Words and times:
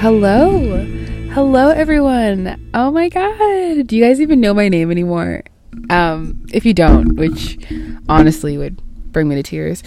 Hello. 0.00 0.84
Hello 1.32 1.70
everyone. 1.70 2.70
Oh 2.72 2.92
my 2.92 3.08
god. 3.08 3.88
Do 3.88 3.96
you 3.96 4.04
guys 4.04 4.20
even 4.20 4.40
know 4.40 4.54
my 4.54 4.68
name 4.68 4.92
anymore? 4.92 5.42
Um 5.90 6.46
if 6.52 6.64
you 6.64 6.72
don't, 6.72 7.16
which 7.16 7.58
honestly 8.08 8.56
would 8.56 8.80
bring 9.10 9.28
me 9.28 9.34
to 9.34 9.42
tears. 9.42 9.82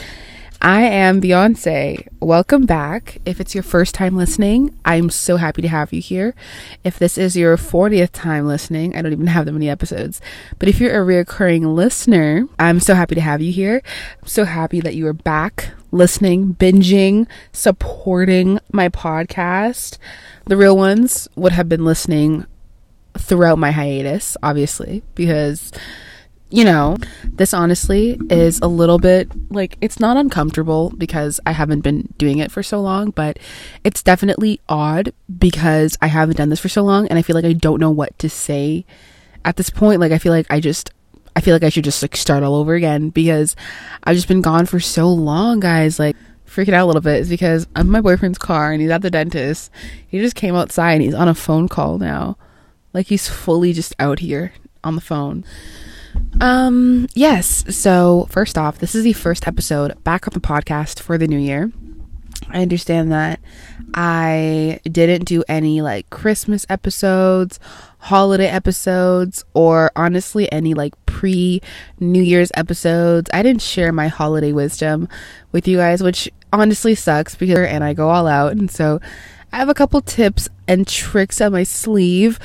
I 0.63 0.83
am 0.83 1.19
Beyonce. 1.19 2.07
Welcome 2.19 2.67
back. 2.67 3.17
If 3.25 3.41
it's 3.41 3.55
your 3.55 3.63
first 3.63 3.96
time 3.96 4.15
listening, 4.15 4.77
I'm 4.85 5.09
so 5.09 5.37
happy 5.37 5.63
to 5.63 5.67
have 5.67 5.91
you 5.91 6.01
here. 6.01 6.35
If 6.83 6.99
this 6.99 7.17
is 7.17 7.35
your 7.35 7.57
40th 7.57 8.12
time 8.12 8.45
listening, 8.45 8.95
I 8.95 9.01
don't 9.01 9.12
even 9.12 9.26
have 9.26 9.47
that 9.47 9.53
many 9.53 9.67
episodes. 9.67 10.21
But 10.59 10.69
if 10.69 10.79
you're 10.79 11.01
a 11.01 11.03
reoccurring 11.03 11.73
listener, 11.73 12.47
I'm 12.59 12.79
so 12.79 12.94
happy 12.94 13.15
to 13.15 13.21
have 13.21 13.41
you 13.41 13.51
here. 13.51 13.81
I'm 14.21 14.27
so 14.27 14.45
happy 14.45 14.79
that 14.81 14.94
you 14.94 15.08
are 15.08 15.13
back 15.13 15.71
listening, 15.91 16.53
binging, 16.53 17.25
supporting 17.52 18.59
my 18.72 18.88
podcast. 18.88 19.98
The 20.45 20.58
real 20.58 20.78
ones 20.78 21.28
would 21.36 21.53
have 21.53 21.70
been 21.70 21.86
listening 21.86 22.45
throughout 23.17 23.58
my 23.58 23.72
hiatus, 23.72 24.38
obviously, 24.44 25.02
because 25.16 25.72
you 26.52 26.66
know, 26.66 26.98
this 27.23 27.54
honestly 27.54 28.20
is 28.30 28.59
a 28.59 28.68
little 28.68 29.00
bit 29.00 29.32
like 29.50 29.78
it's 29.80 30.00
not 30.00 30.18
uncomfortable 30.18 30.92
because 30.98 31.40
I 31.46 31.54
haven't 31.54 31.80
been 31.80 32.14
doing 32.18 32.40
it 32.40 32.52
for 32.52 32.62
so 32.62 32.82
long, 32.82 33.12
but 33.12 33.40
it's 33.86 34.04
definitely 34.04 34.59
odd 34.68 35.14
because 35.40 35.98
I 36.02 36.08
haven't 36.08 36.38
done 36.38 36.50
this 36.50 36.59
for 36.59 36.70
so 36.70 36.84
long 36.84 37.08
and 37.08 37.18
I 37.18 37.22
feel 37.22 37.36
like 37.36 37.45
I 37.45 37.54
don't 37.54 37.80
know 37.80 37.90
what 37.90 38.20
to 38.20 38.30
say 38.30 38.86
at 39.45 39.56
this 39.56 39.70
point. 39.70 40.02
Like, 40.02 40.12
I 40.12 40.18
feel 40.18 40.34
like 40.34 40.48
I 40.50 40.59
just. 40.59 40.92
I 41.34 41.40
feel 41.40 41.56
like 41.56 41.64
I 41.64 41.70
should 41.70 41.86
just 41.86 42.02
like 42.02 42.18
start 42.18 42.44
all 42.44 42.56
over 42.56 42.73
again 42.73 43.08
because 43.08 43.56
I've 44.04 44.18
just 44.18 44.28
been 44.28 44.42
gone 44.42 44.66
for 44.66 44.81
so 44.81 45.08
long, 45.08 45.62
guys. 45.62 45.98
Like, 45.98 46.18
freaking 46.45 46.73
out 46.73 46.84
a 46.84 46.86
little 46.86 47.02
bit 47.02 47.22
is 47.22 47.30
because 47.30 47.68
I'm 47.73 47.88
my 47.88 48.02
boyfriend's 48.02 48.38
car 48.38 48.73
and 48.73 48.81
he's 48.81 48.92
at 48.92 49.02
the 49.02 49.09
dentist. 49.09 49.72
He 50.06 50.20
just 50.20 50.36
came 50.36 50.56
outside 50.56 50.95
and 50.95 51.03
he's 51.03 51.14
on 51.14 51.30
a 51.30 51.34
phone 51.34 51.70
call 51.70 52.00
now. 52.00 52.36
Like, 52.94 53.08
he's 53.08 53.30
fully 53.30 53.72
just 53.72 53.95
out 53.97 54.20
here 54.20 54.52
on 54.84 54.95
the 54.95 55.02
phone. 55.02 55.45
Um, 56.40 57.08
yes. 57.14 57.64
So, 57.76 58.28
first 58.30 58.58
off, 58.58 58.80
this 58.80 58.95
is 58.95 59.04
the 59.04 59.14
first 59.14 59.48
episode 59.48 60.02
back 60.04 60.28
on 60.28 60.34
the 60.34 60.40
podcast 60.40 61.00
for 61.00 61.18
the 61.18 61.28
new 61.28 61.38
year. 61.38 61.72
I 62.50 62.62
understand 62.62 63.12
that 63.12 63.40
I 63.94 64.80
didn't 64.84 65.26
do 65.26 65.44
any 65.48 65.81
like 65.81 66.09
Christmas 66.09 66.66
episodes, 66.70 67.59
holiday 68.00 68.48
episodes, 68.48 69.45
or 69.53 69.92
honestly 69.95 70.52
any 70.52 70.73
like 70.73 70.94
pre 71.06 71.62
New 72.00 72.22
Year's 72.22 72.52
episodes. 72.56 73.30
I 73.34 73.44
didn't 73.44 73.62
share 73.62 73.92
my 73.92 74.08
holiday 74.08 74.52
wisdom 74.52 75.08
with 75.52 75.68
you 75.68 75.78
guys, 75.78 76.02
which 76.02 76.30
honestly 76.53 76.96
sucks 76.96 77.36
because 77.36 77.68
and 77.68 77.84
I 77.84 77.94
go 77.94 78.09
all 78.09 78.28
out. 78.28 78.53
And 78.53 78.70
so 78.72 79.00
I 79.53 79.58
have 79.58 79.70
a 79.70 79.73
couple 79.73 80.02
tips 80.02 80.50
and 80.68 80.88
tricks 80.88 81.42
on 81.42 81.52
my 81.52 81.64
sleeve 81.64 82.40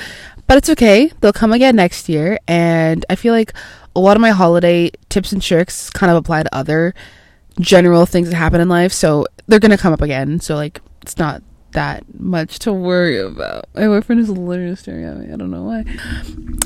but 0.47 0.57
it's 0.59 0.71
okay. 0.71 1.13
They'll 1.21 1.33
come 1.33 1.53
again 1.53 1.77
next 1.77 2.09
year. 2.09 2.39
And 2.47 3.05
I 3.11 3.15
feel 3.17 3.33
like 3.33 3.53
a 3.95 4.01
lot 4.01 4.17
of 4.17 4.21
my 4.21 4.31
holiday 4.31 4.91
tips 5.09 5.33
and 5.33 5.43
tricks 5.43 5.91
kind 5.91 6.11
of 6.11 6.17
apply 6.17 6.43
to 6.43 6.55
other 6.55 6.95
general 7.61 8.07
things 8.07 8.29
that 8.31 8.37
happen 8.37 8.61
in 8.61 8.69
life. 8.69 8.93
So 8.93 9.27
they're 9.47 9.61
going 9.61 9.71
to 9.71 9.79
come 9.79 9.93
up 9.93 10.03
again. 10.03 10.41
So, 10.41 10.55
like, 10.55 10.81
it's 11.03 11.19
not 11.19 11.43
that 11.73 12.05
much 12.19 12.59
to 12.61 12.73
worry 12.73 13.21
about. 13.21 13.67
My 13.75 13.87
boyfriend 13.87 14.21
is 14.21 14.31
literally 14.31 14.77
staring 14.77 15.05
at 15.05 15.19
me. 15.19 15.33
I 15.33 15.37
don't 15.37 15.51
know 15.51 15.65
why. 15.65 15.85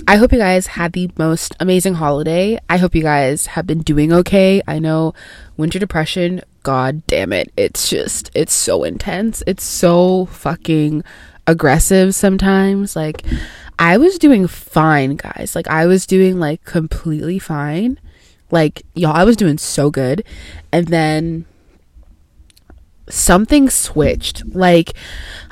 I 0.06 0.16
hope 0.16 0.32
you 0.32 0.38
guys 0.38 0.68
had 0.68 0.92
the 0.92 1.10
most 1.18 1.56
amazing 1.58 1.94
holiday. 1.94 2.58
I 2.68 2.76
hope 2.76 2.94
you 2.94 3.02
guys 3.02 3.46
have 3.46 3.66
been 3.66 3.80
doing 3.80 4.12
okay. 4.12 4.62
I 4.68 4.78
know 4.78 5.14
winter 5.56 5.78
depression, 5.80 6.42
god 6.62 7.04
damn 7.08 7.32
it. 7.32 7.52
It's 7.56 7.90
just, 7.90 8.30
it's 8.34 8.52
so 8.52 8.84
intense. 8.84 9.42
It's 9.48 9.64
so 9.64 10.26
fucking 10.26 11.02
aggressive 11.46 12.14
sometimes. 12.14 12.94
Like, 12.94 13.24
I 13.80 13.96
was 13.96 14.18
doing 14.18 14.46
fine, 14.46 15.16
guys. 15.16 15.56
Like 15.56 15.66
I 15.68 15.86
was 15.86 16.06
doing 16.06 16.38
like 16.38 16.64
completely 16.64 17.38
fine. 17.38 17.98
Like 18.50 18.82
y'all, 18.94 19.16
I 19.16 19.24
was 19.24 19.36
doing 19.36 19.56
so 19.56 19.90
good. 19.90 20.22
And 20.70 20.88
then 20.88 21.46
something 23.08 23.70
switched. 23.70 24.44
Like, 24.54 24.92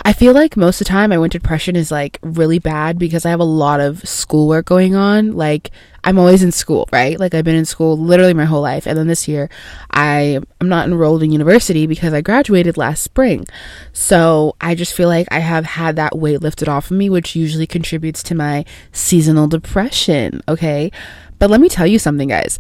I 0.05 0.13
feel 0.13 0.33
like 0.33 0.57
most 0.57 0.81
of 0.81 0.87
the 0.87 0.91
time 0.91 1.11
my 1.11 1.19
winter 1.19 1.39
depression 1.39 1.77
is 1.77 1.91
like 1.91 2.19
really 2.23 2.59
bad 2.59 2.99
because 2.99 3.27
I 3.27 3.31
have 3.31 3.41
a 3.41 3.45
lot 3.45 3.81
of 3.81 4.07
schoolwork 4.09 4.67
going 4.67 4.95
on. 4.95 5.33
Like, 5.33 5.71
I'm 6.05 6.19
always 6.19 6.43
in 6.43 6.53
school, 6.53 6.89
right? 6.93 7.19
Like, 7.19 7.35
I've 7.35 7.45
been 7.45 7.57
in 7.57 7.65
school 7.65 7.97
literally 7.97 8.35
my 8.35 8.45
whole 8.45 8.63
life. 8.63 8.87
And 8.87 8.97
then 8.97 9.09
this 9.09 9.29
year, 9.29 9.51
I 9.91 10.41
am 10.61 10.69
not 10.69 10.87
enrolled 10.87 11.23
in 11.23 11.33
university 11.33 11.87
because 11.87 12.13
I 12.13 12.21
graduated 12.21 12.77
last 12.77 13.03
spring. 13.03 13.47
So 13.93 14.55
I 14.61 14.75
just 14.75 14.95
feel 14.95 15.09
like 15.09 15.29
I 15.31 15.41
have 15.41 15.65
had 15.65 15.97
that 15.97 16.17
weight 16.17 16.41
lifted 16.41 16.69
off 16.69 16.91
of 16.91 16.97
me, 16.97 17.11
which 17.11 17.37
usually 17.37 17.67
contributes 17.67 18.23
to 18.25 18.35
my 18.35 18.65
seasonal 18.93 19.49
depression. 19.49 20.43
Okay. 20.49 20.91
But 21.39 21.51
let 21.51 21.61
me 21.61 21.69
tell 21.69 21.87
you 21.87 21.99
something, 21.99 22.29
guys. 22.29 22.59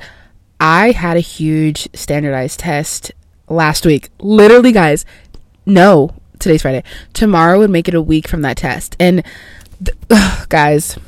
I 0.60 0.90
had 0.90 1.16
a 1.16 1.20
huge 1.20 1.88
standardized 1.94 2.58
test 2.58 3.12
last 3.48 3.86
week. 3.86 4.10
Literally, 4.18 4.72
guys, 4.72 5.04
no, 5.66 6.14
today's 6.38 6.62
Friday. 6.62 6.82
Tomorrow 7.12 7.58
would 7.58 7.70
make 7.70 7.88
it 7.88 7.94
a 7.94 8.02
week 8.02 8.28
from 8.28 8.42
that 8.42 8.56
test. 8.56 8.96
And 8.98 9.22
th- 9.84 9.96
ugh, 10.10 10.48
guys, 10.48 10.98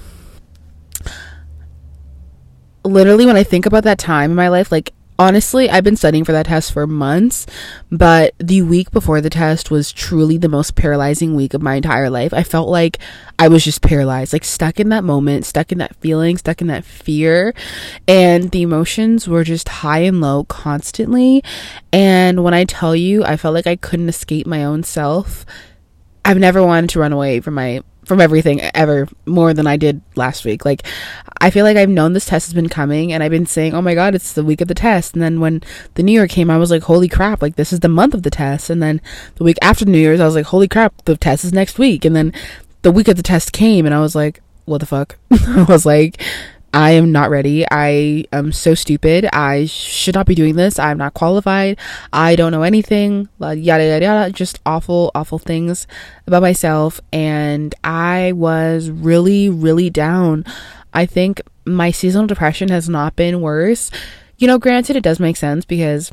literally, 2.85 3.27
when 3.27 3.37
I 3.37 3.45
think 3.45 3.67
about 3.67 3.85
that 3.85 3.99
time 3.99 4.31
in 4.31 4.37
my 4.37 4.49
life, 4.49 4.71
like 4.73 4.93
honestly, 5.21 5.69
I've 5.69 5.85
been 5.85 5.97
studying 5.97 6.25
for 6.25 6.33
that 6.33 6.47
test 6.47 6.73
for 6.73 6.87
months, 6.87 7.45
but 7.93 8.35
the 8.39 8.63
week 8.63 8.91
before 8.91 9.21
the 9.21 9.29
test 9.29 9.71
was 9.71 9.93
truly 9.93 10.39
the 10.39 10.49
most 10.49 10.77
paralyzing 10.77 11.35
week 11.35 11.53
of 11.53 11.61
my 11.61 11.75
entire 11.75 12.09
life. 12.09 12.33
I 12.33 12.43
felt 12.43 12.71
like 12.71 12.99
I 13.39 13.49
was 13.49 13.63
just 13.63 13.83
paralyzed, 13.83 14.33
like 14.33 14.45
stuck 14.45 14.81
in 14.81 14.89
that 14.89 15.05
moment, 15.05 15.45
stuck 15.45 15.73
in 15.73 15.79
that 15.79 15.95
feeling, 15.97 16.39
stuck 16.39 16.63
in 16.63 16.69
that 16.69 16.87
fear, 16.87 17.55
and 18.09 18.51
the 18.51 18.63
emotions 18.63 19.29
were 19.29 19.45
just 19.45 19.69
high 19.69 20.01
and 20.01 20.23
low 20.23 20.45
constantly. 20.45 21.45
And 21.93 22.43
when 22.43 22.55
I 22.55 22.65
tell 22.65 22.97
you, 22.97 23.23
I 23.23 23.37
felt 23.37 23.55
like 23.55 23.67
I 23.67 23.77
couldn't 23.77 24.09
escape 24.09 24.47
my 24.47 24.65
own 24.65 24.85
self. 24.85 25.45
I've 26.25 26.39
never 26.39 26.65
wanted 26.65 26.89
to 26.91 27.01
run 27.01 27.13
away 27.13 27.41
from 27.41 27.55
my 27.55 27.83
from 28.05 28.21
everything 28.21 28.61
ever 28.61 29.09
more 29.27 29.55
than 29.55 29.67
I 29.67 29.77
did 29.77 30.01
last 30.17 30.45
week. 30.45 30.65
Like, 30.65 30.83
I 31.41 31.51
feel 31.51 31.65
like 31.65 31.77
I've 31.77 31.89
known 31.89 32.13
this 32.13 32.27
test 32.27 32.49
has 32.49 32.55
been 32.55 32.69
coming 32.69 33.13
and 33.13 33.23
I've 33.23 33.31
been 33.31 33.47
saying, 33.47 33.75
oh 33.75 33.83
my 33.83 33.95
God, 33.95 34.15
it's 34.15 34.33
the 34.33 34.45
week 34.45 34.61
of 34.61 34.69
the 34.69 34.75
test. 34.75 35.15
And 35.15 35.23
then 35.23 35.41
when 35.41 35.63
the 35.95 36.03
New 36.03 36.13
Year 36.13 36.27
came, 36.27 36.51
I 36.51 36.59
was 36.59 36.71
like, 36.71 36.83
holy 36.83 37.09
crap, 37.09 37.43
like 37.43 37.57
this 37.57 37.73
is 37.73 37.81
the 37.81 37.89
month 37.89 38.15
of 38.15 38.23
the 38.23 38.31
test. 38.31 38.71
And 38.71 38.83
then 38.83 39.01
the 39.37 39.45
week 39.45 39.59
after 39.63 39.85
New 39.85 39.99
Year's, 39.99 40.21
I 40.21 40.27
was 40.27 40.35
like, 40.35 40.47
holy 40.47 40.69
crap, 40.69 40.95
the 41.05 41.17
test 41.17 41.45
is 41.45 41.53
next 41.53 41.79
week. 41.79 42.05
And 42.05 42.17
then 42.17 42.33
the 42.83 42.93
week 42.93 43.09
of 43.09 43.17
the 43.17 43.23
test 43.23 43.53
came 43.53 43.87
and 43.87 43.95
I 43.95 44.01
was 44.01 44.15
like, 44.15 44.43
what 44.65 44.79
the 44.79 44.87
fuck? 44.87 45.17
I 45.31 45.65
was 45.69 45.85
like, 45.85 46.21
I 46.73 46.93
am 46.93 47.11
not 47.11 47.31
ready. 47.31 47.65
I 47.71 48.27
am 48.33 48.53
so 48.53 48.75
stupid. 48.75 49.29
I 49.33 49.67
should 49.67 50.15
not 50.15 50.27
be 50.27 50.37
doing 50.37 50.55
this. 50.55 50.79
I'm 50.79 50.99
not 50.99 51.15
qualified. 51.15 51.79
I 52.13 52.37
don't 52.37 52.53
know 52.53 52.63
anything. 52.63 53.29
Yada, 53.41 53.61
yada, 53.61 54.05
yada. 54.05 54.33
Just 54.33 54.61
awful, 54.65 55.11
awful 55.15 55.39
things 55.39 55.87
about 56.27 56.43
myself. 56.43 57.01
And 57.13 57.75
I 57.83 58.33
was 58.33 58.89
really, 58.91 59.49
really 59.49 59.91
down. 59.91 60.45
I 60.95 61.07
think 61.07 61.41
my 61.65 61.91
seasonal 61.91 62.29
depression 62.29 62.69
has 62.69 62.89
not 62.89 63.17
been 63.17 63.41
worse. 63.41 63.91
You 64.39 64.47
know, 64.47 64.59
granted, 64.59 64.97
it 64.97 65.03
does 65.03 65.21
make 65.21 65.37
sense 65.37 65.65
because 65.65 66.13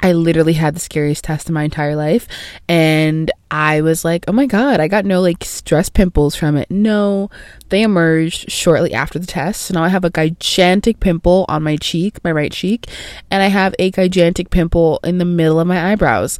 I 0.00 0.12
literally 0.12 0.52
had 0.52 0.76
the 0.76 0.80
scariest 0.80 1.24
test 1.24 1.48
in 1.48 1.54
my 1.54 1.64
entire 1.64 1.96
life. 1.96 2.28
And 2.68 3.30
I 3.50 3.80
was 3.80 4.04
like, 4.04 4.24
oh 4.28 4.32
my 4.32 4.46
God, 4.46 4.78
I 4.78 4.86
got 4.86 5.04
no 5.04 5.20
like 5.20 5.44
stress 5.44 5.88
pimples 5.88 6.36
from 6.36 6.56
it. 6.56 6.70
No, 6.70 7.30
they 7.70 7.82
emerged 7.82 8.50
shortly 8.50 8.94
after 8.94 9.18
the 9.18 9.26
test. 9.26 9.62
So 9.62 9.74
now 9.74 9.82
I 9.82 9.88
have 9.88 10.04
a 10.04 10.10
gigantic 10.10 11.00
pimple 11.00 11.44
on 11.48 11.62
my 11.62 11.76
cheek, 11.76 12.22
my 12.22 12.30
right 12.30 12.52
cheek, 12.52 12.86
and 13.30 13.42
I 13.42 13.46
have 13.46 13.74
a 13.78 13.90
gigantic 13.90 14.50
pimple 14.50 15.00
in 15.02 15.18
the 15.18 15.24
middle 15.24 15.58
of 15.58 15.66
my 15.66 15.90
eyebrows. 15.90 16.38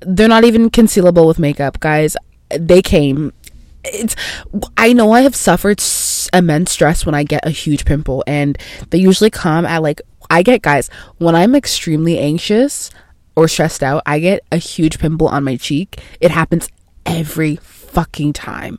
They're 0.00 0.28
not 0.28 0.44
even 0.44 0.70
concealable 0.70 1.26
with 1.26 1.38
makeup, 1.38 1.80
guys. 1.80 2.16
They 2.50 2.82
came. 2.82 3.32
It's, 3.82 4.14
I 4.76 4.92
know 4.92 5.12
I 5.12 5.22
have 5.22 5.34
suffered 5.34 5.82
immense 6.32 6.72
stress 6.72 7.06
when 7.06 7.14
I 7.14 7.24
get 7.24 7.46
a 7.46 7.50
huge 7.50 7.84
pimple, 7.84 8.22
and 8.26 8.58
they 8.90 8.98
usually 8.98 9.30
come 9.30 9.64
at 9.64 9.82
like 9.82 10.00
I 10.30 10.42
get 10.42 10.62
guys 10.62 10.90
when 11.18 11.34
I'm 11.34 11.54
extremely 11.54 12.18
anxious 12.18 12.90
or 13.34 13.48
stressed 13.48 13.82
out, 13.82 14.02
I 14.06 14.18
get 14.18 14.44
a 14.50 14.56
huge 14.56 14.98
pimple 14.98 15.28
on 15.28 15.44
my 15.44 15.56
cheek. 15.56 16.00
It 16.20 16.30
happens 16.30 16.68
every 17.04 17.56
fucking 17.56 18.32
time. 18.32 18.78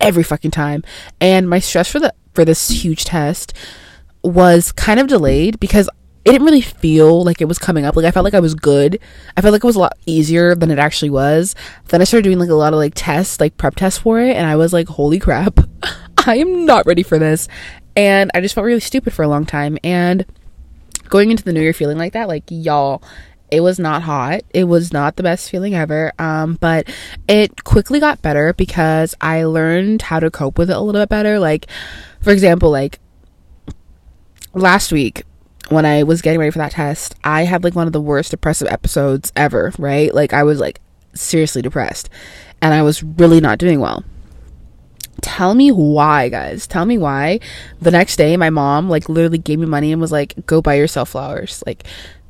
Every 0.00 0.22
fucking 0.22 0.50
time. 0.50 0.84
And 1.20 1.48
my 1.48 1.58
stress 1.58 1.90
for 1.90 1.98
the 1.98 2.14
for 2.34 2.44
this 2.44 2.68
huge 2.68 3.04
test 3.04 3.54
was 4.22 4.72
kind 4.72 5.00
of 5.00 5.06
delayed 5.06 5.60
because 5.60 5.88
it 6.24 6.32
didn't 6.32 6.46
really 6.46 6.62
feel 6.62 7.22
like 7.22 7.40
it 7.40 7.46
was 7.46 7.58
coming 7.58 7.84
up. 7.84 7.96
Like 7.96 8.06
I 8.06 8.10
felt 8.10 8.24
like 8.24 8.34
I 8.34 8.40
was 8.40 8.54
good. 8.54 8.98
I 9.36 9.40
felt 9.40 9.52
like 9.52 9.62
it 9.62 9.66
was 9.66 9.76
a 9.76 9.80
lot 9.80 9.98
easier 10.06 10.54
than 10.54 10.70
it 10.70 10.78
actually 10.78 11.10
was. 11.10 11.54
Then 11.88 12.00
I 12.00 12.04
started 12.04 12.24
doing 12.24 12.38
like 12.38 12.48
a 12.48 12.54
lot 12.54 12.72
of 12.72 12.78
like 12.78 12.92
tests, 12.94 13.40
like 13.40 13.56
prep 13.56 13.76
tests 13.76 13.98
for 13.98 14.20
it, 14.20 14.34
and 14.34 14.46
I 14.46 14.56
was 14.56 14.72
like, 14.72 14.88
holy 14.88 15.18
crap, 15.18 15.60
I 16.26 16.36
am 16.36 16.64
not 16.64 16.86
ready 16.86 17.02
for 17.02 17.18
this. 17.18 17.46
And 17.94 18.30
I 18.34 18.40
just 18.40 18.54
felt 18.54 18.64
really 18.64 18.80
stupid 18.80 19.12
for 19.12 19.22
a 19.22 19.28
long 19.28 19.44
time. 19.44 19.78
And 19.84 20.24
going 21.08 21.30
into 21.30 21.44
the 21.44 21.52
new 21.52 21.60
year 21.60 21.72
feeling 21.72 21.98
like 21.98 22.12
that, 22.14 22.28
like 22.28 22.44
y'all, 22.48 23.02
It 23.50 23.60
was 23.60 23.78
not 23.78 24.02
hot. 24.02 24.40
It 24.50 24.64
was 24.64 24.92
not 24.92 25.14
the 25.16 25.22
best 25.22 25.48
feeling 25.50 25.74
ever. 25.74 26.12
Um, 26.18 26.54
but 26.60 26.88
it 27.28 27.62
quickly 27.62 28.00
got 28.00 28.20
better 28.22 28.52
because 28.52 29.14
I 29.20 29.44
learned 29.44 30.02
how 30.02 30.18
to 30.18 30.30
cope 30.30 30.58
with 30.58 30.70
it 30.70 30.76
a 30.76 30.80
little 30.80 31.00
bit 31.00 31.08
better. 31.08 31.38
Like, 31.38 31.66
for 32.20 32.32
example, 32.32 32.70
like 32.70 32.98
last 34.54 34.90
week 34.92 35.22
when 35.68 35.86
I 35.86 36.02
was 36.02 36.20
getting 36.20 36.40
ready 36.40 36.50
for 36.50 36.58
that 36.58 36.72
test, 36.72 37.14
I 37.22 37.44
had 37.44 37.62
like 37.62 37.74
one 37.76 37.86
of 37.86 37.92
the 37.92 38.00
worst 38.00 38.32
depressive 38.32 38.68
episodes 38.68 39.32
ever, 39.36 39.72
right? 39.78 40.12
Like 40.12 40.32
I 40.32 40.42
was 40.42 40.58
like 40.58 40.80
seriously 41.14 41.62
depressed 41.62 42.10
and 42.60 42.74
I 42.74 42.82
was 42.82 43.02
really 43.02 43.40
not 43.40 43.58
doing 43.58 43.78
well. 43.78 44.04
Tell 45.20 45.54
me 45.54 45.70
why, 45.70 46.28
guys. 46.28 46.66
Tell 46.66 46.84
me 46.84 46.98
why. 46.98 47.40
The 47.80 47.90
next 47.90 48.16
day, 48.16 48.36
my 48.36 48.50
mom 48.50 48.88
like 48.88 49.08
literally 49.08 49.38
gave 49.38 49.58
me 49.58 49.66
money 49.66 49.92
and 49.92 50.00
was 50.00 50.12
like, 50.12 50.34
"Go 50.46 50.60
buy 50.60 50.74
yourself 50.74 51.10
flowers." 51.10 51.62
Like, 51.66 51.84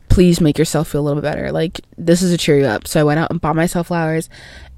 please 0.08 0.40
make 0.40 0.58
yourself 0.58 0.88
feel 0.88 1.00
a 1.00 1.02
little 1.02 1.20
bit 1.20 1.28
better. 1.28 1.50
Like, 1.50 1.80
this 1.98 2.22
is 2.22 2.32
a 2.32 2.38
cheer 2.38 2.58
you 2.60 2.66
up. 2.66 2.86
So 2.86 3.00
I 3.00 3.04
went 3.04 3.18
out 3.18 3.30
and 3.30 3.40
bought 3.40 3.56
myself 3.56 3.88
flowers, 3.88 4.28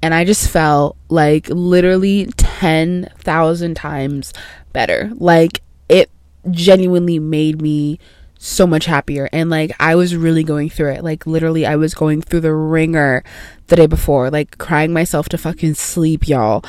and 0.01 0.13
I 0.13 0.25
just 0.25 0.49
felt 0.49 0.97
like 1.09 1.47
literally 1.49 2.25
10,000 2.37 3.75
times 3.75 4.33
better. 4.73 5.11
Like, 5.13 5.61
it 5.89 6.09
genuinely 6.49 7.19
made 7.19 7.61
me 7.61 7.99
so 8.39 8.65
much 8.65 8.85
happier. 8.85 9.29
And 9.31 9.49
like, 9.49 9.75
I 9.79 9.95
was 9.95 10.15
really 10.15 10.43
going 10.43 10.69
through 10.69 10.93
it. 10.93 11.03
Like, 11.03 11.27
literally, 11.27 11.65
I 11.65 11.75
was 11.75 11.93
going 11.93 12.21
through 12.21 12.41
the 12.41 12.53
wringer 12.53 13.23
the 13.67 13.75
day 13.75 13.87
before, 13.87 14.29
like, 14.31 14.57
crying 14.57 14.93
myself 14.93 15.29
to 15.29 15.37
fucking 15.37 15.75
sleep, 15.75 16.27
y'all. 16.27 16.63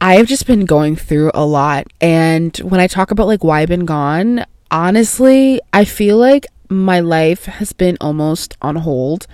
I've 0.00 0.26
just 0.26 0.46
been 0.46 0.64
going 0.64 0.96
through 0.96 1.30
a 1.34 1.44
lot. 1.44 1.86
And 2.00 2.56
when 2.58 2.80
I 2.80 2.86
talk 2.86 3.10
about 3.10 3.26
like 3.26 3.44
why 3.44 3.60
I've 3.60 3.68
been 3.68 3.84
gone, 3.84 4.44
honestly, 4.70 5.60
I 5.72 5.84
feel 5.84 6.16
like 6.16 6.46
my 6.68 7.00
life 7.00 7.46
has 7.46 7.72
been 7.72 7.96
almost 8.00 8.56
on 8.62 8.76
hold 8.76 9.26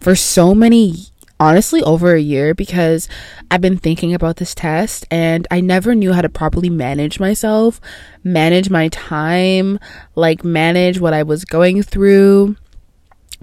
for 0.00 0.14
so 0.14 0.54
many 0.54 0.94
honestly 1.40 1.82
over 1.82 2.14
a 2.14 2.20
year 2.20 2.54
because 2.54 3.08
I've 3.50 3.60
been 3.60 3.76
thinking 3.76 4.14
about 4.14 4.36
this 4.36 4.54
test 4.54 5.04
and 5.10 5.46
I 5.50 5.60
never 5.60 5.94
knew 5.94 6.12
how 6.12 6.22
to 6.22 6.28
properly 6.28 6.70
manage 6.70 7.18
myself, 7.18 7.80
manage 8.22 8.70
my 8.70 8.88
time, 8.88 9.78
like 10.14 10.44
manage 10.44 11.00
what 11.00 11.12
I 11.12 11.24
was 11.24 11.44
going 11.44 11.82
through 11.82 12.56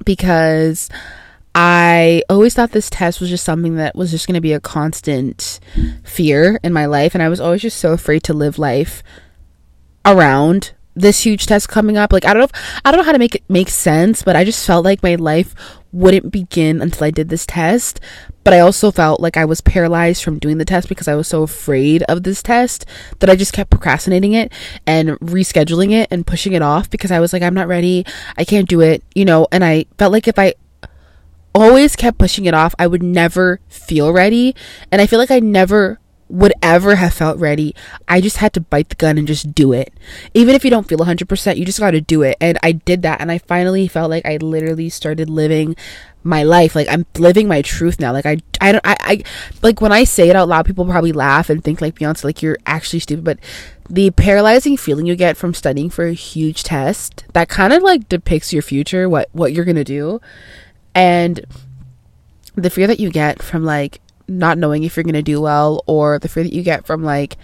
because 0.06 0.90
I 1.54 2.24
always 2.30 2.54
thought 2.54 2.72
this 2.72 2.90
test 2.90 3.20
was 3.20 3.30
just 3.30 3.44
something 3.44 3.76
that 3.76 3.96
was 3.96 4.12
just 4.12 4.26
going 4.26 4.36
to 4.36 4.42
be 4.42 4.54
a 4.54 4.60
constant 4.60 5.60
fear 6.04 6.60
in 6.64 6.72
my 6.72 6.86
life 6.86 7.14
and 7.14 7.22
I 7.22 7.30
was 7.30 7.42
always 7.42 7.62
just 7.62 7.78
so 7.78 7.92
afraid 7.92 8.24
to 8.24 8.34
live 8.34 8.58
life 8.58 9.04
around 10.06 10.72
this 10.96 11.24
huge 11.24 11.46
test 11.46 11.70
coming 11.70 11.98
up. 11.98 12.12
Like 12.14 12.26
I 12.26 12.34
don't 12.34 12.40
know 12.40 12.46
if, 12.46 12.80
I 12.86 12.92
don't 12.92 13.00
know 13.00 13.06
how 13.06 13.12
to 13.12 13.20
make 13.20 13.36
it 13.36 13.44
make 13.50 13.70
sense, 13.70 14.24
but 14.24 14.36
I 14.36 14.44
just 14.44 14.66
felt 14.66 14.86
like 14.86 15.04
my 15.04 15.16
life 15.16 15.54
wouldn't 15.92 16.32
begin 16.32 16.82
until 16.82 17.06
I 17.06 17.12
did 17.12 17.30
this 17.30 17.46
test. 17.46 18.00
But 18.44 18.54
I 18.54 18.60
also 18.60 18.92
felt 18.92 19.20
like 19.20 19.38
I 19.38 19.46
was 19.46 19.62
paralyzed 19.62 20.24
from 20.24 20.40
doing 20.40 20.58
the 20.58 20.66
test 20.66 20.90
because 20.90 21.08
I 21.08 21.16
was 21.16 21.28
so 21.28 21.44
afraid 21.44 22.04
of 22.04 22.24
this 22.24 22.42
test 22.42 22.86
that 23.20 23.30
I 23.30 23.36
just 23.36 23.54
kept 23.54 23.70
procrastinating 23.70 24.34
it 24.34 24.52
and 24.88 25.12
rescheduling 25.20 25.92
it 25.92 26.08
and 26.12 26.26
pushing 26.26 26.54
it 26.54 26.62
off 26.62 26.90
because 26.90 27.12
I 27.12 27.20
was 27.20 27.34
like 27.34 27.44
I'm 27.44 27.54
not 27.54 27.68
ready. 27.68 28.06
I 28.38 28.46
can't 28.46 28.68
do 28.68 28.82
it, 28.82 29.04
you 29.14 29.26
know, 29.26 29.48
and 29.52 29.64
I 29.64 29.86
felt 29.98 30.12
like 30.12 30.28
if 30.28 30.40
I 30.40 30.56
always 31.54 31.96
kept 31.96 32.18
pushing 32.18 32.46
it 32.46 32.54
off, 32.54 32.76
I 32.80 32.88
would 32.88 33.04
never 33.04 33.60
feel 33.68 34.14
ready. 34.14 34.56
And 34.92 35.02
I 35.02 35.08
feel 35.08 35.20
like 35.20 35.32
I 35.32 35.40
never 35.40 36.00
would 36.32 36.54
ever 36.62 36.96
have 36.96 37.14
felt 37.14 37.38
ready. 37.38 37.76
I 38.08 38.22
just 38.22 38.38
had 38.38 38.54
to 38.54 38.62
bite 38.62 38.90
the 38.90 38.96
gun 38.96 39.18
and 39.18 39.28
just 39.28 39.54
do 39.54 39.74
it. 39.74 39.94
Even 40.34 40.56
if 40.56 40.64
you 40.64 40.72
don't 40.72 40.88
feel 40.88 41.00
100%, 41.00 41.58
you 41.58 41.66
just 41.66 41.80
got 41.80 41.92
to 41.92 42.02
do 42.02 42.22
it. 42.22 42.38
And 42.40 42.58
I 42.64 42.72
did 42.72 43.02
that. 43.02 43.20
And 43.20 43.32
I 43.32 43.38
finally 43.38 43.88
felt 43.88 44.10
like 44.10 44.26
I 44.26 44.38
literally 44.38 44.90
started 44.90 45.30
living 45.30 45.76
my 46.24 46.44
life. 46.44 46.74
Like 46.74 46.88
I'm 46.88 47.06
living 47.18 47.48
my 47.48 47.62
truth 47.62 48.00
now. 48.00 48.14
Like 48.14 48.26
I, 48.26 48.38
I 48.62 48.72
don't, 48.72 48.88
I, 48.88 48.96
I, 49.02 49.24
like 49.62 49.82
when 49.82 49.92
I 49.92 50.06
say 50.06 50.30
it 50.30 50.36
out 50.36 50.48
loud, 50.48 50.66
people 50.66 50.86
probably 50.86 51.12
laugh 51.12 51.50
and 51.50 51.64
think 51.64 51.82
like 51.82 51.96
Beyonce, 51.96 52.24
like 52.24 52.42
you're 52.42 52.58
actually 52.66 53.00
stupid. 53.00 53.26
But 53.26 53.40
the 53.90 54.12
paralyzing 54.12 54.78
feeling 54.78 55.06
you 55.06 55.18
get 55.18 55.36
from 55.36 55.54
studying 55.54 55.90
for 55.90 56.06
a 56.06 56.14
huge 56.14 56.64
test 56.64 57.26
that 57.34 57.50
kind 57.50 57.74
of 57.74 57.84
like 57.84 58.08
depicts 58.08 58.54
your 58.54 58.62
future, 58.62 59.10
what, 59.10 59.28
what 59.34 59.52
you're 59.52 59.66
going 59.66 59.76
to 59.76 59.84
do. 59.84 60.22
And 60.94 61.46
the 62.56 62.70
fear 62.70 62.88
that 62.88 63.00
you 63.00 63.10
get 63.10 63.42
from 63.42 63.64
like 63.64 64.02
not 64.28 64.58
knowing 64.58 64.84
if 64.84 64.96
you're 64.96 65.04
going 65.04 65.14
to 65.14 65.22
do 65.22 65.42
well 65.42 65.84
or 65.88 66.20
the 66.20 66.30
fear 66.30 66.44
that 66.44 66.54
you 66.54 66.64
get 66.64 66.86
from 66.86 67.04
like 67.04 67.38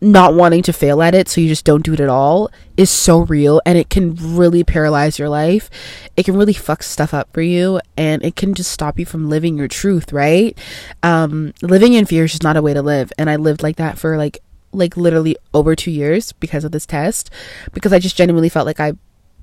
not 0.00 0.34
wanting 0.34 0.62
to 0.62 0.72
fail 0.72 1.02
at 1.02 1.14
it 1.14 1.28
so 1.28 1.40
you 1.40 1.48
just 1.48 1.64
don't 1.64 1.84
do 1.84 1.92
it 1.92 2.00
at 2.00 2.08
all 2.08 2.50
is 2.76 2.88
so 2.88 3.20
real 3.20 3.60
and 3.66 3.76
it 3.76 3.90
can 3.90 4.14
really 4.14 4.64
paralyze 4.64 5.18
your 5.18 5.28
life. 5.28 5.68
It 6.16 6.24
can 6.24 6.36
really 6.36 6.54
fuck 6.54 6.82
stuff 6.82 7.12
up 7.12 7.28
for 7.34 7.42
you 7.42 7.80
and 7.96 8.24
it 8.24 8.34
can 8.34 8.54
just 8.54 8.72
stop 8.72 8.98
you 8.98 9.04
from 9.04 9.28
living 9.28 9.58
your 9.58 9.68
truth, 9.68 10.12
right? 10.12 10.58
Um 11.02 11.52
living 11.60 11.92
in 11.92 12.06
fear 12.06 12.24
is 12.24 12.32
just 12.32 12.42
not 12.42 12.56
a 12.56 12.62
way 12.62 12.72
to 12.72 12.82
live 12.82 13.12
and 13.18 13.28
I 13.28 13.36
lived 13.36 13.62
like 13.62 13.76
that 13.76 13.98
for 13.98 14.16
like 14.16 14.38
like 14.72 14.96
literally 14.96 15.36
over 15.52 15.74
2 15.74 15.90
years 15.90 16.32
because 16.32 16.64
of 16.64 16.72
this 16.72 16.86
test 16.86 17.28
because 17.72 17.92
I 17.92 17.98
just 17.98 18.16
genuinely 18.16 18.48
felt 18.48 18.66
like 18.66 18.80
I 18.80 18.94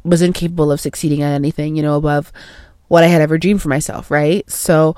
was 0.07 0.21
incapable 0.21 0.71
of 0.71 0.79
succeeding 0.79 1.21
at 1.21 1.33
anything, 1.33 1.75
you 1.75 1.83
know, 1.83 1.95
above 1.95 2.31
what 2.87 3.03
I 3.03 3.07
had 3.07 3.21
ever 3.21 3.37
dreamed 3.37 3.61
for 3.61 3.69
myself, 3.69 4.09
right? 4.09 4.49
So 4.49 4.95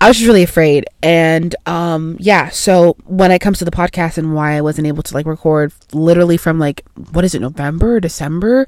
I 0.00 0.08
was 0.08 0.16
just 0.16 0.26
really 0.26 0.42
afraid. 0.42 0.86
And 1.02 1.54
um 1.66 2.16
yeah, 2.18 2.48
so 2.48 2.96
when 3.04 3.30
it 3.30 3.40
comes 3.40 3.58
to 3.58 3.64
the 3.64 3.70
podcast 3.70 4.18
and 4.18 4.34
why 4.34 4.56
I 4.56 4.60
wasn't 4.60 4.86
able 4.86 5.02
to 5.04 5.14
like 5.14 5.26
record 5.26 5.72
literally 5.92 6.36
from 6.36 6.58
like 6.58 6.84
what 7.12 7.24
is 7.24 7.34
it, 7.34 7.40
November, 7.40 8.00
December? 8.00 8.66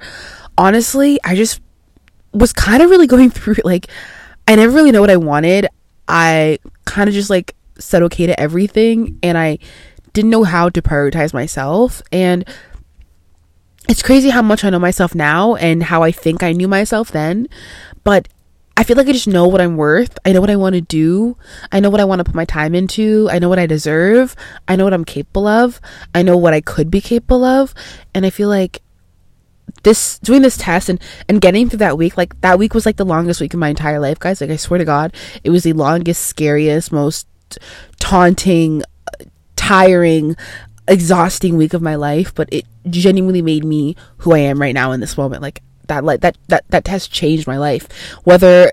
Honestly, 0.56 1.18
I 1.24 1.34
just 1.34 1.60
was 2.32 2.52
kind 2.52 2.82
of 2.82 2.90
really 2.90 3.06
going 3.14 3.30
through 3.30 3.56
like 3.64 3.88
I 4.46 4.56
never 4.56 4.72
really 4.72 4.92
know 4.92 5.00
what 5.00 5.10
I 5.10 5.16
wanted. 5.16 5.68
I 6.06 6.58
kind 6.84 7.08
of 7.08 7.14
just 7.14 7.30
like 7.30 7.54
said 7.78 8.02
okay 8.02 8.26
to 8.26 8.38
everything 8.38 9.18
and 9.22 9.38
I 9.38 9.58
didn't 10.12 10.30
know 10.30 10.44
how 10.44 10.68
to 10.68 10.82
prioritize 10.82 11.32
myself 11.32 12.02
and 12.12 12.44
it's 13.88 14.02
crazy 14.02 14.30
how 14.30 14.42
much 14.42 14.64
I 14.64 14.70
know 14.70 14.78
myself 14.78 15.14
now 15.14 15.56
and 15.56 15.82
how 15.82 16.02
I 16.02 16.12
think 16.12 16.42
I 16.42 16.52
knew 16.52 16.68
myself 16.68 17.10
then, 17.10 17.48
but 18.04 18.28
I 18.76 18.84
feel 18.84 18.96
like 18.96 19.08
I 19.08 19.12
just 19.12 19.28
know 19.28 19.46
what 19.46 19.60
I'm 19.60 19.76
worth. 19.76 20.18
I 20.24 20.32
know 20.32 20.40
what 20.40 20.50
I 20.50 20.56
want 20.56 20.74
to 20.74 20.80
do. 20.80 21.36
I 21.70 21.80
know 21.80 21.90
what 21.90 22.00
I 22.00 22.04
want 22.04 22.20
to 22.20 22.24
put 22.24 22.34
my 22.34 22.44
time 22.44 22.74
into. 22.74 23.28
I 23.30 23.38
know 23.38 23.48
what 23.48 23.58
I 23.58 23.66
deserve. 23.66 24.34
I 24.66 24.76
know 24.76 24.84
what 24.84 24.94
I'm 24.94 25.04
capable 25.04 25.46
of. 25.46 25.80
I 26.14 26.22
know 26.22 26.36
what 26.36 26.54
I 26.54 26.60
could 26.60 26.90
be 26.90 27.00
capable 27.00 27.44
of. 27.44 27.74
And 28.14 28.24
I 28.24 28.30
feel 28.30 28.48
like 28.48 28.80
this 29.82 30.18
doing 30.20 30.42
this 30.42 30.56
test 30.56 30.88
and 30.88 31.00
and 31.28 31.40
getting 31.40 31.68
through 31.68 31.78
that 31.78 31.98
week 31.98 32.16
like 32.16 32.38
that 32.40 32.58
week 32.58 32.74
was 32.74 32.86
like 32.86 32.96
the 32.96 33.04
longest 33.04 33.40
week 33.40 33.54
of 33.54 33.60
my 33.60 33.68
entire 33.68 33.98
life 33.98 34.18
guys 34.18 34.40
like 34.40 34.50
i 34.50 34.56
swear 34.56 34.78
to 34.78 34.84
god 34.84 35.14
it 35.44 35.50
was 35.50 35.62
the 35.62 35.72
longest 35.72 36.26
scariest 36.26 36.92
most 36.92 37.26
taunting 37.98 38.82
tiring 39.56 40.36
exhausting 40.92 41.56
week 41.56 41.72
of 41.72 41.80
my 41.80 41.94
life 41.94 42.34
but 42.34 42.48
it 42.52 42.66
genuinely 42.90 43.40
made 43.40 43.64
me 43.64 43.96
who 44.18 44.32
i 44.32 44.38
am 44.38 44.60
right 44.60 44.74
now 44.74 44.92
in 44.92 45.00
this 45.00 45.16
moment. 45.16 45.42
Like 45.42 45.62
that 45.88 46.04
like 46.04 46.20
that 46.20 46.36
that 46.48 46.64
that 46.68 46.84
test 46.84 47.12
changed 47.12 47.46
my 47.46 47.58
life. 47.58 47.88
Whether 48.24 48.72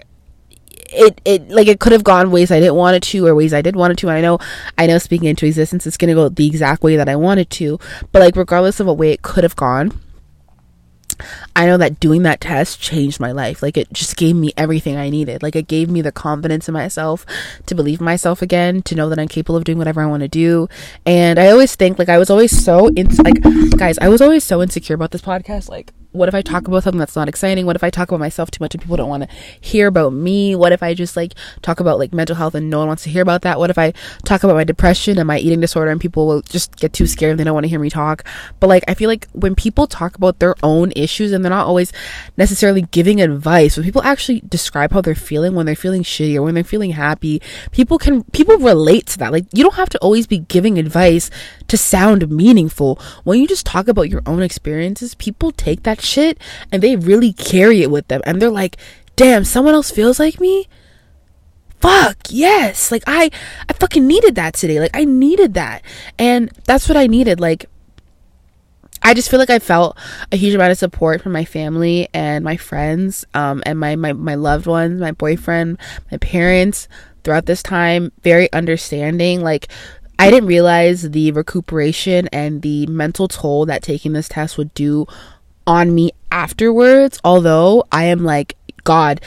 it 0.92 1.22
it 1.26 1.50
like 1.50 1.68
it 1.68 1.80
could 1.80 1.92
have 1.92 2.04
gone 2.04 2.32
ways 2.32 2.52
I 2.52 2.60
didn't 2.60 2.76
want 2.76 2.96
it 2.96 3.04
to 3.04 3.28
or 3.28 3.36
ways 3.36 3.54
I 3.54 3.62
did 3.62 3.76
want 3.76 3.92
it 3.92 3.98
to 4.00 4.10
and 4.10 4.18
I 4.18 4.22
know 4.22 4.40
I 4.78 4.88
know 4.88 4.98
speaking 4.98 5.28
into 5.28 5.46
existence 5.46 5.86
it's 5.86 5.98
gonna 5.98 6.16
go 6.16 6.30
the 6.30 6.48
exact 6.48 6.82
way 6.82 6.96
that 6.96 7.08
I 7.08 7.16
wanted 7.16 7.52
to 7.52 7.80
but 8.12 8.22
like 8.24 8.36
regardless 8.36 8.80
of 8.80 8.88
what 8.88 8.98
way 8.98 9.12
it 9.12 9.22
could 9.22 9.44
have 9.44 9.56
gone 9.56 9.92
I 11.56 11.66
know 11.66 11.78
that 11.78 12.00
doing 12.00 12.24
that 12.24 12.42
test 12.42 12.80
changed 12.80 13.20
my 13.20 13.32
life. 13.32 13.62
Like 13.62 13.78
it 13.78 13.92
just 13.92 14.16
gave 14.16 14.36
me 14.36 14.54
everything 14.56 14.96
I 14.96 15.10
needed. 15.10 15.44
Like 15.44 15.56
it 15.56 15.68
gave 15.68 15.90
me 15.90 16.02
the 16.02 16.12
confidence 16.12 16.68
in 16.68 16.74
myself 16.74 17.26
to 17.66 17.76
believe 17.76 18.00
in 18.00 18.06
myself 18.06 18.42
again, 18.42 18.82
to 18.84 18.96
know 18.96 19.10
that 19.10 19.20
I'm 19.20 19.28
capable 19.28 19.58
of 19.58 19.64
doing 19.64 19.78
whatever 19.78 20.02
I 20.02 20.06
want 20.06 20.22
to 20.22 20.28
do. 20.28 20.68
And 21.06 21.40
I 21.40 21.50
always 21.50 21.76
think 21.76 22.00
like 22.00 22.10
I 22.10 22.18
was 22.18 22.30
always 22.30 22.52
so 22.52 22.88
in 22.90 23.10
like 23.18 23.42
guys, 23.78 23.98
I 24.00 24.10
was 24.10 24.22
always 24.22 24.44
so 24.44 24.62
insecure 24.62 24.96
about 24.96 25.12
this 25.12 25.22
podcast. 25.22 25.70
Like 25.70 25.92
what 26.12 26.28
if 26.28 26.34
I 26.34 26.42
talk 26.42 26.68
about 26.68 26.84
something 26.84 26.98
that's 26.98 27.16
not 27.16 27.30
exciting? 27.30 27.68
What 27.68 27.76
if 27.76 27.84
I 27.84 27.92
talk 27.92 28.10
about 28.10 28.20
myself 28.20 28.50
too 28.50 28.64
much 28.64 28.74
and 28.74 28.82
people 28.82 28.98
don't 28.98 29.10
want 29.10 29.30
to 29.30 29.36
hear 29.62 29.88
about 29.88 30.12
me? 30.12 30.56
What 30.56 30.72
if 30.72 30.82
I 30.82 30.96
just 30.96 31.16
like 31.16 31.36
talk 31.62 31.80
about 31.80 32.00
like 32.00 32.14
mental 32.14 32.36
health 32.36 32.56
and 32.56 32.70
no 32.70 32.80
one 32.80 32.88
wants 32.88 33.04
to 33.04 33.12
hear 33.12 33.22
about 33.22 33.44
that? 33.44 33.60
What 33.60 33.70
if 33.70 33.78
I 33.78 33.94
talk 34.26 34.44
about 34.44 34.56
my 34.56 34.64
depression 34.64 35.20
and 35.20 35.28
my 35.28 35.38
eating 35.38 35.60
disorder 35.60 35.92
and 35.92 36.02
people 36.02 36.26
will 36.26 36.42
just 36.42 36.76
get 36.78 36.94
too 36.94 37.06
scared 37.06 37.32
and 37.32 37.40
they 37.40 37.44
don't 37.44 37.54
want 37.54 37.66
to 37.66 37.70
hear 37.70 37.80
me 37.80 37.92
talk? 37.92 38.24
But 38.60 38.68
like 38.68 38.84
I 38.88 38.96
feel 38.96 39.08
like 39.08 39.28
when 39.34 39.54
people 39.54 39.86
talk 39.86 40.16
about 40.16 40.40
their 40.40 40.56
own 40.64 40.92
issues 40.96 41.32
and 41.32 41.46
they're 41.46 41.52
not 41.52 41.68
always 41.68 41.94
necessarily 42.38 42.82
giving 42.82 43.22
advice, 43.22 43.78
when 43.78 43.86
people 43.86 44.02
actually 44.02 44.42
describe 44.42 44.92
how 44.92 45.02
they're 45.02 45.14
feeling 45.14 45.54
when 45.54 45.68
they're 45.68 45.76
feeling 45.76 46.02
shitty 46.02 46.36
or 46.36 46.42
when 46.42 46.56
they're 46.56 46.64
feeling 46.64 46.92
happy, 46.92 47.40
people 47.72 48.00
can 48.00 48.24
people 48.24 48.58
relate 48.58 49.06
to 49.08 49.20
that. 49.20 49.32
Like 49.32 49.46
you 49.54 49.62
don't 49.62 49.76
have 49.76 49.90
to 49.90 50.00
always 50.00 50.26
be 50.26 50.40
giving 50.40 50.80
advice 50.80 51.30
to 51.68 51.78
sound 51.78 52.32
meaningful. 52.32 53.00
When 53.24 53.40
you 53.40 53.48
just 53.48 53.66
talk 53.66 53.88
about 53.88 54.10
your 54.10 54.24
own 54.26 54.42
experiences, 54.42 55.14
people 55.14 55.52
take 55.52 55.84
that 55.84 55.99
shit 56.02 56.40
and 56.72 56.82
they 56.82 56.96
really 56.96 57.34
carry 57.34 57.82
it 57.82 57.92
with 57.92 58.08
them. 58.08 58.22
And 58.26 58.42
they're 58.42 58.50
like 58.50 58.78
damn 59.16 59.44
someone 59.44 59.74
else 59.74 59.92
feels 59.92 60.20
like 60.20 60.40
me? 60.40 60.68
Fuck 61.82 62.18
yes. 62.30 62.92
Like 62.92 63.04
i 63.08 63.30
i 63.68 63.74
fucking 63.74 64.06
needed 64.06 64.36
that 64.36 64.54
today. 64.54 64.80
Like 64.80 64.96
i 64.96 65.06
needed 65.06 65.54
that. 65.56 65.84
And 66.18 66.52
that's 66.66 66.88
what 66.88 66.98
i 66.98 67.08
needed. 67.08 67.40
Like 67.40 67.66
I 69.02 69.14
just 69.14 69.30
feel 69.30 69.40
like 69.40 69.50
I 69.50 69.60
felt 69.60 69.98
a 70.32 70.36
huge 70.36 70.54
amount 70.54 70.72
of 70.72 70.78
support 70.78 71.22
from 71.22 71.32
my 71.32 71.46
family 71.46 72.10
and 72.14 72.44
my 72.44 72.58
friends, 72.58 73.26
um, 73.34 73.64
and 73.66 73.80
my, 73.80 73.96
my, 73.96 74.14
my 74.14 74.36
loved 74.36 74.68
ones, 74.68 75.00
my 75.00 75.14
boyfriend, 75.14 75.80
my 76.12 76.18
parents 76.18 76.88
throughout 77.24 77.46
this 77.46 77.64
time. 77.64 78.12
Very 78.24 78.52
understanding. 78.52 79.42
Like, 79.42 79.70
I 80.18 80.30
didn't 80.30 80.48
realize 80.48 81.12
the 81.12 81.32
recuperation 81.32 82.28
and 82.34 82.62
the 82.62 82.88
mental 82.88 83.30
toll 83.30 83.66
that 83.68 83.84
taking 83.84 84.12
this 84.12 84.28
test 84.28 84.58
would 84.58 84.74
do 84.74 85.08
on 85.70 85.94
me 85.94 86.12
afterwards. 86.32 87.22
Although 87.24 87.86
I 87.92 88.06
am 88.06 88.24
like 88.26 88.56
god 88.86 89.20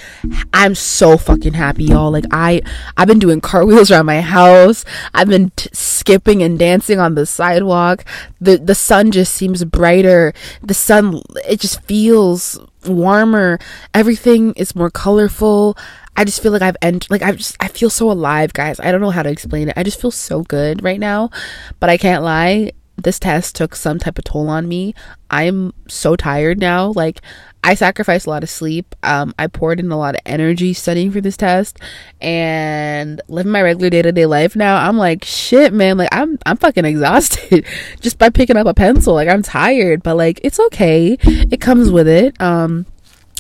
i'm 0.55 0.75
so 0.75 1.17
fucking 1.17 1.53
happy 1.53 1.85
y'all. 1.85 2.11
Like 2.11 2.25
i 2.33 2.63
i've 2.97 3.07
been 3.07 3.21
doing 3.21 3.41
cartwheels 3.41 3.91
around 3.91 4.07
my 4.07 4.21
house. 4.21 4.85
I've 5.15 5.29
been 5.29 5.51
t- 5.51 5.71
skipping 5.73 6.43
and 6.43 6.59
dancing 6.59 6.99
on 6.99 7.15
the 7.15 7.27
sidewalk. 7.27 8.05
The 8.41 8.57
the 8.57 8.75
sun 8.75 9.13
just 9.13 9.33
seems 9.35 9.65
brighter. 9.65 10.33
The 10.63 10.75
sun 10.75 11.23
it 11.49 11.61
just 11.61 11.81
feels 11.83 12.59
warmer. 12.89 13.61
Everything 13.95 14.53
is 14.55 14.75
more 14.75 14.91
colorful. 14.91 15.77
I 16.17 16.25
just 16.25 16.43
feel 16.43 16.51
like 16.51 16.63
i've 16.63 16.77
entered 16.83 17.11
like 17.11 17.23
i've 17.23 17.37
just 17.37 17.57
i 17.61 17.69
feel 17.69 17.91
so 17.91 18.11
alive 18.11 18.53
guys. 18.53 18.81
I 18.81 18.91
don't 18.91 19.01
know 19.01 19.11
how 19.11 19.23
to 19.23 19.31
explain 19.31 19.69
it. 19.69 19.75
I 19.77 19.85
just 19.85 20.01
feel 20.01 20.11
so 20.11 20.43
good 20.43 20.83
right 20.83 20.99
now 20.99 21.31
but 21.79 21.89
i 21.89 21.97
can't 21.97 22.25
lie 22.25 22.73
this 23.03 23.19
test 23.19 23.55
took 23.57 23.75
some 23.75 23.99
type 23.99 24.19
of 24.19 24.25
toll 24.25 24.49
on 24.49 24.69
me 24.69 24.95
i'm 25.31 25.73
so 25.89 26.17
tired 26.17 26.59
now 26.59 26.93
like 26.93 27.21
I 27.65 27.75
sacrificed 27.75 28.27
a 28.27 28.31
lot 28.31 28.43
of 28.43 28.51
sleep. 28.51 28.95
Um, 29.05 29.35
I 29.39 29.47
poured 29.47 29.79
in 29.79 29.93
a 29.93 29.97
lot 29.97 30.17
of 30.17 30.21
energy 30.27 30.73
studying 30.73 31.13
for 31.13 31.21
this 31.21 31.37
test 31.37 31.79
and 32.21 33.21
living 33.29 33.53
my 33.53 33.63
regular 33.63 33.89
day 33.89 34.03
to 34.03 34.11
day 34.11 34.27
life 34.27 34.57
now. 34.57 34.77
I'm 34.77 34.99
like, 34.99 35.25
shit, 35.25 35.73
man. 35.73 35.97
Like, 35.97 36.09
I'm, 36.11 36.39
I'm 36.45 36.57
fucking 36.57 36.85
exhausted 36.85 37.65
just 38.01 38.19
by 38.19 38.31
picking 38.31 38.57
up 38.57 38.67
a 38.67 38.75
pencil. 38.75 39.15
Like, 39.15 39.29
I'm 39.29 39.43
tired, 39.43 40.03
but 40.03 40.17
like, 40.17 40.41
it's 40.43 40.59
okay. 40.59 41.17
It 41.21 41.61
comes 41.61 41.91
with 41.91 42.09
it. 42.09 42.41
Um, 42.41 42.87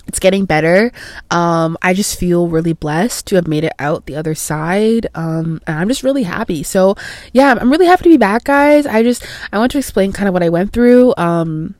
it's 0.07 0.19
getting 0.19 0.45
better. 0.45 0.93
Um, 1.31 1.77
I 1.83 1.95
just 1.95 2.19
feel 2.19 2.49
really 2.49 2.73
blessed 2.73 3.27
to 3.29 3.37
have 3.37 3.47
made 3.47 3.65
it 3.65 3.73
out 3.79 4.07
the 4.07 4.17
other 4.17 4.35
side. 4.35 5.07
Um, 5.15 5.61
and 5.67 5.79
I'm 5.79 5.89
just 5.89 6.03
really 6.03 6.25
happy. 6.25 6.63
So, 6.63 6.97
yeah, 7.33 7.57
I'm 7.59 7.71
really 7.71 7.87
happy 7.87 8.05
to 8.05 8.09
be 8.11 8.17
back, 8.17 8.45
guys. 8.45 8.87
I 8.87 9.03
just, 9.03 9.27
I 9.53 9.59
want 9.59 9.73
to 9.73 9.79
explain 9.79 10.13
kind 10.13 10.29
of 10.29 10.35
what 10.35 10.43
I 10.43 10.49
went 10.49 10.73
through. 10.73 11.15
Um, 11.17 11.75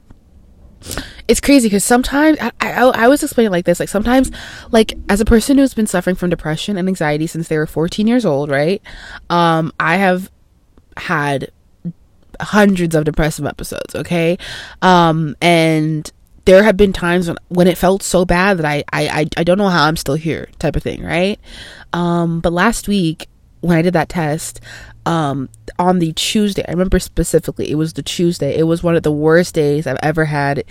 it's 1.29 1.41
crazy 1.41 1.69
because 1.69 1.85
sometimes 1.85 2.39
I, 2.41 2.51
I, 2.61 2.73
I 2.73 3.05
always 3.05 3.23
explain 3.23 3.47
it 3.47 3.51
like 3.51 3.65
this 3.65 3.79
like 3.79 3.89
sometimes 3.89 4.31
like 4.73 4.95
as 5.09 5.21
a 5.21 5.25
person 5.25 5.57
who's 5.57 5.75
been 5.75 5.87
suffering 5.87 6.17
from 6.17 6.31
depression 6.31 6.77
and 6.77 6.89
anxiety 6.89 7.29
since 7.29 7.47
they 7.47 7.57
were 7.57 7.67
14 7.67 8.09
years 8.09 8.27
old 8.27 8.51
right 8.51 8.83
um 9.31 9.73
i 9.79 9.97
have 9.97 10.31
had 10.97 11.53
hundreds 12.41 12.97
of 12.97 13.05
depressive 13.05 13.47
episodes 13.47 13.95
okay 13.95 14.37
um 14.83 15.37
and 15.41 16.11
there 16.45 16.63
have 16.63 16.77
been 16.77 16.93
times 16.93 17.29
when, 17.29 17.37
when 17.49 17.67
it 17.67 17.79
felt 17.79 18.03
so 18.03 18.25
bad 18.25 18.59
that 18.59 18.67
I, 18.67 18.85
I 18.93 19.27
i 19.37 19.45
don't 19.45 19.59
know 19.59 19.69
how 19.69 19.85
i'm 19.85 19.97
still 19.97 20.15
here 20.15 20.49
type 20.59 20.77
of 20.77 20.83
thing 20.83 21.03
right 21.03 21.39
um 21.93 22.41
but 22.41 22.53
last 22.53 22.89
week 22.89 23.29
when 23.61 23.77
i 23.77 23.83
did 23.83 23.95
that 23.95 24.09
test 24.09 24.61
um 25.07 25.49
on 25.79 25.99
the 25.99 26.13
Tuesday. 26.13 26.65
I 26.67 26.71
remember 26.71 26.99
specifically 26.99 27.71
it 27.71 27.75
was 27.75 27.95
the 27.95 28.03
Tuesday. 28.03 28.57
It 28.57 28.65
was 28.65 28.83
one 28.83 28.97
of 28.97 29.03
the 29.03 29.13
worst 29.13 29.55
days 29.55 29.87
I've 29.87 29.99
ever 30.03 30.25
had. 30.25 30.65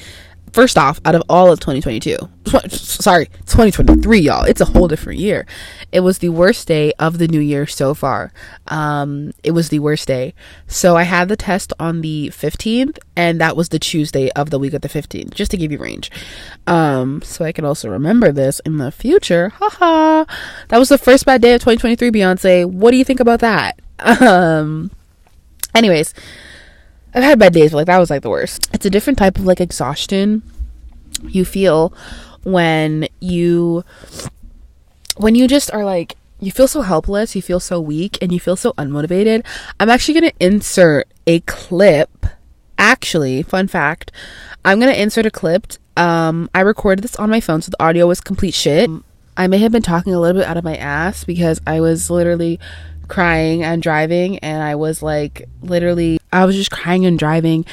First 0.51 0.77
off, 0.77 1.00
out 1.05 1.15
of 1.15 1.24
all 1.29 1.50
of 1.50 1.62
2022, 1.62 2.17
sorry, 2.70 3.27
2023, 3.46 4.20
y'all, 4.20 4.43
it's 4.43 4.60
a 4.60 4.65
whole 4.65 4.89
different 4.89 5.17
year. 5.20 5.46
It 5.93 6.01
was 6.01 6.17
the 6.17 6.27
worst 6.27 6.67
day 6.67 6.91
of 7.00 7.20
the 7.20 7.27
new 7.29 7.39
year 7.39 7.65
so 7.65 7.93
far. 7.93 8.34
Um, 8.67 9.31
it 9.43 9.51
was 9.51 9.70
the 9.70 9.79
worst 9.79 10.10
day. 10.10 10.34
So 10.67 10.98
I 10.98 11.03
had 11.03 11.29
the 11.29 11.38
test 11.38 11.72
on 11.79 12.01
the 12.01 12.29
15th, 12.34 13.00
and 13.15 13.39
that 13.39 13.55
was 13.55 13.70
the 13.70 13.79
Tuesday 13.79 14.29
of 14.31 14.50
the 14.50 14.60
week 14.60 14.74
of 14.74 14.81
the 14.81 14.89
15th, 14.89 15.34
just 15.34 15.51
to 15.51 15.58
give 15.58 15.72
you 15.72 15.77
range. 15.77 16.12
Um, 16.67 17.22
so 17.22 17.46
I 17.46 17.53
can 17.53 17.63
also 17.63 17.89
remember 17.89 18.34
this 18.34 18.60
in 18.65 18.77
the 18.77 18.91
future. 18.91 19.50
Haha. 19.50 20.25
That 20.67 20.79
was 20.79 20.89
the 20.89 20.98
first 20.98 21.25
bad 21.25 21.41
day 21.41 21.53
of 21.53 21.62
2023, 21.62 22.12
Beyonce. 22.12 22.65
What 22.65 22.91
do 22.91 22.98
you 22.98 23.05
think 23.05 23.20
about 23.20 23.39
that? 23.39 23.79
Um, 24.22 24.89
anyways, 25.75 26.13
I've 27.13 27.24
had 27.24 27.39
bad 27.39 27.53
days, 27.53 27.72
but 27.72 27.77
like 27.77 27.88
that 27.88 28.00
was 28.00 28.10
like 28.10 28.22
the 28.22 28.30
worst. 28.30 28.70
It's 28.74 28.86
a 28.86 28.89
different 28.89 29.20
type 29.20 29.38
of 29.38 29.46
like 29.46 29.60
exhaustion 29.60 30.44
you 31.27 31.46
feel 31.46 31.94
when 32.44 33.08
you 33.20 33.84
when 35.18 35.36
you 35.36 35.48
just 35.48 35.72
are 35.74 35.86
like 35.86 36.15
you 36.39 36.51
feel 36.51 36.68
so 36.68 36.82
helpless, 36.82 37.36
you 37.36 37.41
feel 37.41 37.60
so 37.60 37.80
weak, 37.80 38.18
and 38.22 38.34
you 38.34 38.39
feel 38.39 38.56
so 38.56 38.74
unmotivated. 38.74 39.46
I'm 39.80 39.89
actually 39.89 40.20
going 40.20 40.32
to 40.32 40.46
insert 40.46 41.08
a 41.27 41.39
clip. 41.41 42.25
Actually, 42.80 43.44
fun 43.44 43.68
fact, 43.68 44.12
I'm 44.65 44.80
going 44.80 44.91
to 44.91 45.00
insert 45.00 45.27
a 45.27 45.32
clip. 45.32 45.74
Um, 45.96 46.50
I 46.56 46.62
recorded 46.62 47.03
this 47.03 47.15
on 47.18 47.30
my 47.30 47.39
phone, 47.39 47.62
so 47.62 47.70
the 47.70 47.84
audio 47.84 48.08
was 48.08 48.22
complete 48.22 48.56
shit. 48.56 48.89
I 49.38 49.46
may 49.46 49.60
have 49.60 49.72
been 49.72 49.84
talking 49.84 50.15
a 50.15 50.20
little 50.20 50.41
bit 50.41 50.50
out 50.50 50.58
of 50.58 50.63
my 50.63 50.75
ass 50.75 51.24
because 51.24 51.62
I 51.68 51.80
was 51.80 52.10
literally 52.10 52.60
crying 53.12 53.62
and 53.62 53.84
driving 53.84 54.39
and 54.39 54.63
I 54.63 54.75
was 54.75 55.03
like 55.03 55.50
literally 55.62 56.18
I 56.32 56.46
was 56.46 56.56
just 56.56 56.72
crying 56.72 57.06
and 57.06 57.20
driving 57.20 57.65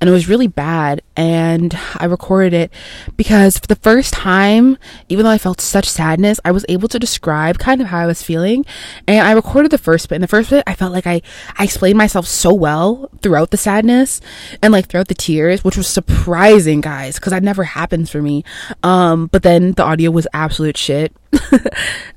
and 0.00 0.08
it 0.08 0.12
was 0.12 0.26
really 0.26 0.46
bad 0.46 1.02
and 1.18 1.78
I 1.96 2.06
recorded 2.06 2.54
it 2.54 2.72
because 3.14 3.58
for 3.58 3.66
the 3.66 3.76
first 3.76 4.14
time 4.14 4.78
even 5.10 5.26
though 5.26 5.30
I 5.30 5.36
felt 5.36 5.60
such 5.60 5.86
sadness 5.86 6.40
I 6.46 6.50
was 6.50 6.64
able 6.70 6.88
to 6.88 6.98
describe 6.98 7.58
kind 7.58 7.82
of 7.82 7.88
how 7.88 7.98
I 7.98 8.06
was 8.06 8.22
feeling 8.22 8.64
and 9.06 9.28
I 9.28 9.32
recorded 9.32 9.70
the 9.70 9.76
first 9.76 10.08
bit 10.08 10.14
in 10.14 10.22
the 10.22 10.28
first 10.28 10.48
bit 10.48 10.64
I 10.66 10.74
felt 10.74 10.94
like 10.94 11.06
I 11.06 11.20
I 11.58 11.64
explained 11.64 11.98
myself 11.98 12.26
so 12.26 12.54
well 12.54 13.10
throughout 13.20 13.50
the 13.50 13.58
sadness 13.58 14.22
and 14.62 14.72
like 14.72 14.86
throughout 14.86 15.08
the 15.08 15.14
tears 15.14 15.62
which 15.62 15.76
was 15.76 15.88
surprising 15.88 16.80
guys 16.80 17.16
because 17.16 17.32
that 17.32 17.42
never 17.42 17.64
happens 17.64 18.08
for 18.08 18.22
me. 18.22 18.44
Um 18.82 19.26
but 19.26 19.42
then 19.42 19.72
the 19.72 19.84
audio 19.84 20.10
was 20.10 20.26
absolute 20.32 20.78
shit. 20.78 21.12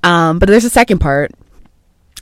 Um 0.01 0.39
but 0.39 0.47
there's 0.47 0.63
a 0.63 0.69
second 0.69 0.99
part 0.99 1.31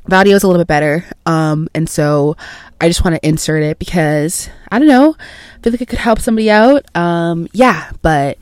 the 0.07 0.15
audio 0.15 0.35
is 0.35 0.43
a 0.43 0.47
little 0.47 0.61
bit 0.61 0.67
better. 0.67 1.05
Um, 1.25 1.67
and 1.73 1.89
so 1.89 2.35
I 2.79 2.87
just 2.87 3.03
want 3.03 3.15
to 3.15 3.27
insert 3.27 3.63
it 3.63 3.79
because 3.79 4.49
I 4.71 4.79
don't 4.79 4.87
know, 4.87 5.15
I 5.19 5.61
feel 5.61 5.73
like 5.73 5.81
it 5.81 5.87
could 5.87 5.99
help 5.99 6.19
somebody 6.19 6.49
out. 6.49 6.85
Um, 6.95 7.47
yeah, 7.53 7.91
but 8.01 8.37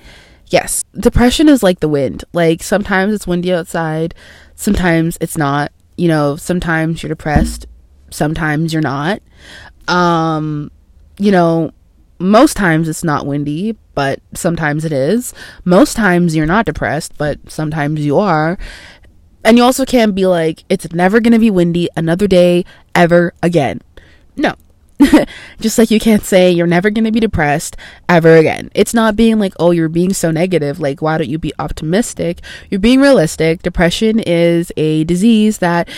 yes, 0.47 0.83
depression 0.97 1.49
is 1.49 1.63
like 1.63 1.79
the 1.79 1.89
wind. 1.89 2.23
Like 2.33 2.61
sometimes 2.63 3.13
it's 3.13 3.27
windy 3.27 3.53
outside, 3.53 4.13
sometimes 4.55 5.17
it's 5.21 5.37
not. 5.37 5.71
You 5.97 6.09
know, 6.09 6.35
sometimes 6.35 7.01
you're 7.01 7.09
depressed, 7.09 7.67
sometimes 8.09 8.73
you're 8.73 8.81
not. 8.81 9.21
Um, 9.87 10.71
you 11.17 11.31
know, 11.31 11.71
most 12.19 12.57
times 12.57 12.89
it's 12.89 13.03
not 13.03 13.25
windy, 13.25 13.77
but 13.93 14.19
sometimes 14.33 14.85
it 14.85 14.91
is. 14.91 15.33
Most 15.63 15.95
times 15.95 16.35
you're 16.35 16.45
not 16.45 16.65
depressed, 16.65 17.17
but 17.17 17.39
sometimes 17.49 18.05
you 18.05 18.17
are. 18.17 18.57
And 19.45 19.57
you 19.57 19.63
also 19.63 19.85
can't 19.85 20.15
be 20.15 20.25
like, 20.25 20.63
it's 20.69 20.91
never 20.91 21.19
gonna 21.19 21.39
be 21.39 21.51
windy 21.51 21.87
another 21.95 22.27
day 22.27 22.65
ever 22.95 23.33
again. 23.43 23.79
No. 24.35 24.55
Just 25.59 25.77
like 25.77 25.91
you 25.91 25.99
can't 25.99 26.23
say 26.23 26.49
you're 26.49 26.65
never 26.65 26.89
gonna 26.89 27.11
be 27.11 27.19
depressed 27.19 27.77
ever 28.09 28.37
again. 28.37 28.71
It's 28.73 28.93
not 28.93 29.15
being 29.15 29.37
like, 29.37 29.53
oh, 29.59 29.69
you're 29.69 29.87
being 29.87 30.13
so 30.13 30.31
negative. 30.31 30.79
Like, 30.79 30.99
why 31.01 31.19
don't 31.19 31.29
you 31.29 31.37
be 31.37 31.53
optimistic? 31.59 32.41
You're 32.71 32.79
being 32.79 32.99
realistic. 32.99 33.61
Depression 33.61 34.19
is 34.19 34.71
a 34.77 35.03
disease 35.03 35.59
that 35.59 35.89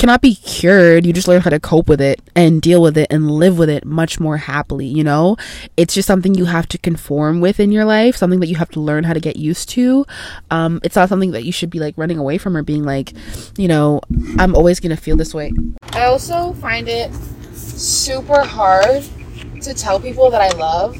cannot 0.00 0.22
be 0.22 0.34
cured. 0.34 1.04
You 1.04 1.12
just 1.12 1.28
learn 1.28 1.42
how 1.42 1.50
to 1.50 1.60
cope 1.60 1.86
with 1.86 2.00
it 2.00 2.22
and 2.34 2.62
deal 2.62 2.80
with 2.80 2.96
it 2.96 3.06
and 3.10 3.30
live 3.30 3.58
with 3.58 3.68
it 3.68 3.84
much 3.84 4.18
more 4.18 4.38
happily, 4.38 4.86
you 4.86 5.04
know? 5.04 5.36
It's 5.76 5.92
just 5.92 6.06
something 6.06 6.34
you 6.34 6.46
have 6.46 6.66
to 6.68 6.78
conform 6.78 7.42
with 7.42 7.60
in 7.60 7.70
your 7.70 7.84
life, 7.84 8.16
something 8.16 8.40
that 8.40 8.46
you 8.46 8.56
have 8.56 8.70
to 8.70 8.80
learn 8.80 9.04
how 9.04 9.12
to 9.12 9.20
get 9.20 9.36
used 9.36 9.68
to. 9.70 10.06
Um, 10.50 10.80
it's 10.82 10.96
not 10.96 11.10
something 11.10 11.32
that 11.32 11.44
you 11.44 11.52
should 11.52 11.68
be 11.68 11.78
like 11.80 11.98
running 11.98 12.16
away 12.16 12.38
from 12.38 12.56
or 12.56 12.62
being 12.62 12.82
like, 12.82 13.12
you 13.58 13.68
know, 13.68 14.00
I'm 14.38 14.54
always 14.54 14.80
going 14.80 14.96
to 14.96 15.00
feel 15.00 15.16
this 15.16 15.34
way. 15.34 15.52
I 15.92 16.04
also 16.04 16.54
find 16.54 16.88
it 16.88 17.14
super 17.52 18.42
hard 18.42 19.04
to 19.60 19.74
tell 19.74 20.00
people 20.00 20.30
that 20.30 20.40
I 20.40 20.56
love 20.56 20.98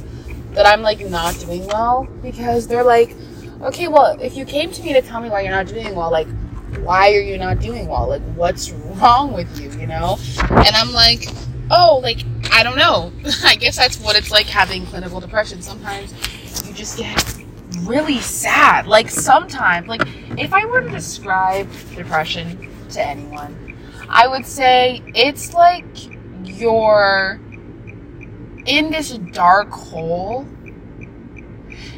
that 0.52 0.66
I'm 0.66 0.82
like 0.82 1.00
not 1.00 1.38
doing 1.40 1.66
well 1.68 2.06
because 2.20 2.68
they're 2.68 2.84
like, 2.84 3.16
okay, 3.62 3.88
well, 3.88 4.20
if 4.20 4.36
you 4.36 4.44
came 4.44 4.70
to 4.72 4.82
me 4.82 4.92
to 4.92 5.00
tell 5.00 5.22
me 5.22 5.30
why 5.30 5.40
you're 5.40 5.52
not 5.52 5.68
doing 5.68 5.94
well, 5.94 6.10
like, 6.10 6.28
why 6.78 7.12
are 7.14 7.20
you 7.20 7.38
not 7.38 7.60
doing 7.60 7.88
well? 7.88 8.08
Like, 8.08 8.22
what's 8.34 8.70
wrong 8.70 9.32
with 9.32 9.60
you, 9.60 9.70
you 9.78 9.86
know? 9.86 10.18
And 10.50 10.74
I'm 10.76 10.92
like, 10.92 11.26
oh, 11.70 12.00
like, 12.02 12.20
I 12.52 12.62
don't 12.62 12.76
know. 12.76 13.12
I 13.44 13.56
guess 13.56 13.76
that's 13.76 13.98
what 14.00 14.16
it's 14.16 14.30
like 14.30 14.46
having 14.46 14.86
clinical 14.86 15.20
depression. 15.20 15.62
Sometimes 15.62 16.12
you 16.66 16.74
just 16.74 16.98
get 16.98 17.36
really 17.82 18.20
sad. 18.20 18.86
Like, 18.86 19.10
sometimes, 19.10 19.88
like, 19.88 20.02
if 20.38 20.52
I 20.52 20.64
were 20.64 20.80
to 20.82 20.90
describe 20.90 21.68
depression 21.94 22.68
to 22.90 23.00
anyone, 23.00 23.76
I 24.08 24.26
would 24.26 24.46
say 24.46 25.02
it's 25.14 25.54
like 25.54 25.86
you're 26.44 27.40
in 28.66 28.90
this 28.90 29.16
dark 29.32 29.70
hole 29.70 30.46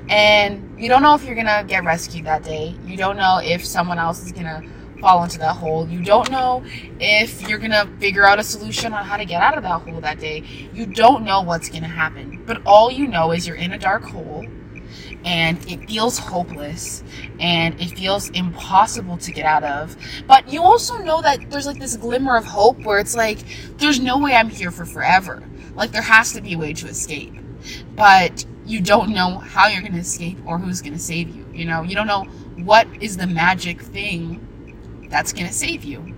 and 0.09 0.81
you 0.81 0.89
don't 0.89 1.03
know 1.03 1.15
if 1.15 1.25
you're 1.25 1.35
gonna 1.35 1.65
get 1.65 1.85
rescued 1.85 2.27
that 2.27 2.43
day. 2.43 2.75
You 2.85 2.97
don't 2.97 3.17
know 3.17 3.41
if 3.43 3.65
someone 3.65 3.99
else 3.99 4.25
is 4.25 4.33
gonna 4.33 4.63
fall 5.03 5.25
into 5.25 5.39
that 5.39 5.57
hole. 5.57 5.87
You 5.89 6.03
don't 6.03 6.31
know 6.31 6.63
if 7.01 7.43
you're 7.47 7.59
to 7.59 7.89
figure 7.99 8.25
out 8.25 8.39
a 8.39 8.45
solution 8.45 8.93
on 8.93 9.05
how 9.05 9.17
to 9.17 9.25
get 9.25 9.43
out 9.43 9.57
of 9.57 9.65
that 9.65 9.83
hole 9.83 10.01
that 10.01 10.21
day. 10.21 10.45
You 10.73 10.87
don't 10.87 11.25
know 11.25 11.43
what's 11.43 11.69
to 11.83 11.89
happen. 11.89 12.43
But 12.47 12.65
all 12.65 12.91
you 12.91 13.09
know 13.09 13.33
is 13.33 13.47
you're 13.47 13.57
in 13.57 13.73
a 13.73 13.79
dark 13.79 14.05
hole 14.05 14.47
and 15.25 15.59
it 15.71 15.89
feels 15.89 16.19
hopeless 16.19 17.03
and 17.41 17.79
it 17.81 17.91
feels 17.99 18.31
impossible 18.31 19.19
to 19.19 19.33
get 19.33 19.45
out 19.45 19.65
of. 19.65 19.97
But 20.27 20.49
you 20.49 20.63
also 20.63 20.99
know 20.99 21.21
that 21.23 21.51
there's 21.51 21.67
like 21.67 21.81
this 21.81 21.97
glimmer 21.97 22.37
of 22.37 22.45
hope 22.45 22.79
where 22.85 22.99
it's 22.99 23.17
like, 23.17 23.39
there's 23.79 23.99
no 23.99 24.19
way 24.19 24.35
I'm 24.35 24.49
here 24.49 24.71
for 24.71 24.87
forever. 24.87 25.43
Like, 25.75 25.91
there 25.93 26.03
has 26.03 26.33
to 26.33 26.41
be 26.41 26.53
a 26.53 26.59
way 26.59 26.75
to 26.75 26.87
escape. 26.87 27.35
But 27.97 28.45
you 28.73 28.81
don't 28.81 29.11
know 29.11 29.39
how 29.39 29.69
you're 29.69 29.83
going 29.83 29.93
to 29.93 29.99
escape 29.99 30.39
or 30.47 30.59
who's 30.59 30.81
going 30.81 30.95
to 30.95 30.99
save 30.99 31.29
you. 31.29 31.47
You 31.53 31.67
know, 31.67 31.83
you 31.83 31.95
don't 31.95 32.07
know 32.07 32.25
what 32.65 32.89
is 33.01 33.19
the 33.19 33.27
magic 33.27 33.83
thing 33.83 35.07
that's 35.11 35.33
going 35.33 35.47
to 35.47 35.53
save 35.53 35.85
you. 35.85 36.15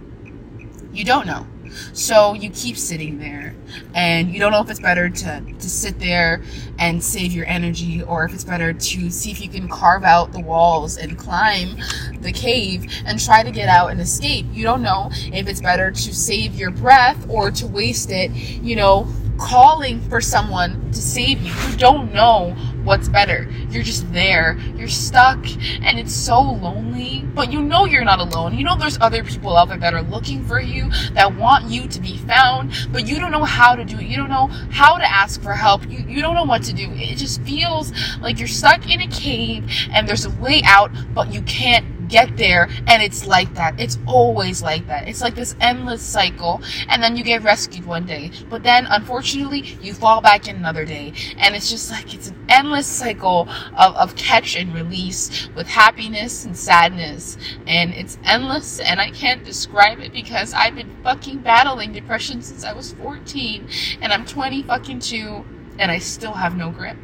You 0.92 1.04
don't 1.04 1.26
know. 1.26 1.46
So 1.92 2.34
you 2.34 2.50
keep 2.50 2.76
sitting 2.76 3.18
there 3.18 3.56
and 3.94 4.32
you 4.32 4.38
don't 4.38 4.52
know 4.52 4.62
if 4.62 4.70
it's 4.70 4.78
better 4.78 5.10
to, 5.10 5.40
to 5.40 5.68
sit 5.68 5.98
there 5.98 6.44
and 6.78 7.02
save 7.02 7.32
your 7.32 7.46
energy 7.46 8.00
or 8.00 8.24
if 8.24 8.32
it's 8.32 8.44
better 8.44 8.72
to 8.72 9.10
see 9.10 9.32
if 9.32 9.40
you 9.40 9.48
can 9.48 9.68
carve 9.68 10.04
out 10.04 10.32
the 10.32 10.38
walls 10.38 10.96
and 10.96 11.18
climb 11.18 11.76
the 12.20 12.30
cave 12.30 12.86
and 13.04 13.18
try 13.18 13.42
to 13.42 13.50
get 13.50 13.68
out 13.68 13.90
and 13.90 14.00
escape. 14.00 14.46
You 14.52 14.62
don't 14.62 14.82
know 14.82 15.08
if 15.10 15.48
it's 15.48 15.60
better 15.60 15.90
to 15.90 16.14
save 16.14 16.54
your 16.54 16.70
breath 16.70 17.26
or 17.28 17.50
to 17.50 17.66
waste 17.66 18.12
it, 18.12 18.30
you 18.30 18.76
know, 18.76 19.08
calling 19.38 20.00
for 20.08 20.20
someone 20.20 20.90
to 20.92 21.00
save 21.00 21.42
you. 21.42 21.52
You 21.52 21.76
don't 21.76 22.12
know 22.12 22.54
what's 22.84 23.08
better. 23.08 23.48
You're 23.70 23.82
just 23.82 24.10
there. 24.12 24.58
You're 24.76 24.88
stuck 24.88 25.44
and 25.82 25.98
it's 25.98 26.14
so 26.14 26.40
lonely. 26.40 27.24
But 27.34 27.52
you 27.52 27.62
know 27.62 27.84
you're 27.84 28.04
not 28.04 28.20
alone. 28.20 28.54
You 28.54 28.64
know 28.64 28.76
there's 28.76 28.98
other 29.00 29.24
people 29.24 29.56
out 29.56 29.68
there 29.68 29.78
that 29.78 29.94
are 29.94 30.02
looking 30.02 30.44
for 30.44 30.60
you, 30.60 30.90
that 31.14 31.34
want 31.36 31.64
you 31.64 31.88
to 31.88 32.00
be 32.00 32.16
found, 32.18 32.72
but 32.92 33.06
you 33.06 33.18
don't 33.18 33.32
know 33.32 33.44
how 33.44 33.74
to 33.74 33.84
do 33.84 33.98
it. 33.98 34.06
You 34.06 34.16
don't 34.16 34.30
know 34.30 34.48
how 34.70 34.96
to 34.98 35.04
ask 35.04 35.42
for 35.42 35.52
help. 35.52 35.88
You, 35.88 35.98
you 36.06 36.22
don't 36.22 36.34
know 36.34 36.44
what 36.44 36.62
to 36.64 36.72
do. 36.72 36.90
It 36.92 37.16
just 37.16 37.42
feels 37.42 37.92
like 38.20 38.38
you're 38.38 38.48
stuck 38.48 38.88
in 38.88 39.00
a 39.00 39.08
cave 39.08 39.68
and 39.92 40.08
there's 40.08 40.24
a 40.24 40.30
way 40.30 40.62
out, 40.64 40.90
but 41.14 41.32
you 41.32 41.42
can't 41.42 42.03
get 42.14 42.36
there 42.36 42.68
and 42.86 43.02
it's 43.02 43.26
like 43.26 43.52
that. 43.54 43.74
It's 43.80 43.98
always 44.06 44.62
like 44.62 44.86
that. 44.86 45.08
It's 45.08 45.20
like 45.20 45.34
this 45.34 45.56
endless 45.60 46.00
cycle 46.00 46.62
and 46.88 47.02
then 47.02 47.16
you 47.16 47.24
get 47.24 47.42
rescued 47.42 47.84
one 47.84 48.06
day. 48.06 48.30
But 48.48 48.62
then 48.62 48.86
unfortunately 48.88 49.76
you 49.82 49.94
fall 49.94 50.20
back 50.20 50.46
in 50.46 50.54
another 50.54 50.84
day. 50.84 51.12
And 51.38 51.56
it's 51.56 51.68
just 51.68 51.90
like 51.90 52.14
it's 52.14 52.28
an 52.28 52.46
endless 52.48 52.86
cycle 52.86 53.48
of, 53.76 53.96
of 53.96 54.14
catch 54.14 54.54
and 54.54 54.72
release 54.72 55.48
with 55.56 55.66
happiness 55.66 56.44
and 56.44 56.56
sadness. 56.56 57.36
And 57.66 57.92
it's 57.92 58.16
endless 58.22 58.78
and 58.78 59.00
I 59.00 59.10
can't 59.10 59.42
describe 59.44 59.98
it 59.98 60.12
because 60.12 60.54
I've 60.54 60.76
been 60.76 60.94
fucking 61.02 61.38
battling 61.38 61.92
depression 61.92 62.42
since 62.42 62.64
I 62.64 62.74
was 62.74 62.92
14 62.92 63.68
and 64.00 64.12
I'm 64.12 64.24
20 64.24 64.62
fucking 64.62 65.00
2 65.00 65.44
and 65.80 65.90
I 65.90 65.98
still 65.98 66.34
have 66.34 66.56
no 66.56 66.70
grip. 66.70 66.96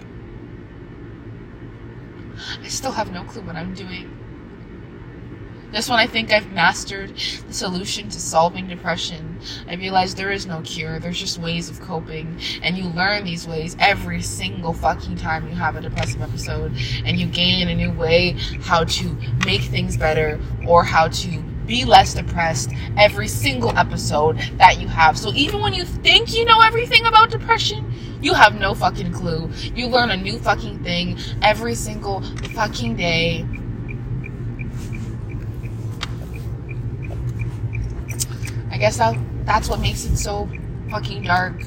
I 2.62 2.69
still 2.69 2.93
have 2.93 3.12
no 3.12 3.25
clue 3.25 3.43
what 3.43 3.57
I'm 3.57 3.75
doing. 3.75 4.20
Just 5.73 5.89
one, 5.89 6.00
I 6.00 6.07
think 6.09 6.33
I've 6.33 6.50
mastered 6.53 7.15
the 7.47 7.55
solution 7.55 8.09
to 8.09 8.21
solving 8.21 8.67
depression, 8.67 9.39
I 9.69 9.75
realize 9.75 10.15
there 10.17 10.33
is 10.33 10.47
no 10.47 10.61
cure. 10.62 10.99
There's 10.99 11.19
just 11.19 11.39
ways 11.39 11.71
of 11.71 11.81
coping. 11.81 12.41
And 12.62 12.77
you 12.77 12.85
learn 12.85 13.25
these 13.25 13.47
ways 13.47 13.77
every 13.79 14.21
single 14.21 14.73
fucking 14.73 15.17
time 15.17 15.49
you 15.49 15.55
have 15.55 15.77
a 15.77 15.81
depressive 15.81 16.23
episode. 16.23 16.77
And 17.05 17.19
you 17.19 17.27
gain 17.27 17.69
a 17.69 17.75
new 17.75 17.93
way 17.93 18.33
how 18.62 18.85
to 18.85 19.17
make 19.47 19.62
things 19.62 19.97
better 19.97 20.41
or 20.67 20.83
how 20.83 21.09
to 21.09 21.43
be 21.67 21.85
less 21.85 22.15
depressed 22.15 22.71
every 22.99 23.29
single 23.29 23.77
episode 23.79 24.39
that 24.57 24.81
you 24.81 24.89
have. 24.89 25.17
So 25.17 25.33
even 25.35 25.61
when 25.61 25.73
you 25.73 25.85
think 25.85 26.35
you 26.35 26.45
know 26.45 26.61
everything 26.61 27.07
about 27.07 27.31
depression, 27.31 27.93
you 28.21 28.35
have 28.35 28.59
no 28.59 28.75
fucking 28.75 29.12
clue. 29.12 29.49
You 29.75 29.87
learn 29.87 30.11
a 30.11 30.17
new 30.17 30.39
fucking 30.41 30.83
thing 30.83 31.17
every 31.43 31.77
single 31.77 32.23
fucking 32.55 32.97
day 32.97 33.47
guess 38.81 38.97
that 38.97 39.16
that's 39.45 39.69
what 39.69 39.81
makes 39.81 40.05
it 40.05 40.16
so 40.16 40.49
fucking 40.90 41.23
dark. 41.23 41.62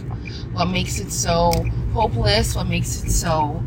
What 0.53 0.65
makes 0.65 0.99
it 0.99 1.11
so 1.11 1.51
hopeless, 1.93 2.55
what 2.55 2.67
makes 2.67 3.03
it 3.03 3.11
so 3.11 3.63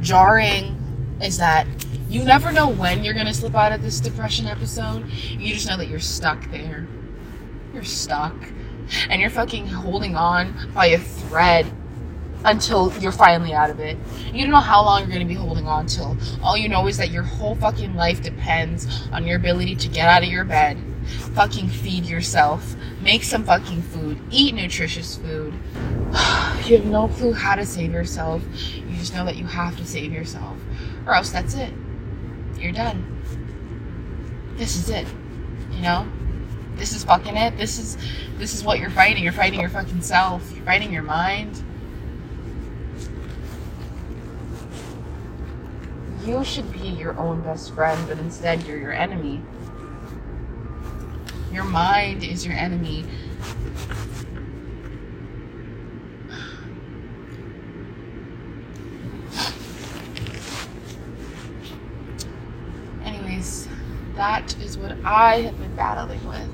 jarring 0.00 0.76
is 1.20 1.38
that 1.38 1.66
you 2.08 2.24
never 2.24 2.52
know 2.52 2.68
when 2.68 3.02
you're 3.02 3.14
gonna 3.14 3.34
slip 3.34 3.54
out 3.54 3.72
of 3.72 3.82
this 3.82 4.00
depression 4.00 4.46
episode. 4.46 5.08
You 5.10 5.52
just 5.54 5.68
know 5.68 5.76
that 5.76 5.88
you're 5.88 6.00
stuck 6.00 6.50
there. 6.50 6.86
You're 7.72 7.84
stuck. 7.84 8.34
And 9.08 9.20
you're 9.20 9.30
fucking 9.30 9.66
holding 9.66 10.14
on 10.14 10.70
by 10.74 10.86
a 10.86 10.98
thread 10.98 11.66
until 12.44 12.92
you're 12.98 13.12
finally 13.12 13.54
out 13.54 13.70
of 13.70 13.80
it. 13.80 13.96
You 14.32 14.42
don't 14.42 14.50
know 14.50 14.58
how 14.58 14.84
long 14.84 15.00
you're 15.00 15.08
going 15.08 15.26
to 15.26 15.26
be 15.26 15.34
holding 15.34 15.66
on 15.66 15.86
till. 15.86 16.16
All 16.42 16.56
you 16.56 16.68
know 16.68 16.86
is 16.86 16.98
that 16.98 17.10
your 17.10 17.22
whole 17.22 17.54
fucking 17.54 17.94
life 17.94 18.22
depends 18.22 19.08
on 19.10 19.26
your 19.26 19.36
ability 19.36 19.76
to 19.76 19.88
get 19.88 20.08
out 20.08 20.22
of 20.22 20.28
your 20.28 20.44
bed, 20.44 20.76
fucking 21.34 21.68
feed 21.68 22.06
yourself, 22.06 22.76
make 23.00 23.22
some 23.24 23.44
fucking 23.44 23.82
food, 23.82 24.18
eat 24.30 24.54
nutritious 24.54 25.16
food. 25.16 25.52
you 26.66 26.76
have 26.76 26.86
no 26.86 27.08
clue 27.08 27.32
how 27.32 27.54
to 27.54 27.66
save 27.66 27.92
yourself. 27.92 28.42
You 28.74 28.96
just 28.96 29.14
know 29.14 29.24
that 29.24 29.36
you 29.36 29.46
have 29.46 29.76
to 29.78 29.86
save 29.86 30.12
yourself, 30.12 30.56
or 31.06 31.14
else 31.14 31.30
that's 31.30 31.54
it. 31.54 31.72
You're 32.58 32.72
done. 32.72 33.22
This 34.56 34.76
is 34.76 34.88
it. 34.88 35.06
You 35.70 35.82
know? 35.82 36.06
This 36.76 36.92
is 36.92 37.04
fucking 37.04 37.36
it. 37.36 37.56
This 37.56 37.78
is 37.78 37.96
this 38.36 38.54
is 38.54 38.64
what 38.64 38.78
you're 38.78 38.90
fighting. 38.90 39.22
You're 39.22 39.32
fighting 39.32 39.60
your 39.60 39.68
fucking 39.68 40.02
self. 40.02 40.50
You're 40.54 40.64
fighting 40.64 40.92
your 40.92 41.02
mind. 41.02 41.62
You 46.24 46.42
should 46.42 46.72
be 46.72 46.88
your 46.88 47.16
own 47.18 47.42
best 47.42 47.74
friend, 47.74 48.02
but 48.08 48.18
instead 48.18 48.66
you're 48.66 48.78
your 48.78 48.92
enemy. 48.92 49.40
Your 51.54 51.62
mind 51.62 52.24
is 52.24 52.44
your 52.44 52.56
enemy. 52.56 53.04
Anyways, 63.04 63.68
that 64.16 64.56
is 64.60 64.76
what 64.76 64.96
I 65.04 65.42
have 65.42 65.56
been 65.60 65.76
battling 65.76 66.26
with. 66.26 66.50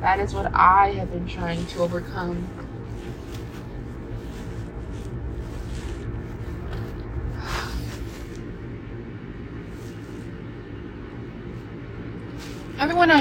That 0.00 0.20
is 0.20 0.32
what 0.32 0.54
I 0.54 0.92
have 0.92 1.10
been 1.10 1.26
trying 1.26 1.66
to 1.66 1.80
overcome. 1.80 2.63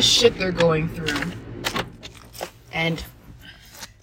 Has 0.03 0.11
shit 0.11 0.37
they're 0.37 0.51
going 0.51 0.89
through. 0.89 1.31
And 2.73 3.03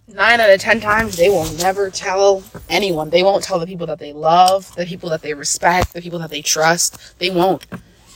nine 0.08 0.40
out 0.40 0.50
of 0.50 0.60
ten 0.60 0.80
times 0.80 1.16
they 1.16 1.28
will 1.28 1.50
never 1.54 1.90
tell 1.90 2.42
anyone. 2.70 3.10
They 3.10 3.22
won't 3.22 3.44
tell 3.44 3.58
the 3.58 3.66
people 3.66 3.86
that 3.88 3.98
they 3.98 4.12
love, 4.12 4.74
the 4.76 4.86
people 4.86 5.10
that 5.10 5.22
they 5.22 5.34
respect, 5.34 5.92
the 5.92 6.00
people 6.00 6.18
that 6.20 6.30
they 6.30 6.40
trust. 6.40 7.18
They 7.18 7.30
won't. 7.30 7.66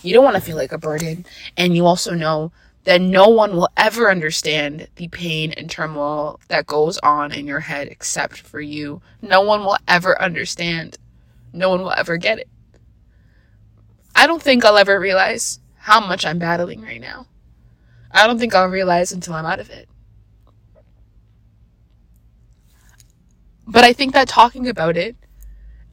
You 0.02 0.14
don't 0.14 0.24
want 0.24 0.36
to 0.36 0.42
feel 0.42 0.56
like 0.56 0.72
a 0.72 0.78
burden. 0.78 1.26
And 1.56 1.76
you 1.76 1.84
also 1.84 2.14
know 2.14 2.52
that 2.84 3.00
no 3.00 3.28
one 3.28 3.54
will 3.54 3.68
ever 3.76 4.10
understand 4.10 4.88
the 4.96 5.08
pain 5.08 5.52
and 5.52 5.70
turmoil 5.70 6.40
that 6.48 6.66
goes 6.66 6.98
on 6.98 7.32
in 7.32 7.46
your 7.46 7.60
head 7.60 7.88
except 7.88 8.40
for 8.40 8.60
you. 8.60 9.02
No 9.20 9.42
one 9.42 9.60
will 9.60 9.78
ever 9.88 10.20
understand. 10.20 10.96
No 11.52 11.70
one 11.70 11.82
will 11.82 11.92
ever 11.92 12.16
get 12.16 12.38
it. 12.38 12.48
I 14.16 14.26
don't 14.26 14.42
think 14.42 14.64
I'll 14.64 14.78
ever 14.78 14.98
realize 14.98 15.60
how 15.76 16.00
much 16.00 16.24
I'm 16.24 16.38
battling 16.38 16.80
right 16.82 17.00
now. 17.00 17.26
I 18.14 18.28
don't 18.28 18.38
think 18.38 18.54
I'll 18.54 18.68
realize 18.68 19.10
until 19.10 19.34
I'm 19.34 19.44
out 19.44 19.58
of 19.58 19.70
it. 19.70 19.88
But 23.66 23.82
I 23.82 23.92
think 23.92 24.14
that 24.14 24.28
talking 24.28 24.68
about 24.68 24.96
it, 24.96 25.16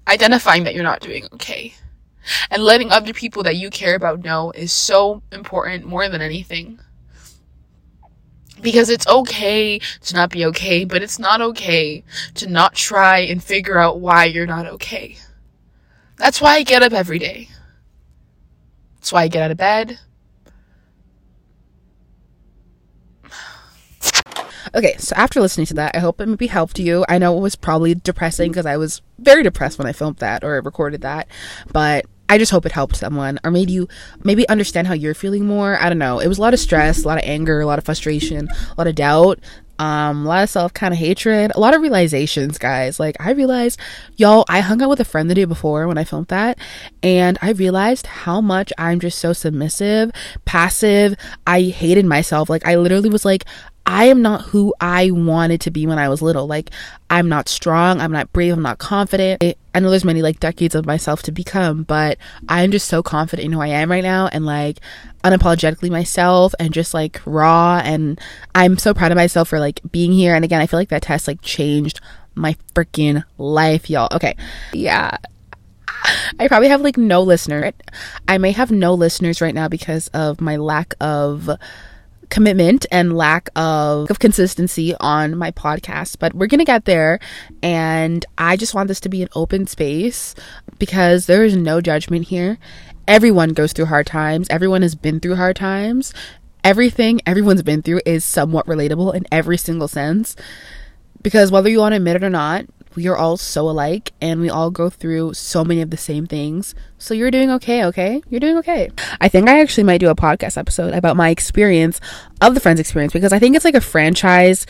identifying 0.08 0.64
that 0.66 0.76
you're 0.76 0.84
not 0.84 1.02
doing 1.02 1.26
okay, 1.34 1.74
and 2.52 2.64
letting 2.64 2.92
other 2.92 3.12
people 3.12 3.42
that 3.44 3.56
you 3.56 3.72
care 3.72 3.96
about 3.96 4.24
know 4.24 4.52
is 4.52 4.72
so 4.72 5.24
important 5.32 5.86
more 5.86 6.08
than 6.08 6.22
anything. 6.22 6.80
Because 8.62 8.90
it's 8.92 9.08
okay 9.08 9.80
to 9.80 10.14
not 10.14 10.30
be 10.30 10.46
okay, 10.46 10.86
but 10.86 11.02
it's 11.02 11.18
not 11.18 11.42
okay 11.42 12.04
to 12.36 12.48
not 12.48 12.76
try 12.76 13.20
and 13.20 13.44
figure 13.44 13.80
out 13.80 14.00
why 14.00 14.26
you're 14.26 14.46
not 14.46 14.68
okay. 14.68 15.18
That's 16.18 16.40
why 16.40 16.58
I 16.58 16.64
get 16.64 16.84
up 16.84 16.94
every 16.94 17.18
day. 17.18 17.50
That's 18.98 19.12
why 19.12 19.24
I 19.24 19.28
get 19.28 19.42
out 19.42 19.50
of 19.50 19.58
bed. 19.58 19.98
Okay, 24.74 24.96
so 24.98 25.14
after 25.18 25.42
listening 25.42 25.66
to 25.68 25.74
that, 25.76 25.96
I 25.96 26.00
hope 26.00 26.22
it 26.22 26.28
maybe 26.28 26.48
helped 26.48 26.80
you. 26.80 27.04
I 27.10 27.18
know 27.18 27.38
it 27.38 27.42
was 27.42 27.56
probably 27.56 27.94
depressing 27.94 28.52
because 28.52 28.66
I 28.66 28.78
was 28.78 29.02
very 29.20 29.44
depressed 29.44 29.78
when 29.78 29.88
I 29.88 29.92
filmed 29.92 30.18
that 30.18 30.44
or 30.44 30.62
recorded 30.62 31.02
that, 31.02 31.28
but 31.74 32.06
I 32.30 32.38
just 32.38 32.52
hope 32.52 32.66
it 32.66 32.72
helped 32.72 32.96
someone 32.96 33.38
or 33.44 33.52
made 33.52 33.70
you 33.70 33.90
maybe 34.24 34.48
understand 34.48 34.88
how 34.88 34.94
you're 34.94 35.14
feeling 35.14 35.46
more. 35.46 35.78
I 35.78 35.90
don't 35.90 35.98
know. 35.98 36.20
It 36.20 36.30
was 36.30 36.38
a 36.38 36.42
lot 36.42 36.54
of 36.54 36.62
stress, 36.62 37.04
a 37.04 37.08
lot 37.08 37.18
of 37.18 37.26
anger, 37.26 37.60
a 37.60 37.66
lot 37.66 37.80
of 37.80 37.84
frustration, 37.84 38.48
a 38.48 38.76
lot 38.78 38.88
of 38.88 38.96
doubt, 38.96 39.40
um, 39.82 40.26
a 40.26 40.30
lot 40.30 40.44
of 40.44 40.50
self 40.50 40.74
kind 40.74 40.94
of 40.94 41.00
hatred, 41.00 41.52
a 41.56 41.60
lot 41.60 41.74
of 41.74 41.82
realizations, 41.82 42.60
guys. 42.60 43.00
Like, 43.00 43.18
I 43.20 43.32
realized, 43.32 43.80
y'all, 44.16 44.46
I 44.48 44.60
hung 44.60 44.82
out 44.82 44.90
with 44.90 45.00
a 45.00 45.06
friend 45.06 45.28
the 45.28 45.34
day 45.34 45.46
before 45.46 45.88
when 45.88 45.98
I 45.98 46.04
filmed 46.04 46.28
that, 46.28 46.60
and 47.02 47.40
I 47.42 47.50
realized 47.50 48.06
how 48.06 48.42
much 48.42 48.72
I'm 48.78 49.00
just 49.00 49.18
so 49.18 49.34
submissive, 49.34 50.12
passive. 50.46 51.16
I 51.48 51.64
hated 51.64 52.06
myself. 52.06 52.48
Like, 52.48 52.66
I 52.66 52.76
literally 52.76 53.10
was 53.10 53.26
like, 53.26 53.46
I 53.92 54.06
am 54.06 54.22
not 54.22 54.44
who 54.44 54.74
I 54.80 55.12
wanted 55.12 55.60
to 55.62 55.70
be 55.70 55.86
when 55.86 56.00
I 56.00 56.08
was 56.08 56.22
little. 56.22 56.48
Like, 56.48 56.70
I'm 57.10 57.28
not 57.28 57.50
strong, 57.50 58.00
I'm 58.00 58.14
not 58.14 58.32
brave, 58.32 58.54
I'm 58.54 58.62
not 58.62 58.78
confident. 58.78 59.44
I 59.44 59.80
know 59.82 59.90
there's 59.90 60.06
many 60.06 60.22
like 60.22 60.40
decades 60.40 60.76
of 60.76 60.86
myself 60.86 61.24
to 61.24 61.32
become, 61.34 61.84
but 61.84 62.18
I'm 62.48 62.72
just 62.72 62.88
so 62.88 63.04
confident 63.04 63.48
in 63.48 63.52
who 63.52 63.60
I 63.60 63.68
am 63.68 63.92
right 63.92 64.02
now 64.02 64.30
and 64.32 64.46
like 64.46 64.80
unapologetically 65.26 65.90
myself 65.90 66.56
and 66.58 66.74
just 66.74 66.94
like 66.94 67.20
raw. 67.26 67.82
And 67.84 68.18
I'm 68.56 68.78
so 68.78 68.94
proud 68.94 69.12
of 69.12 69.18
myself 69.18 69.50
for 69.50 69.60
like 69.60 69.82
being 69.92 70.14
here. 70.14 70.36
And 70.36 70.46
again, 70.46 70.62
I 70.62 70.68
feel 70.68 70.80
like 70.80 70.90
that 70.90 71.02
test 71.02 71.28
like 71.28 71.42
changed 71.42 72.00
my 72.34 72.56
freaking 72.74 73.26
life, 73.38 73.90
y'all. 73.90 74.08
Okay. 74.14 74.38
Yeah. 74.72 75.18
I 76.40 76.48
probably 76.48 76.70
have 76.70 76.80
like 76.80 76.96
no 76.96 77.24
listener. 77.24 77.74
I 78.26 78.38
may 78.38 78.54
have 78.54 78.72
no 78.72 78.94
listeners 78.94 79.42
right 79.42 79.54
now 79.54 79.68
because 79.68 80.08
of 80.14 80.40
my 80.40 80.56
lack 80.56 80.94
of 81.02 81.50
commitment 82.32 82.88
and 82.92 83.16
lack 83.16 83.50
of, 83.56 84.10
of 84.10 84.18
consistency 84.18 84.96
on 85.00 85.38
my 85.38 85.52
podcast, 85.52 86.18
but 86.18 86.34
we're 86.34 86.48
going 86.48 86.60
to 86.60 86.66
get 86.66 86.86
there. 86.86 87.20
And 87.62 88.26
I 88.38 88.58
just 88.58 88.74
want 88.74 88.88
this 88.88 89.02
to 89.02 89.10
be 89.10 89.22
an 89.22 89.30
open 89.36 89.68
space 89.68 90.34
because 90.80 91.28
there 91.28 91.44
is 91.44 91.56
no 91.56 91.82
judgment 91.82 92.30
here. 92.30 92.58
Everyone 93.08 93.50
goes 93.50 93.74
through 93.74 93.86
hard 93.86 94.08
times, 94.08 94.48
everyone 94.50 94.82
has 94.82 94.96
been 94.96 95.20
through 95.20 95.36
hard 95.36 95.58
times. 95.58 96.14
Everything 96.64 97.22
everyone's 97.26 97.64
been 97.64 97.82
through 97.82 98.02
is 98.06 98.24
somewhat 98.24 98.68
relatable 98.68 99.16
in 99.16 99.26
every 99.32 99.58
single 99.58 99.88
sense. 99.88 100.36
Because 101.24 101.52
whether 101.52 101.70
you 101.70 101.80
want 101.80 101.94
to 101.94 101.98
admit 101.98 102.18
it 102.18 102.24
or 102.24 102.30
not, 102.30 102.66
we 102.96 103.08
are 103.08 103.16
all 103.16 103.38
so 103.38 103.70
alike 103.70 104.12
and 104.22 104.42
we 104.42 104.50
all 104.50 104.70
go 104.70 104.90
through 104.90 105.34
so 105.34 105.64
many 105.64 105.82
of 105.82 105.90
the 105.90 105.98
same 105.98 106.28
things. 106.28 106.76
So 106.98 107.14
you're 107.14 107.32
doing 107.32 107.50
okay, 107.52 107.86
okay? 107.86 108.22
You're 108.30 108.40
doing 108.40 108.58
okay. 108.58 108.92
I 109.20 109.28
think 109.28 109.48
I 109.48 109.62
actually 109.62 109.86
might 109.86 110.00
do 110.00 110.10
a 110.10 110.16
podcast 110.16 110.58
episode 110.58 110.94
about 110.94 111.16
my 111.16 111.30
experience 111.30 112.00
of 112.42 112.54
the 112.54 112.60
Friends 112.60 112.80
experience 112.80 113.14
because 113.14 113.34
I 113.34 113.40
think 113.40 113.56
it's 113.56 113.66
like 113.66 113.76
a 113.76 113.82
franchise 113.82 114.66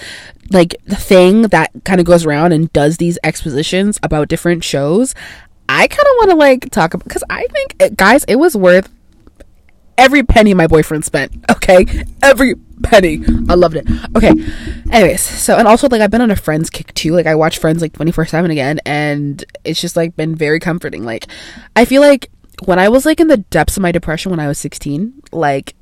like 0.51 0.75
thing 0.87 1.43
that 1.43 1.71
kind 1.83 1.99
of 1.99 2.05
goes 2.05 2.25
around 2.25 2.51
and 2.51 2.71
does 2.73 2.97
these 2.97 3.17
expositions 3.23 3.99
about 4.03 4.27
different 4.27 4.63
shows. 4.63 5.15
I 5.67 5.87
kind 5.87 6.07
of 6.07 6.15
want 6.17 6.31
to 6.31 6.35
like 6.35 6.69
talk 6.69 6.93
about 6.93 7.05
because 7.05 7.23
I 7.29 7.47
think 7.47 7.75
eh, 7.79 7.89
guys, 7.95 8.23
it 8.25 8.35
was 8.35 8.55
worth 8.55 8.89
every 9.97 10.23
penny 10.23 10.53
my 10.53 10.67
boyfriend 10.67 11.05
spent. 11.05 11.33
Okay, 11.49 11.85
every 12.21 12.55
penny. 12.83 13.23
I 13.49 13.55
loved 13.55 13.75
it. 13.75 13.87
Okay. 14.15 14.33
Anyways, 14.91 15.21
so 15.21 15.57
and 15.57 15.67
also 15.67 15.87
like 15.89 16.01
I've 16.01 16.11
been 16.11 16.21
on 16.21 16.31
a 16.31 16.35
Friends 16.35 16.69
kick 16.69 16.93
too. 16.93 17.13
Like 17.13 17.27
I 17.27 17.35
watch 17.35 17.59
Friends 17.59 17.81
like 17.81 17.93
twenty 17.93 18.11
four 18.11 18.25
seven 18.25 18.51
again, 18.51 18.79
and 18.85 19.43
it's 19.63 19.81
just 19.81 19.95
like 19.95 20.15
been 20.15 20.35
very 20.35 20.59
comforting. 20.59 21.03
Like 21.03 21.27
I 21.75 21.85
feel 21.85 22.01
like 22.01 22.29
when 22.65 22.79
I 22.79 22.89
was 22.89 23.05
like 23.05 23.19
in 23.19 23.27
the 23.27 23.37
depths 23.37 23.77
of 23.77 23.83
my 23.83 23.91
depression 23.91 24.31
when 24.31 24.39
I 24.39 24.47
was 24.47 24.57
sixteen, 24.57 25.21
like 25.31 25.75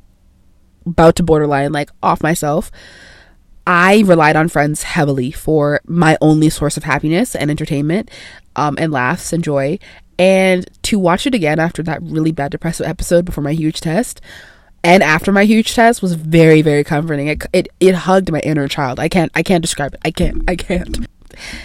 about 0.86 1.16
to 1.18 1.24
borderline 1.24 1.72
like 1.72 1.90
off 2.04 2.22
myself. 2.22 2.72
I 3.68 4.02
relied 4.08 4.36
on 4.36 4.48
friends 4.48 4.82
heavily 4.82 5.30
for 5.30 5.80
my 5.86 6.18
only 6.22 6.50
source 6.50 6.76
of 6.76 6.86
happiness 6.86 7.36
and 7.36 7.52
entertainment, 7.52 8.10
um, 8.56 8.76
and 8.80 8.92
laughs 8.92 9.32
and 9.32 9.44
joy. 9.44 9.78
And 10.20 10.70
to 10.84 11.00
watch 11.00 11.26
it 11.26 11.34
again 11.34 11.60
after 11.60 11.82
that 11.84 12.04
really 12.04 12.32
bad 12.32 12.52
depressive 12.52 12.86
episode 12.86 13.26
before 13.26 13.44
my 13.44 13.54
huge 13.54 13.80
test, 13.80 14.22
and 14.84 15.02
after 15.02 15.32
my 15.32 15.46
huge 15.46 15.74
test 15.74 16.02
was 16.02 16.14
very 16.14 16.62
very 16.62 16.84
comforting. 16.84 17.28
It, 17.28 17.46
it 17.54 17.68
it 17.80 17.96
hugged 17.96 18.32
my 18.32 18.40
inner 18.42 18.68
child. 18.68 19.00
I 19.00 19.10
can't 19.10 19.32
i 19.36 19.44
can't 19.44 19.62
describe 19.62 19.94
it. 19.94 20.02
I 20.04 20.12
can't 20.12 20.44
i 20.48 20.56
can't. 20.56 21.08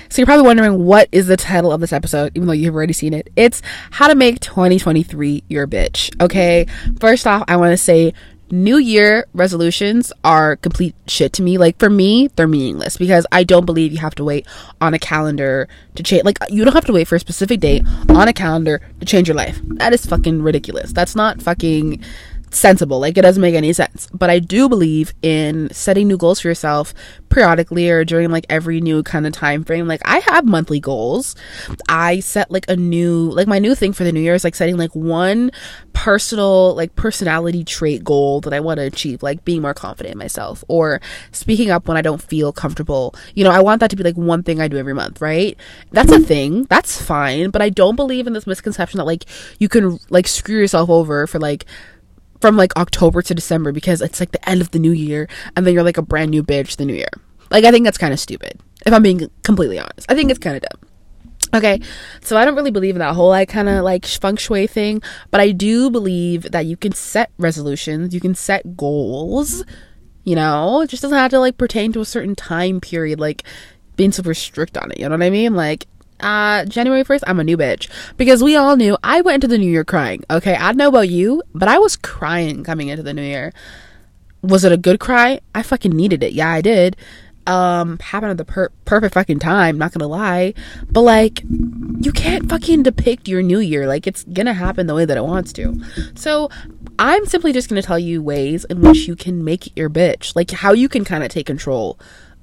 So 0.08 0.20
you're 0.20 0.26
probably 0.26 0.46
wondering 0.46 0.84
what 0.84 1.08
is 1.10 1.26
the 1.26 1.36
title 1.36 1.72
of 1.72 1.80
this 1.80 1.92
episode 1.92 2.32
even 2.36 2.46
though 2.46 2.52
you've 2.52 2.74
already 2.74 2.92
seen 2.92 3.12
it? 3.12 3.32
It's 3.34 3.60
how 3.90 4.06
to 4.06 4.14
make 4.14 4.38
2023 4.40 5.44
your 5.48 5.66
bitch 5.66 6.14
okay? 6.20 6.66
First 7.00 7.26
off 7.26 7.44
i 7.48 7.56
want 7.56 7.72
to 7.72 7.76
say 7.76 8.14
new 8.54 8.78
year 8.78 9.26
resolutions 9.34 10.12
are 10.22 10.56
complete 10.56 10.94
shit 11.06 11.32
to 11.34 11.42
me. 11.42 11.58
Like 11.58 11.78
for 11.78 11.90
me 11.90 12.28
they're 12.36 12.48
meaningless 12.48 12.96
because 12.96 13.26
i 13.32 13.44
don't 13.44 13.66
believe 13.66 13.92
you 13.92 13.98
have 13.98 14.14
to 14.14 14.24
wait 14.24 14.46
on 14.80 14.94
a 14.94 14.98
calendar 14.98 15.68
to 15.94 16.02
change 16.02 16.24
like 16.24 16.38
you 16.48 16.64
don't 16.64 16.74
have 16.74 16.84
to 16.84 16.92
wait 16.92 17.06
for 17.06 17.16
a 17.16 17.20
specific 17.20 17.60
date 17.60 17.82
on 18.08 18.28
a 18.28 18.32
calendar 18.32 18.80
to 19.00 19.06
change 19.06 19.28
your 19.28 19.36
life. 19.36 19.60
That 19.64 19.92
is 19.92 20.06
fucking 20.06 20.42
ridiculous. 20.42 20.92
That's 20.92 21.16
not 21.16 21.42
fucking 21.42 22.02
sensible. 22.58 23.00
Like 23.00 23.18
it 23.18 23.22
doesn't 23.22 23.40
make 23.40 23.54
any 23.54 23.72
sense. 23.72 24.08
But 24.12 24.30
I 24.30 24.38
do 24.38 24.68
believe 24.68 25.12
in 25.22 25.68
setting 25.72 26.08
new 26.08 26.16
goals 26.16 26.40
for 26.40 26.48
yourself 26.48 26.94
periodically 27.28 27.90
or 27.90 28.04
during 28.04 28.30
like 28.30 28.46
every 28.48 28.80
new 28.80 29.02
kind 29.02 29.26
of 29.26 29.32
time 29.32 29.64
frame. 29.64 29.88
Like 29.88 30.02
I 30.04 30.18
have 30.20 30.44
monthly 30.44 30.80
goals. 30.80 31.34
I 31.88 32.20
set 32.20 32.50
like 32.50 32.66
a 32.68 32.76
new 32.76 33.30
like 33.30 33.48
my 33.48 33.58
new 33.58 33.74
thing 33.74 33.92
for 33.92 34.04
the 34.04 34.12
new 34.12 34.20
year 34.20 34.34
is 34.34 34.44
like 34.44 34.54
setting 34.54 34.76
like 34.76 34.94
one 34.94 35.50
personal 35.92 36.74
like 36.74 36.94
personality 36.96 37.64
trait 37.64 38.04
goal 38.04 38.40
that 38.42 38.52
I 38.52 38.60
want 38.60 38.78
to 38.78 38.84
achieve, 38.84 39.22
like 39.22 39.44
being 39.44 39.62
more 39.62 39.74
confident 39.74 40.12
in 40.12 40.18
myself 40.18 40.62
or 40.68 41.00
speaking 41.32 41.70
up 41.70 41.88
when 41.88 41.96
I 41.96 42.02
don't 42.02 42.22
feel 42.22 42.52
comfortable. 42.52 43.14
You 43.34 43.44
know, 43.44 43.50
I 43.50 43.60
want 43.60 43.80
that 43.80 43.90
to 43.90 43.96
be 43.96 44.04
like 44.04 44.16
one 44.16 44.42
thing 44.42 44.60
I 44.60 44.68
do 44.68 44.76
every 44.76 44.94
month, 44.94 45.20
right? 45.20 45.56
That's 45.92 46.12
a 46.12 46.20
thing. 46.20 46.64
That's 46.64 47.00
fine, 47.00 47.50
but 47.50 47.62
I 47.62 47.68
don't 47.68 47.96
believe 47.96 48.26
in 48.26 48.32
this 48.32 48.46
misconception 48.46 48.98
that 48.98 49.04
like 49.04 49.24
you 49.58 49.68
can 49.68 49.98
like 50.10 50.28
screw 50.28 50.58
yourself 50.58 50.90
over 50.90 51.26
for 51.26 51.38
like 51.38 51.64
from 52.44 52.59
like 52.59 52.76
October 52.76 53.22
to 53.22 53.35
December 53.35 53.72
because 53.72 54.02
it's 54.02 54.20
like 54.20 54.33
the 54.33 54.46
end 54.46 54.61
of 54.61 54.70
the 54.72 54.78
new 54.78 54.92
year 54.92 55.26
and 55.57 55.66
then 55.66 55.72
you're 55.72 55.83
like 55.83 55.96
a 55.96 56.02
brand 56.02 56.30
new 56.30 56.42
bitch 56.42 56.76
the 56.76 56.85
new 56.85 56.92
year. 56.92 57.09
Like 57.50 57.64
I 57.64 57.70
think 57.70 57.87
that's 57.87 57.96
kind 57.96 58.12
of 58.12 58.20
stupid. 58.20 58.61
If 58.85 58.92
I'm 58.92 59.02
being 59.02 59.30
completely 59.42 59.78
honest. 59.78 60.04
I 60.11 60.14
think 60.14 60.30
it's 60.30 60.38
kind 60.38 60.54
of 60.54 60.62
dumb. 60.62 60.90
Okay, 61.54 61.80
so 62.20 62.37
I 62.37 62.44
don't 62.44 62.54
really 62.54 62.70
believe 62.70 62.96
in 62.96 62.98
that 62.98 63.14
whole 63.14 63.30
like 63.30 63.48
kind 63.48 63.70
of 63.70 63.83
like 63.83 64.04
feng 64.04 64.37
shui 64.37 64.66
thing, 64.66 65.00
but 65.30 65.40
I 65.40 65.52
do 65.52 65.88
believe 65.88 66.42
that 66.50 66.66
you 66.66 66.76
can 66.76 66.92
set 66.92 67.30
resolutions, 67.38 68.12
you 68.12 68.20
can 68.20 68.35
set 68.35 68.76
goals, 68.76 69.64
you 70.24 70.37
know, 70.37 70.83
it 70.83 70.90
just 70.90 71.00
doesn't 71.00 71.16
have 71.16 71.30
to 71.30 71.40
like 71.40 71.57
pertain 71.57 71.94
to 71.94 72.02
a 72.02 72.04
certain 72.04 72.35
time 72.35 72.78
period, 72.78 73.18
like 73.18 73.42
being 73.96 74.12
super 74.12 74.35
strict 74.35 74.76
on 74.76 74.90
it, 74.90 74.98
you 74.98 75.09
know 75.09 75.16
what 75.16 75.22
I 75.22 75.30
mean? 75.30 75.54
Like, 75.54 75.87
uh, 76.20 76.64
January 76.64 77.05
1st, 77.05 77.22
I'm 77.27 77.40
a 77.40 77.44
new 77.44 77.57
bitch. 77.57 77.88
Because 78.16 78.42
we 78.42 78.57
all 78.57 78.77
knew 78.77 78.96
I 79.03 79.20
went 79.20 79.37
into 79.37 79.48
the 79.48 79.59
new 79.59 79.70
year 79.70 79.85
crying. 79.85 80.24
Okay, 80.31 80.55
I 80.55 80.68
don't 80.68 80.77
know 80.77 80.88
about 80.88 81.09
you, 81.09 81.42
but 81.55 81.68
I 81.68 81.79
was 81.79 81.96
crying 81.96 82.64
coming 82.64 82.88
into 82.88 83.03
the 83.03 83.14
new 83.14 83.22
year. 83.22 83.53
Was 84.42 84.64
it 84.64 84.72
a 84.72 84.77
good 84.77 85.00
cry? 85.00 85.40
I 85.55 85.62
fucking 85.62 85.92
needed 85.92 86.22
it. 86.22 86.33
Yeah, 86.33 86.50
I 86.50 86.61
did. 86.61 86.96
Um, 87.46 87.98
happened 87.98 88.31
at 88.31 88.38
the 88.38 88.44
per- 88.44 88.70
perfect 88.87 89.14
fucking 89.14 89.38
time, 89.38 89.77
not 89.77 89.92
gonna 89.92 90.07
lie. 90.09 90.55
But 90.90 91.03
like, 91.03 91.42
you 91.42 92.11
can't 92.12 92.48
fucking 92.48 92.85
depict 92.85 93.29
your 93.29 93.42
new 93.42 93.59
year. 93.59 93.87
Like, 93.87 94.07
it's 94.07 94.24
gonna 94.24 94.55
happen 94.55 94.87
the 94.87 94.94
way 94.94 95.05
that 95.05 95.16
it 95.16 95.24
wants 95.24 95.53
to. 95.55 95.79
So, 96.14 96.48
I'm 96.98 97.27
simply 97.27 97.53
just 97.53 97.68
gonna 97.68 97.83
tell 97.83 97.98
you 97.98 98.22
ways 98.22 98.64
in 98.64 98.81
which 98.81 99.07
you 99.09 99.16
can 99.16 99.44
make 99.44 99.77
your 99.77 99.90
bitch. 99.90 100.35
Like, 100.35 100.53
how 100.53 100.72
you 100.72 100.88
can 100.88 101.05
kind 101.05 101.22
of 101.22 101.31
take 101.31 101.46
control 101.46 101.98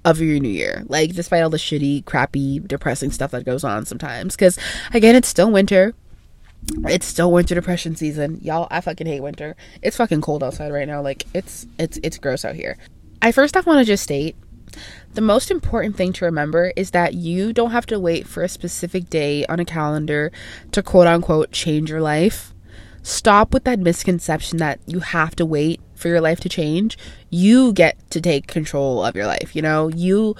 of 0.06 0.20
your 0.20 0.40
new 0.40 0.50
year. 0.50 0.84
Like, 0.88 1.14
despite 1.14 1.44
all 1.44 1.50
the 1.50 1.58
shitty, 1.58 2.06
crappy, 2.06 2.60
depressing 2.60 3.12
stuff 3.12 3.32
that 3.32 3.46
goes 3.46 3.64
on 3.64 3.86
sometimes. 3.86 4.36
Because, 4.36 4.58
again, 4.94 5.16
it's 5.16 5.28
still 5.28 5.52
winter. 5.52 5.94
It's 6.88 7.06
still 7.06 7.32
winter 7.32 7.56
depression 7.56 7.96
season. 7.96 8.40
Y'all, 8.42 8.68
I 8.70 8.82
fucking 8.82 9.08
hate 9.08 9.22
winter. 9.22 9.56
It's 9.82 9.98
fucking 9.98 10.22
cold 10.22 10.44
outside 10.44 10.72
right 10.72 10.88
now. 10.88 11.02
Like, 11.02 11.26
it's, 11.34 11.68
it's, 11.80 12.00
it's 12.04 12.18
gross 12.18 12.46
out 12.46 12.56
here. 12.56 12.78
I 13.22 13.32
first 13.32 13.56
off 13.56 13.66
want 13.66 13.80
to 13.80 13.86
just 13.86 14.04
state 14.04 14.36
the 15.14 15.22
most 15.22 15.52
important 15.52 15.96
thing 15.96 16.14
to 16.14 16.26
remember 16.26 16.72
is 16.76 16.92
that 16.92 17.14
you 17.14 17.54
don't 17.54 17.72
have 17.72 17.86
to 17.88 18.00
wait 18.00 18.28
for 18.28 18.44
a 18.44 18.50
specific 18.50 19.10
day 19.10 19.46
on 19.48 19.60
a 19.60 19.66
calendar 19.66 20.32
to 20.72 20.82
quote 20.82 21.08
unquote 21.08 21.52
change 21.52 21.90
your 21.90 22.02
life. 22.02 22.51
Stop 23.04 23.54
with 23.54 23.64
that 23.64 23.80
misconception 23.80 24.58
that 24.60 24.80
you 24.86 25.00
have 25.00 25.36
to 25.38 25.46
wait 25.46 25.82
for 25.96 26.08
your 26.08 26.22
life 26.22 26.40
to 26.42 26.50
change, 26.50 26.98
you 27.30 27.74
get 27.74 27.98
to 28.12 28.20
take 28.20 28.48
control 28.48 29.04
of 29.04 29.16
your 29.16 29.28
life. 29.28 29.56
You 29.56 29.62
know, 29.62 29.88
you 29.90 30.36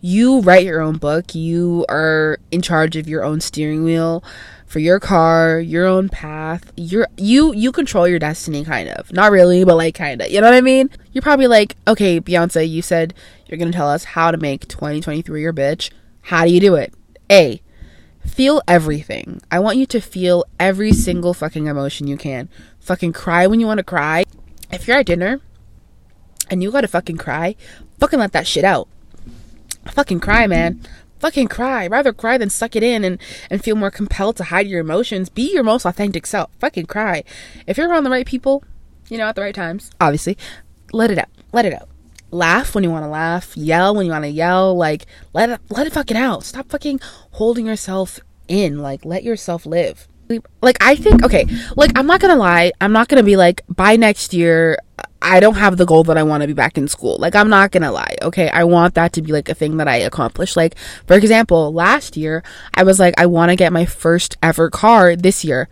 you 0.00 0.40
write 0.40 0.66
your 0.66 0.82
own 0.82 0.98
book. 0.98 1.34
You 1.34 1.86
are 1.88 2.38
in 2.50 2.60
charge 2.60 2.96
of 2.96 3.08
your 3.08 3.24
own 3.24 3.40
steering 3.40 3.84
wheel 3.84 4.22
for 4.66 4.78
your 4.78 5.00
car, 5.00 5.58
your 5.60 5.86
own 5.86 6.08
path. 6.08 6.72
You're 6.76 7.08
you 7.16 7.54
you 7.54 7.72
control 7.72 8.06
your 8.06 8.18
destiny 8.18 8.64
kind 8.64 8.90
of. 8.90 9.12
Not 9.12 9.30
really, 9.30 9.64
but 9.64 9.76
like 9.76 9.94
kind 9.94 10.20
of. 10.20 10.30
You 10.30 10.40
know 10.40 10.48
what 10.48 10.56
I 10.56 10.60
mean? 10.60 10.90
You're 11.12 11.22
probably 11.22 11.46
like, 11.46 11.76
"Okay, 11.88 12.20
Beyonce, 12.20 12.68
you 12.68 12.82
said 12.82 13.14
you're 13.46 13.58
going 13.58 13.72
to 13.72 13.76
tell 13.76 13.88
us 13.88 14.04
how 14.04 14.30
to 14.30 14.36
make 14.36 14.68
2023 14.68 15.40
your 15.40 15.52
bitch. 15.52 15.90
How 16.22 16.44
do 16.44 16.52
you 16.52 16.60
do 16.60 16.74
it?" 16.74 16.92
A. 17.30 17.62
Feel 18.26 18.62
everything. 18.66 19.40
I 19.50 19.60
want 19.60 19.76
you 19.76 19.86
to 19.86 20.00
feel 20.00 20.44
every 20.58 20.92
single 20.92 21.34
fucking 21.34 21.66
emotion 21.66 22.06
you 22.06 22.16
can. 22.16 22.48
Fucking 22.80 23.12
cry 23.12 23.46
when 23.46 23.60
you 23.60 23.66
want 23.66 23.78
to 23.78 23.84
cry 23.84 24.24
if 24.72 24.88
you're 24.88 24.96
at 24.98 25.06
dinner 25.06 25.40
and 26.50 26.62
you 26.62 26.70
gotta 26.70 26.88
fucking 26.88 27.16
cry, 27.16 27.56
fucking 28.00 28.18
let 28.18 28.32
that 28.32 28.46
shit 28.46 28.64
out. 28.64 28.88
Fucking 29.86 30.20
cry, 30.20 30.46
man. 30.46 30.80
fucking 31.20 31.48
cry. 31.48 31.86
Rather 31.86 32.12
cry 32.12 32.36
than 32.36 32.50
suck 32.50 32.76
it 32.76 32.82
in 32.82 33.04
and, 33.04 33.18
and 33.48 33.64
feel 33.64 33.76
more 33.76 33.90
compelled 33.90 34.36
to 34.36 34.44
hide 34.44 34.66
your 34.66 34.80
emotions. 34.80 35.28
Be 35.30 35.52
your 35.52 35.62
most 35.62 35.86
authentic 35.86 36.26
self. 36.26 36.50
Fucking 36.58 36.86
cry. 36.86 37.24
If 37.66 37.78
you're 37.78 37.88
around 37.88 38.04
the 38.04 38.10
right 38.10 38.26
people, 38.26 38.62
you 39.08 39.16
know, 39.16 39.26
at 39.26 39.34
the 39.34 39.42
right 39.42 39.54
times, 39.54 39.90
obviously, 40.00 40.36
let 40.92 41.10
it 41.10 41.18
out. 41.18 41.28
Let 41.52 41.64
it 41.64 41.72
out. 41.72 41.88
Laugh 42.34 42.74
when 42.74 42.82
you 42.82 42.90
want 42.90 43.04
to 43.04 43.08
laugh. 43.08 43.56
Yell 43.56 43.94
when 43.94 44.06
you 44.06 44.12
want 44.12 44.24
to 44.24 44.30
yell. 44.30 44.76
Like, 44.76 45.06
let 45.32 45.50
it, 45.50 45.60
let 45.70 45.86
it 45.86 45.92
fucking 45.92 46.16
out. 46.16 46.42
Stop 46.42 46.68
fucking 46.68 46.98
holding 47.30 47.66
yourself 47.66 48.18
in. 48.48 48.80
Like, 48.80 49.04
let 49.04 49.22
yourself 49.22 49.64
live. 49.64 50.08
Like, 50.60 50.78
I 50.80 50.96
think, 50.96 51.22
okay, 51.22 51.46
like, 51.76 51.92
I'm 51.96 52.06
not 52.06 52.20
gonna 52.20 52.36
lie. 52.36 52.72
I'm 52.80 52.92
not 52.92 53.08
gonna 53.08 53.22
be 53.22 53.36
like, 53.36 53.62
by 53.68 53.96
next 53.96 54.34
year, 54.34 54.78
I 55.20 55.38
don't 55.38 55.56
have 55.56 55.76
the 55.76 55.86
goal 55.86 56.02
that 56.04 56.18
I 56.18 56.22
want 56.22 56.40
to 56.40 56.46
be 56.46 56.54
back 56.54 56.76
in 56.76 56.88
school. 56.88 57.18
Like, 57.18 57.36
I'm 57.36 57.48
not 57.48 57.70
gonna 57.70 57.92
lie, 57.92 58.16
okay? 58.22 58.48
I 58.48 58.64
want 58.64 58.94
that 58.94 59.12
to 59.12 59.22
be 59.22 59.32
like 59.32 59.48
a 59.48 59.54
thing 59.54 59.76
that 59.76 59.86
I 59.86 59.96
accomplish. 59.96 60.56
Like, 60.56 60.76
for 61.06 61.14
example, 61.14 61.72
last 61.72 62.16
year, 62.16 62.42
I 62.74 62.82
was 62.84 62.98
like, 62.98 63.14
I 63.18 63.26
want 63.26 63.50
to 63.50 63.56
get 63.56 63.72
my 63.72 63.84
first 63.84 64.36
ever 64.42 64.70
car 64.70 65.14
this 65.14 65.44
year. 65.44 65.68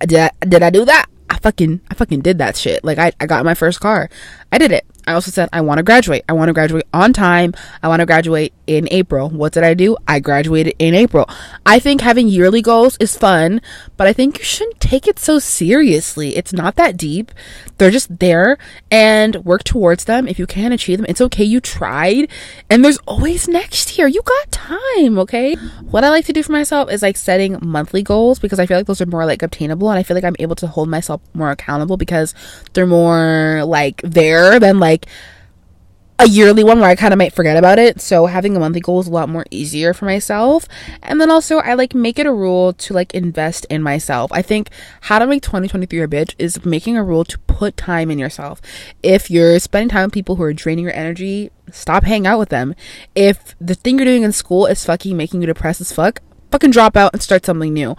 Did 0.00 0.20
I, 0.20 0.30
did 0.46 0.62
I 0.62 0.70
do 0.70 0.84
that? 0.84 1.06
I 1.30 1.38
fucking, 1.38 1.80
I 1.90 1.94
fucking 1.94 2.20
did 2.20 2.38
that 2.38 2.56
shit. 2.56 2.84
Like, 2.84 2.98
I, 2.98 3.12
I 3.20 3.26
got 3.26 3.44
my 3.44 3.54
first 3.54 3.80
car. 3.80 4.08
I 4.52 4.58
did 4.58 4.70
it. 4.70 4.86
I 5.08 5.14
also 5.14 5.30
said 5.30 5.48
I 5.52 5.62
want 5.62 5.78
to 5.78 5.82
graduate. 5.82 6.22
I 6.28 6.34
want 6.34 6.50
to 6.50 6.52
graduate 6.52 6.84
on 6.92 7.14
time. 7.14 7.54
I 7.82 7.88
want 7.88 8.00
to 8.00 8.06
graduate 8.06 8.52
in 8.66 8.86
April. 8.90 9.30
What 9.30 9.54
did 9.54 9.64
I 9.64 9.72
do? 9.72 9.96
I 10.06 10.20
graduated 10.20 10.74
in 10.78 10.94
April. 10.94 11.26
I 11.64 11.78
think 11.78 12.02
having 12.02 12.28
yearly 12.28 12.60
goals 12.60 12.98
is 13.00 13.16
fun, 13.16 13.62
but 13.96 14.06
I 14.06 14.12
think 14.12 14.38
you 14.38 14.44
shouldn't 14.44 14.80
take 14.80 15.08
it 15.08 15.18
so 15.18 15.38
seriously. 15.38 16.36
It's 16.36 16.52
not 16.52 16.76
that 16.76 16.98
deep. 16.98 17.32
They're 17.78 17.90
just 17.90 18.18
there 18.18 18.58
and 18.90 19.36
work 19.44 19.64
towards 19.64 20.04
them. 20.04 20.28
If 20.28 20.38
you 20.38 20.46
can 20.46 20.72
achieve 20.72 20.98
them, 20.98 21.06
it's 21.08 21.22
okay. 21.22 21.44
You 21.44 21.60
tried 21.60 22.28
and 22.68 22.84
there's 22.84 22.98
always 23.06 23.48
next 23.48 23.96
year. 23.96 24.08
You 24.08 24.20
got 24.22 24.52
time, 24.52 25.18
okay? 25.20 25.54
What 25.90 26.04
I 26.04 26.10
like 26.10 26.26
to 26.26 26.32
do 26.34 26.42
for 26.42 26.52
myself 26.52 26.90
is 26.90 27.00
like 27.00 27.16
setting 27.16 27.56
monthly 27.62 28.02
goals 28.02 28.38
because 28.38 28.58
I 28.58 28.66
feel 28.66 28.76
like 28.76 28.86
those 28.86 29.00
are 29.00 29.06
more 29.06 29.24
like 29.24 29.42
obtainable 29.42 29.88
and 29.88 29.98
I 29.98 30.02
feel 30.02 30.16
like 30.16 30.24
I'm 30.24 30.36
able 30.38 30.56
to 30.56 30.66
hold 30.66 30.90
myself 30.90 31.22
more 31.32 31.50
accountable 31.50 31.96
because 31.96 32.34
they're 32.74 32.86
more 32.86 33.64
like 33.64 34.02
there 34.02 34.60
than 34.60 34.78
like 34.80 34.97
a 36.20 36.26
yearly 36.26 36.64
one 36.64 36.80
where 36.80 36.90
I 36.90 36.96
kind 36.96 37.14
of 37.14 37.18
might 37.18 37.32
forget 37.32 37.56
about 37.56 37.78
it. 37.78 38.00
So 38.00 38.26
having 38.26 38.56
a 38.56 38.60
monthly 38.60 38.80
goal 38.80 38.98
is 39.00 39.06
a 39.06 39.12
lot 39.12 39.28
more 39.28 39.46
easier 39.50 39.94
for 39.94 40.04
myself. 40.04 40.66
And 41.02 41.20
then 41.20 41.30
also 41.30 41.58
I 41.58 41.74
like 41.74 41.94
make 41.94 42.18
it 42.18 42.26
a 42.26 42.32
rule 42.32 42.72
to 42.72 42.92
like 42.92 43.14
invest 43.14 43.66
in 43.70 43.82
myself. 43.82 44.32
I 44.32 44.42
think 44.42 44.68
how 45.02 45.20
to 45.20 45.26
make 45.26 45.42
2023 45.42 46.02
a 46.02 46.08
bitch 46.08 46.34
is 46.38 46.64
making 46.64 46.96
a 46.96 47.04
rule 47.04 47.24
to 47.24 47.38
put 47.40 47.76
time 47.76 48.10
in 48.10 48.18
yourself. 48.18 48.60
If 49.02 49.30
you're 49.30 49.60
spending 49.60 49.90
time 49.90 50.06
with 50.06 50.12
people 50.12 50.36
who 50.36 50.42
are 50.42 50.52
draining 50.52 50.84
your 50.84 50.94
energy, 50.94 51.50
stop 51.70 52.02
hanging 52.02 52.26
out 52.26 52.40
with 52.40 52.48
them. 52.48 52.74
If 53.14 53.54
the 53.60 53.76
thing 53.76 53.98
you're 53.98 54.04
doing 54.04 54.24
in 54.24 54.32
school 54.32 54.66
is 54.66 54.84
fucking 54.84 55.16
making 55.16 55.42
you 55.42 55.46
depressed 55.46 55.80
as 55.80 55.92
fuck, 55.92 56.20
fucking 56.50 56.72
drop 56.72 56.96
out 56.96 57.12
and 57.12 57.22
start 57.22 57.46
something 57.46 57.72
new. 57.72 57.94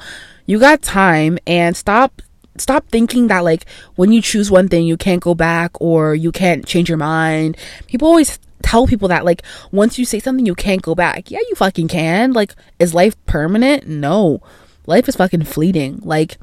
You 0.46 0.60
got 0.60 0.82
time 0.82 1.38
and 1.48 1.78
stop 1.78 2.22
stop 2.60 2.88
thinking 2.88 3.28
that 3.28 3.44
like 3.44 3.66
when 3.96 4.12
you 4.12 4.22
choose 4.22 4.52
one 4.52 4.68
thing 4.68 4.86
you 4.86 4.98
can't 4.98 5.22
go 5.22 5.34
back 5.34 5.72
or 5.80 6.16
you 6.16 6.32
can't 6.32 6.66
change 6.66 6.90
your 6.90 6.98
mind. 6.98 7.58
People 7.88 8.08
always 8.08 8.40
tell 8.62 8.88
people 8.88 9.08
that 9.08 9.26
like 9.26 9.42
once 9.72 9.98
you 9.98 10.06
say 10.06 10.20
something 10.20 10.46
you 10.46 10.56
can't 10.56 10.82
go 10.82 10.96
back. 10.96 11.32
Yeah 11.32 11.40
you 11.50 11.56
fucking 11.56 11.88
can. 11.88 12.34
Like 12.34 12.54
is 12.78 12.94
life 12.94 13.16
permanent? 13.26 13.88
No. 13.88 14.42
Life 14.86 15.08
is 15.08 15.16
fucking 15.16 15.44
fleeting. 15.44 16.00
Like 16.04 16.38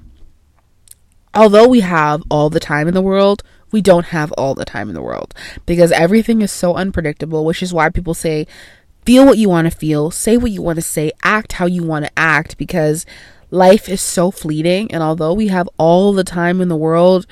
although 1.34 1.68
we 1.68 1.80
have 1.80 2.22
all 2.30 2.50
the 2.50 2.60
time 2.60 2.88
in 2.88 2.94
the 2.94 3.02
world 3.02 3.42
we 3.72 3.82
don't 3.82 4.06
have 4.06 4.32
all 4.32 4.54
the 4.54 4.64
time 4.64 4.88
in 4.88 4.94
the 4.94 5.02
world 5.02 5.34
because 5.66 5.92
everything 5.92 6.40
is 6.40 6.50
so 6.50 6.74
unpredictable 6.74 7.44
which 7.44 7.62
is 7.62 7.74
why 7.74 7.90
people 7.90 8.14
say 8.14 8.46
feel 9.04 9.26
what 9.26 9.38
you 9.38 9.48
want 9.48 9.70
to 9.70 9.76
feel 9.76 10.10
say 10.10 10.36
what 10.36 10.50
you 10.50 10.62
want 10.62 10.76
to 10.76 10.82
say 10.82 11.12
act 11.22 11.52
how 11.52 11.66
you 11.66 11.82
want 11.82 12.04
to 12.04 12.18
act 12.18 12.56
because 12.56 13.04
life 13.50 13.88
is 13.88 14.00
so 14.00 14.30
fleeting 14.30 14.90
and 14.92 15.02
although 15.02 15.32
we 15.32 15.48
have 15.48 15.68
all 15.78 16.12
the 16.12 16.24
time 16.24 16.60
in 16.60 16.68
the 16.68 16.76
world 16.76 17.26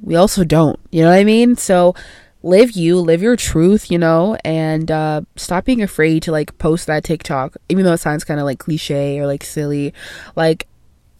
we 0.00 0.14
also 0.14 0.44
don't 0.44 0.78
you 0.90 1.02
know 1.02 1.10
what 1.10 1.18
i 1.18 1.24
mean? 1.24 1.56
So 1.56 1.94
live 2.42 2.70
you 2.72 3.00
live 3.00 3.20
your 3.20 3.34
truth 3.36 3.90
you 3.90 3.98
know 3.98 4.36
and 4.44 4.90
uh, 4.90 5.22
stop 5.36 5.64
being 5.64 5.82
afraid 5.82 6.22
to 6.22 6.30
like 6.30 6.56
post 6.58 6.86
that 6.86 7.02
tiktok 7.02 7.56
even 7.68 7.84
though 7.84 7.92
it 7.92 7.98
sounds 7.98 8.22
kind 8.22 8.38
of 8.38 8.46
like 8.46 8.58
cliche 8.58 9.18
or 9.18 9.26
like 9.26 9.44
silly. 9.44 9.92
Like 10.36 10.66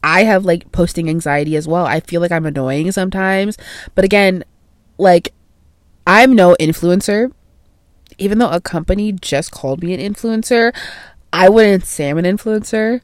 i 0.03 0.23
have 0.25 0.45
like 0.45 0.71
posting 0.73 1.09
anxiety 1.09 1.57
as 1.57 1.67
well. 1.67 1.85
I 1.85 2.01
feel 2.01 2.21
like 2.21 2.33
i'm 2.33 2.47
annoying 2.47 2.93
sometimes 2.93 3.57
but 3.95 4.05
again 4.05 4.45
like 4.97 5.35
i'm 6.07 6.35
no 6.35 6.57
influencer. 6.61 7.33
Even 8.17 8.39
though 8.39 8.51
a 8.51 8.61
company 8.61 9.13
just 9.13 9.53
called 9.53 9.83
me 9.83 9.93
an 9.93 10.01
influencer 10.01 10.75
i 11.33 11.49
wouldn't 11.49 11.85
say 11.85 12.09
i'm 12.09 12.19
an 12.19 12.25
influencer 12.25 13.01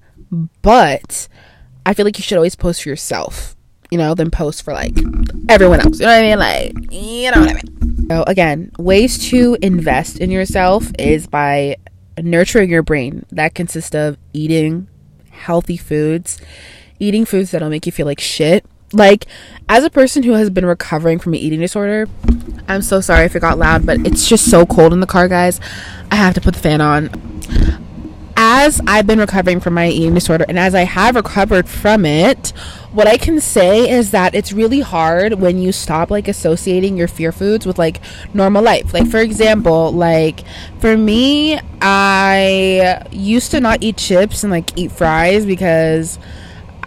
but 0.62 1.28
I 1.86 1.94
feel 1.94 2.04
like 2.04 2.18
you 2.18 2.22
should 2.22 2.36
always 2.36 2.56
post 2.56 2.82
for 2.82 2.88
yourself, 2.88 3.56
you 3.90 3.98
know, 3.98 4.14
than 4.14 4.30
post 4.30 4.62
for 4.62 4.72
like 4.72 4.96
everyone 5.48 5.80
else. 5.80 6.00
You 6.00 6.06
know 6.06 6.12
what 6.12 6.18
I 6.18 6.28
mean? 6.28 6.38
Like, 6.38 6.92
you 6.92 7.30
know 7.30 7.40
what 7.40 7.50
I 7.50 7.54
mean? 7.54 8.08
So, 8.08 8.24
again, 8.26 8.70
ways 8.78 9.18
to 9.30 9.56
invest 9.62 10.18
in 10.18 10.30
yourself 10.30 10.90
is 10.98 11.26
by 11.26 11.76
nurturing 12.22 12.70
your 12.70 12.82
brain. 12.82 13.24
That 13.30 13.54
consists 13.54 13.94
of 13.94 14.18
eating 14.32 14.88
healthy 15.30 15.76
foods, 15.76 16.40
eating 16.98 17.24
foods 17.24 17.50
that'll 17.50 17.70
make 17.70 17.86
you 17.86 17.92
feel 17.92 18.06
like 18.06 18.20
shit. 18.20 18.64
Like, 18.92 19.26
as 19.68 19.82
a 19.84 19.90
person 19.90 20.22
who 20.22 20.32
has 20.34 20.50
been 20.50 20.66
recovering 20.66 21.18
from 21.18 21.34
an 21.34 21.40
eating 21.40 21.60
disorder, 21.60 22.08
I'm 22.68 22.82
so 22.82 23.00
sorry 23.00 23.24
if 23.24 23.34
it 23.34 23.40
got 23.40 23.58
loud, 23.58 23.84
but 23.84 24.06
it's 24.06 24.28
just 24.28 24.50
so 24.50 24.64
cold 24.64 24.92
in 24.92 25.00
the 25.00 25.06
car, 25.06 25.26
guys. 25.26 25.60
I 26.10 26.16
have 26.16 26.34
to 26.34 26.40
put 26.40 26.54
the 26.54 26.60
fan 26.60 26.80
on 26.80 27.08
as 28.46 28.78
I've 28.86 29.06
been 29.06 29.20
recovering 29.20 29.58
from 29.58 29.72
my 29.72 29.88
eating 29.88 30.12
disorder 30.12 30.44
and 30.46 30.58
as 30.58 30.74
I 30.74 30.82
have 30.82 31.16
recovered 31.16 31.66
from 31.66 32.04
it, 32.04 32.50
what 32.92 33.06
I 33.06 33.16
can 33.16 33.40
say 33.40 33.88
is 33.88 34.10
that 34.10 34.34
it's 34.34 34.52
really 34.52 34.80
hard 34.80 35.40
when 35.40 35.56
you 35.56 35.72
stop 35.72 36.10
like 36.10 36.28
associating 36.28 36.98
your 36.98 37.08
fear 37.08 37.32
foods 37.32 37.64
with 37.64 37.78
like 37.78 38.02
normal 38.34 38.62
life. 38.62 38.92
Like 38.92 39.08
for 39.08 39.20
example, 39.20 39.92
like 39.92 40.44
for 40.78 40.94
me, 40.94 41.58
I 41.80 43.06
used 43.10 43.50
to 43.52 43.60
not 43.60 43.82
eat 43.82 43.96
chips 43.96 44.44
and 44.44 44.50
like 44.50 44.76
eat 44.76 44.92
fries 44.92 45.46
because 45.46 46.18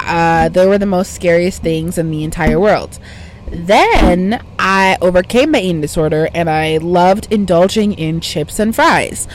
uh, 0.02 0.50
they 0.50 0.67
were 0.67 0.78
the 0.78 0.86
most 0.86 1.15
scariest 1.15 1.63
things 1.63 1.98
in 1.98 2.12
the 2.12 2.24
entire 2.24 2.60
world. 2.60 3.00
Then 3.50 4.46
I 4.60 4.98
overcame 5.02 5.52
my 5.52 5.60
eating 5.60 5.82
disorder 5.82 6.30
and 6.36 6.52
I 6.52 6.78
loved 6.78 7.32
indulging 7.32 7.93
in 7.93 8.22
chips 8.22 8.60
and 8.60 8.76
fries. 8.76 9.28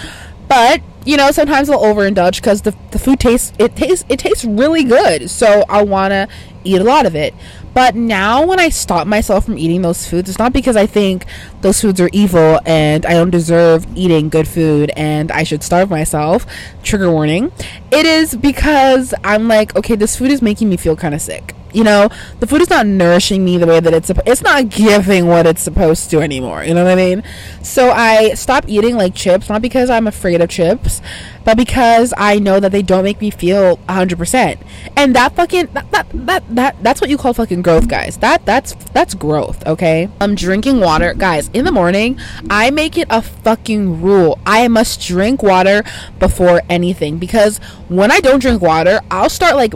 But 0.52 0.82
you 1.06 1.16
know, 1.16 1.30
sometimes 1.30 1.70
I'll 1.70 1.82
overindulge 1.82 2.36
because 2.36 2.60
the, 2.60 2.76
the 2.90 2.98
food 2.98 3.18
tastes 3.18 3.54
it 3.58 3.74
tastes 3.74 4.04
it 4.10 4.18
tastes 4.18 4.44
really 4.44 4.84
good. 4.84 5.30
So 5.30 5.64
I 5.66 5.82
wanna 5.82 6.28
eat 6.62 6.78
a 6.78 6.84
lot 6.84 7.06
of 7.06 7.16
it. 7.16 7.34
But 7.72 7.94
now 7.94 8.44
when 8.44 8.60
I 8.60 8.68
stop 8.68 9.06
myself 9.06 9.46
from 9.46 9.56
eating 9.56 9.80
those 9.80 10.06
foods, 10.06 10.28
it's 10.28 10.38
not 10.38 10.52
because 10.52 10.76
I 10.76 10.84
think 10.84 11.24
those 11.62 11.80
foods 11.80 12.02
are 12.02 12.10
evil 12.12 12.60
and 12.66 13.06
I 13.06 13.14
don't 13.14 13.30
deserve 13.30 13.86
eating 13.96 14.28
good 14.28 14.46
food 14.46 14.92
and 14.94 15.32
I 15.32 15.42
should 15.42 15.62
starve 15.62 15.88
myself. 15.88 16.44
Trigger 16.82 17.10
warning. 17.10 17.50
It 17.90 18.04
is 18.04 18.36
because 18.36 19.14
I'm 19.24 19.48
like, 19.48 19.74
okay, 19.74 19.96
this 19.96 20.16
food 20.16 20.30
is 20.30 20.42
making 20.42 20.68
me 20.68 20.76
feel 20.76 20.96
kind 20.96 21.14
of 21.14 21.22
sick 21.22 21.54
you 21.72 21.84
know 21.84 22.08
the 22.40 22.46
food 22.46 22.60
is 22.60 22.70
not 22.70 22.86
nourishing 22.86 23.44
me 23.44 23.58
the 23.58 23.66
way 23.66 23.80
that 23.80 23.92
it's 23.94 24.10
it's 24.26 24.42
not 24.42 24.68
giving 24.68 25.26
what 25.26 25.46
it's 25.46 25.62
supposed 25.62 26.10
to 26.10 26.20
anymore 26.20 26.64
you 26.64 26.74
know 26.74 26.84
what 26.84 26.92
i 26.92 26.96
mean? 26.96 27.22
So 27.62 27.90
i 27.90 28.34
stopped 28.34 28.68
eating 28.68 28.96
like 28.96 29.14
chips 29.14 29.48
not 29.48 29.62
because 29.62 29.90
i'm 29.90 30.06
afraid 30.06 30.40
of 30.40 30.50
chips 30.50 31.00
but 31.44 31.56
because 31.56 32.12
i 32.16 32.38
know 32.38 32.60
that 32.60 32.72
they 32.72 32.82
don't 32.82 33.04
make 33.04 33.20
me 33.20 33.30
feel 33.30 33.78
100% 33.88 34.58
and 34.96 35.14
that 35.16 35.34
fucking 35.34 35.66
that, 35.72 35.90
that 35.90 36.06
that, 36.12 36.44
that 36.54 36.82
that's 36.82 37.00
what 37.00 37.10
you 37.10 37.16
call 37.16 37.32
fucking 37.32 37.62
growth 37.62 37.88
guys. 37.88 38.18
That 38.18 38.44
that's 38.44 38.74
that's 38.92 39.14
growth 39.14 39.66
okay? 39.66 40.08
I'm 40.20 40.34
drinking 40.34 40.80
water. 40.80 41.14
Guys 41.14 41.50
in 41.52 41.64
the 41.64 41.72
morning 41.72 42.18
i 42.50 42.70
make 42.70 42.96
it 42.96 43.06
a 43.10 43.22
fucking 43.22 44.00
rule. 44.02 44.38
I 44.46 44.68
must 44.68 45.00
drink 45.00 45.42
water 45.42 45.82
before 46.18 46.62
anything 46.68 47.18
because 47.18 47.58
when 47.88 48.10
i 48.10 48.20
don't 48.20 48.40
drink 48.40 48.62
water 48.62 49.00
i'll 49.10 49.30
start 49.30 49.56
like 49.56 49.74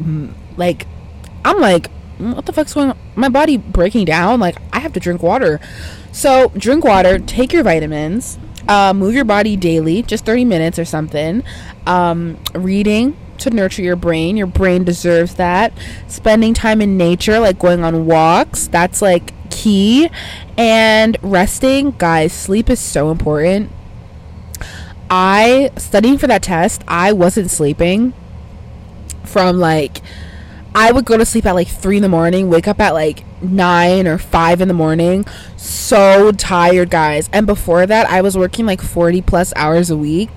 like 0.57 0.87
I'm 1.47 1.61
like, 1.61 1.89
what 2.19 2.45
the 2.45 2.53
fuck's 2.53 2.75
going 2.75 2.91
on? 2.91 2.99
My 3.15 3.29
body 3.29 3.57
breaking 3.57 4.07
down. 4.07 4.41
Like, 4.41 4.57
I 4.73 4.81
have 4.81 4.93
to 4.95 5.01
drink 5.01 5.23
water. 5.23 5.61
So, 6.11 6.49
drink 6.57 6.85
water, 6.85 7.21
take 7.21 7.53
your 7.53 7.63
vitamins, 7.63 8.37
uh, 8.69 8.93
move 8.93 9.15
your 9.15 9.25
body 9.25 9.55
daily, 9.57 10.03
just 10.03 10.27
30 10.27 10.45
minutes 10.45 10.77
or 10.77 10.85
something. 10.85 11.45
Um, 11.87 12.39
reading 12.53 13.17
to 13.39 13.51
nurture 13.51 13.83
your 13.83 13.95
brain. 13.95 14.37
Your 14.37 14.49
brain 14.49 14.83
deserves 14.83 15.37
that. 15.37 15.73
Spending 16.09 16.53
time 16.53 16.81
in 16.81 16.97
nature, 16.97 17.39
like 17.39 17.61
going 17.61 17.85
on 17.85 18.07
walks, 18.07 18.67
that's 18.67 19.01
like 19.01 19.33
key. 19.51 20.11
And 20.59 21.17
resting, 21.23 21.93
guys, 21.93 22.33
sleep 22.33 22.69
is 22.69 22.81
so 22.81 23.13
important. 23.13 23.71
I, 25.09 25.71
studying 25.77 26.19
for 26.19 26.27
that 26.27 26.43
test, 26.43 26.83
I 26.89 27.13
wasn't 27.13 27.53
sleeping 27.53 28.15
from 29.25 29.59
like 29.61 30.03
I 30.79 30.93
would 30.93 31.07
go 31.07 31.17
to 31.17 31.25
sleep 31.25 31.47
at 31.47 31.55
like 31.55 31.69
three 31.69 31.97
in 31.97 32.03
the 32.03 32.09
morning, 32.09 32.51
wake 32.51 32.69
up 32.69 32.81
at 32.81 32.93
like 32.93 33.25
nine 33.43 34.07
or 34.07 34.19
five 34.19 34.61
in 34.61 34.69
the 34.69 34.75
morning. 34.75 35.25
So 35.57 36.33
tired, 36.33 36.91
guys. 36.91 37.31
And 37.33 37.47
before 37.47 37.87
that, 37.87 38.07
I 38.11 38.21
was 38.21 38.37
working 38.37 38.67
like 38.67 38.83
40 38.83 39.23
plus 39.23 39.55
hours 39.57 39.89
a 39.89 39.97
week. 39.97 40.29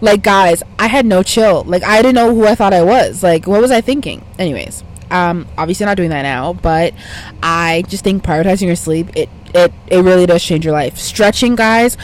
Like, 0.00 0.24
guys, 0.24 0.64
I 0.76 0.88
had 0.88 1.06
no 1.06 1.22
chill. 1.22 1.62
Like, 1.62 1.84
I 1.84 2.02
didn't 2.02 2.16
know 2.16 2.34
who 2.34 2.46
I 2.46 2.56
thought 2.56 2.74
I 2.74 2.82
was. 2.82 3.22
Like, 3.22 3.46
what 3.46 3.60
was 3.60 3.70
I 3.70 3.80
thinking? 3.80 4.24
Anyways, 4.40 4.82
um, 5.08 5.46
obviously 5.56 5.86
not 5.86 5.96
doing 5.96 6.10
that 6.10 6.22
now, 6.22 6.52
but 6.54 6.92
I 7.40 7.84
just 7.86 8.02
think 8.02 8.24
prioritizing 8.24 8.66
your 8.66 8.76
sleep, 8.76 9.16
it, 9.16 9.28
it, 9.54 9.72
it 9.86 10.02
really 10.02 10.26
does 10.26 10.42
change 10.42 10.64
your 10.64 10.74
life. 10.74 10.98
Stretching, 10.98 11.54
guys, 11.54 11.96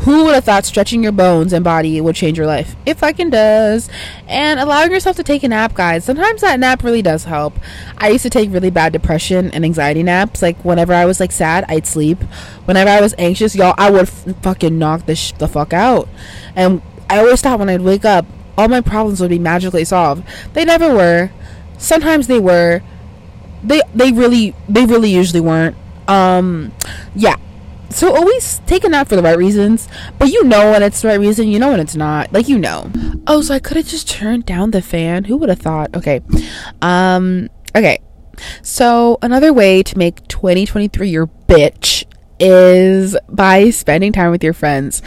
who 0.00 0.24
would 0.24 0.34
have 0.34 0.44
thought 0.44 0.64
stretching 0.64 1.02
your 1.02 1.12
bones 1.12 1.52
and 1.52 1.64
body 1.64 2.00
would 2.00 2.14
change 2.14 2.36
your 2.36 2.46
life? 2.46 2.76
It 2.84 2.98
fucking 2.98 3.30
does. 3.30 3.88
And 4.28 4.60
allowing 4.60 4.92
yourself 4.92 5.16
to 5.16 5.22
take 5.22 5.42
a 5.42 5.48
nap, 5.48 5.74
guys. 5.74 6.04
Sometimes 6.04 6.42
that 6.42 6.60
nap 6.60 6.84
really 6.84 7.02
does 7.02 7.24
help. 7.24 7.58
I 7.98 8.10
used 8.10 8.22
to 8.22 8.30
take 8.30 8.52
really 8.52 8.70
bad 8.70 8.92
depression 8.92 9.50
and 9.52 9.64
anxiety 9.64 10.02
naps. 10.02 10.42
Like 10.42 10.62
whenever 10.64 10.92
I 10.92 11.06
was 11.06 11.18
like 11.18 11.32
sad, 11.32 11.64
I'd 11.68 11.86
sleep. 11.86 12.22
Whenever 12.66 12.90
I 12.90 13.00
was 13.00 13.14
anxious, 13.18 13.56
y'all, 13.56 13.74
I 13.78 13.90
would 13.90 14.02
f- 14.02 14.42
fucking 14.42 14.78
knock 14.78 15.06
the 15.06 15.16
sh- 15.16 15.32
the 15.32 15.48
fuck 15.48 15.72
out. 15.72 16.08
And 16.54 16.82
I 17.08 17.18
always 17.18 17.40
thought 17.40 17.58
when 17.58 17.68
I'd 17.70 17.80
wake 17.82 18.04
up, 18.04 18.26
all 18.58 18.68
my 18.68 18.80
problems 18.80 19.20
would 19.20 19.30
be 19.30 19.38
magically 19.38 19.84
solved. 19.84 20.26
They 20.52 20.64
never 20.64 20.94
were. 20.94 21.30
Sometimes 21.78 22.26
they 22.26 22.38
were. 22.38 22.82
They 23.62 23.82
they 23.94 24.12
really 24.12 24.54
they 24.68 24.84
really 24.84 25.10
usually 25.10 25.40
weren't. 25.40 25.76
Um, 26.06 26.72
yeah 27.16 27.34
so 27.96 28.14
always 28.14 28.60
take 28.66 28.84
a 28.84 28.90
nap 28.90 29.08
for 29.08 29.16
the 29.16 29.22
right 29.22 29.38
reasons, 29.38 29.88
but 30.18 30.28
you 30.28 30.44
know 30.44 30.72
when 30.72 30.82
it's 30.82 31.00
the 31.00 31.08
right 31.08 31.18
reason, 31.18 31.48
you 31.48 31.58
know 31.58 31.70
when 31.70 31.80
it's 31.80 31.96
not. 31.96 32.30
Like 32.30 32.46
you 32.46 32.58
know. 32.58 32.90
Oh, 33.26 33.40
so 33.40 33.54
I 33.54 33.58
could 33.58 33.78
have 33.78 33.86
just 33.86 34.08
turned 34.08 34.44
down 34.44 34.70
the 34.70 34.82
fan. 34.82 35.24
Who 35.24 35.38
would 35.38 35.48
have 35.48 35.60
thought? 35.60 35.96
Okay. 35.96 36.20
Um 36.82 37.48
okay. 37.74 37.98
So 38.60 39.16
another 39.22 39.50
way 39.50 39.82
to 39.82 39.96
make 39.96 40.28
2023 40.28 41.08
your 41.08 41.26
bitch 41.26 42.04
is 42.38 43.16
by 43.30 43.70
spending 43.70 44.12
time 44.12 44.30
with 44.30 44.44
your 44.44 44.52
friends. 44.52 45.00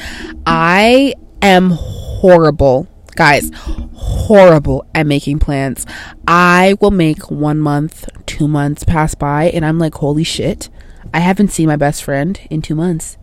I 0.47 1.13
am 1.43 1.69
horrible, 1.69 2.87
guys, 3.15 3.51
horrible 3.93 4.87
at 4.95 5.05
making 5.05 5.37
plans. 5.37 5.85
I 6.27 6.75
will 6.81 6.89
make 6.89 7.29
one 7.29 7.59
month, 7.59 8.09
two 8.25 8.47
months 8.47 8.83
pass 8.83 9.13
by, 9.13 9.51
and 9.51 9.63
I'm 9.63 9.77
like, 9.77 9.93
holy 9.93 10.23
shit 10.23 10.69
I 11.13 11.19
haven't 11.19 11.51
seen 11.51 11.67
my 11.67 11.75
best 11.75 12.03
friend 12.03 12.39
in 12.49 12.61
two 12.61 12.75
months. 12.75 13.17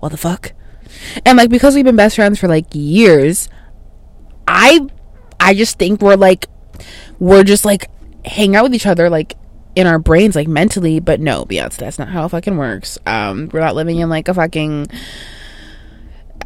What 0.00 0.10
the 0.10 0.18
fuck? 0.18 0.52
And 1.24 1.38
like 1.38 1.50
because 1.50 1.74
we've 1.74 1.84
been 1.84 1.96
best 1.96 2.16
friends 2.16 2.38
for 2.38 2.48
like 2.48 2.66
years, 2.72 3.48
I 4.46 4.86
I 5.40 5.54
just 5.54 5.78
think 5.78 6.00
we're 6.00 6.16
like 6.16 6.46
we're 7.18 7.44
just 7.44 7.64
like 7.64 7.90
hang 8.24 8.56
out 8.56 8.64
with 8.64 8.74
each 8.74 8.86
other 8.86 9.10
like 9.10 9.36
in 9.74 9.86
our 9.86 9.98
brains 9.98 10.36
like 10.36 10.48
mentally, 10.48 11.00
but 11.00 11.20
no, 11.20 11.44
Beyonce, 11.44 11.76
that's 11.76 11.98
not 11.98 12.08
how 12.08 12.24
it 12.24 12.28
fucking 12.28 12.56
works. 12.56 12.98
Um, 13.06 13.48
we're 13.52 13.60
not 13.60 13.74
living 13.74 13.98
in 13.98 14.08
like 14.08 14.28
a 14.28 14.34
fucking 14.34 14.86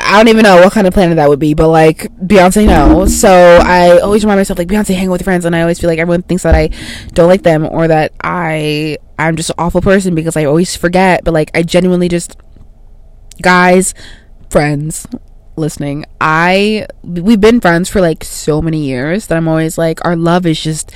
I 0.08 0.16
don't 0.16 0.28
even 0.28 0.42
know 0.42 0.56
what 0.56 0.72
kind 0.72 0.86
of 0.86 0.94
planet 0.94 1.16
that 1.16 1.28
would 1.28 1.38
be, 1.38 1.52
but 1.52 1.68
like 1.68 2.10
Beyonce 2.16 2.66
knows. 2.66 3.20
So 3.20 3.30
I 3.30 3.98
always 3.98 4.24
remind 4.24 4.38
myself 4.38 4.58
like 4.58 4.66
Beyonce 4.68 4.94
hang 4.94 5.08
out 5.08 5.12
with 5.12 5.22
friends, 5.22 5.44
and 5.44 5.54
I 5.54 5.60
always 5.60 5.78
feel 5.78 5.90
like 5.90 5.98
everyone 5.98 6.22
thinks 6.22 6.44
that 6.44 6.54
I 6.54 6.70
don't 7.12 7.28
like 7.28 7.42
them 7.42 7.68
or 7.70 7.86
that 7.88 8.12
I 8.24 8.96
I'm 9.18 9.36
just 9.36 9.50
an 9.50 9.56
awful 9.58 9.82
person 9.82 10.14
because 10.14 10.34
I 10.34 10.44
always 10.44 10.74
forget. 10.74 11.24
But 11.24 11.34
like 11.34 11.50
I 11.54 11.62
genuinely 11.62 12.08
just 12.08 12.38
guys, 13.42 13.92
friends 14.48 15.06
listening, 15.56 16.06
I 16.22 16.86
we've 17.02 17.40
been 17.40 17.60
friends 17.60 17.90
for 17.90 18.00
like 18.00 18.24
so 18.24 18.62
many 18.62 18.86
years 18.86 19.26
that 19.26 19.36
I'm 19.36 19.46
always 19.46 19.76
like 19.76 20.02
our 20.06 20.16
love 20.16 20.46
is 20.46 20.58
just 20.58 20.90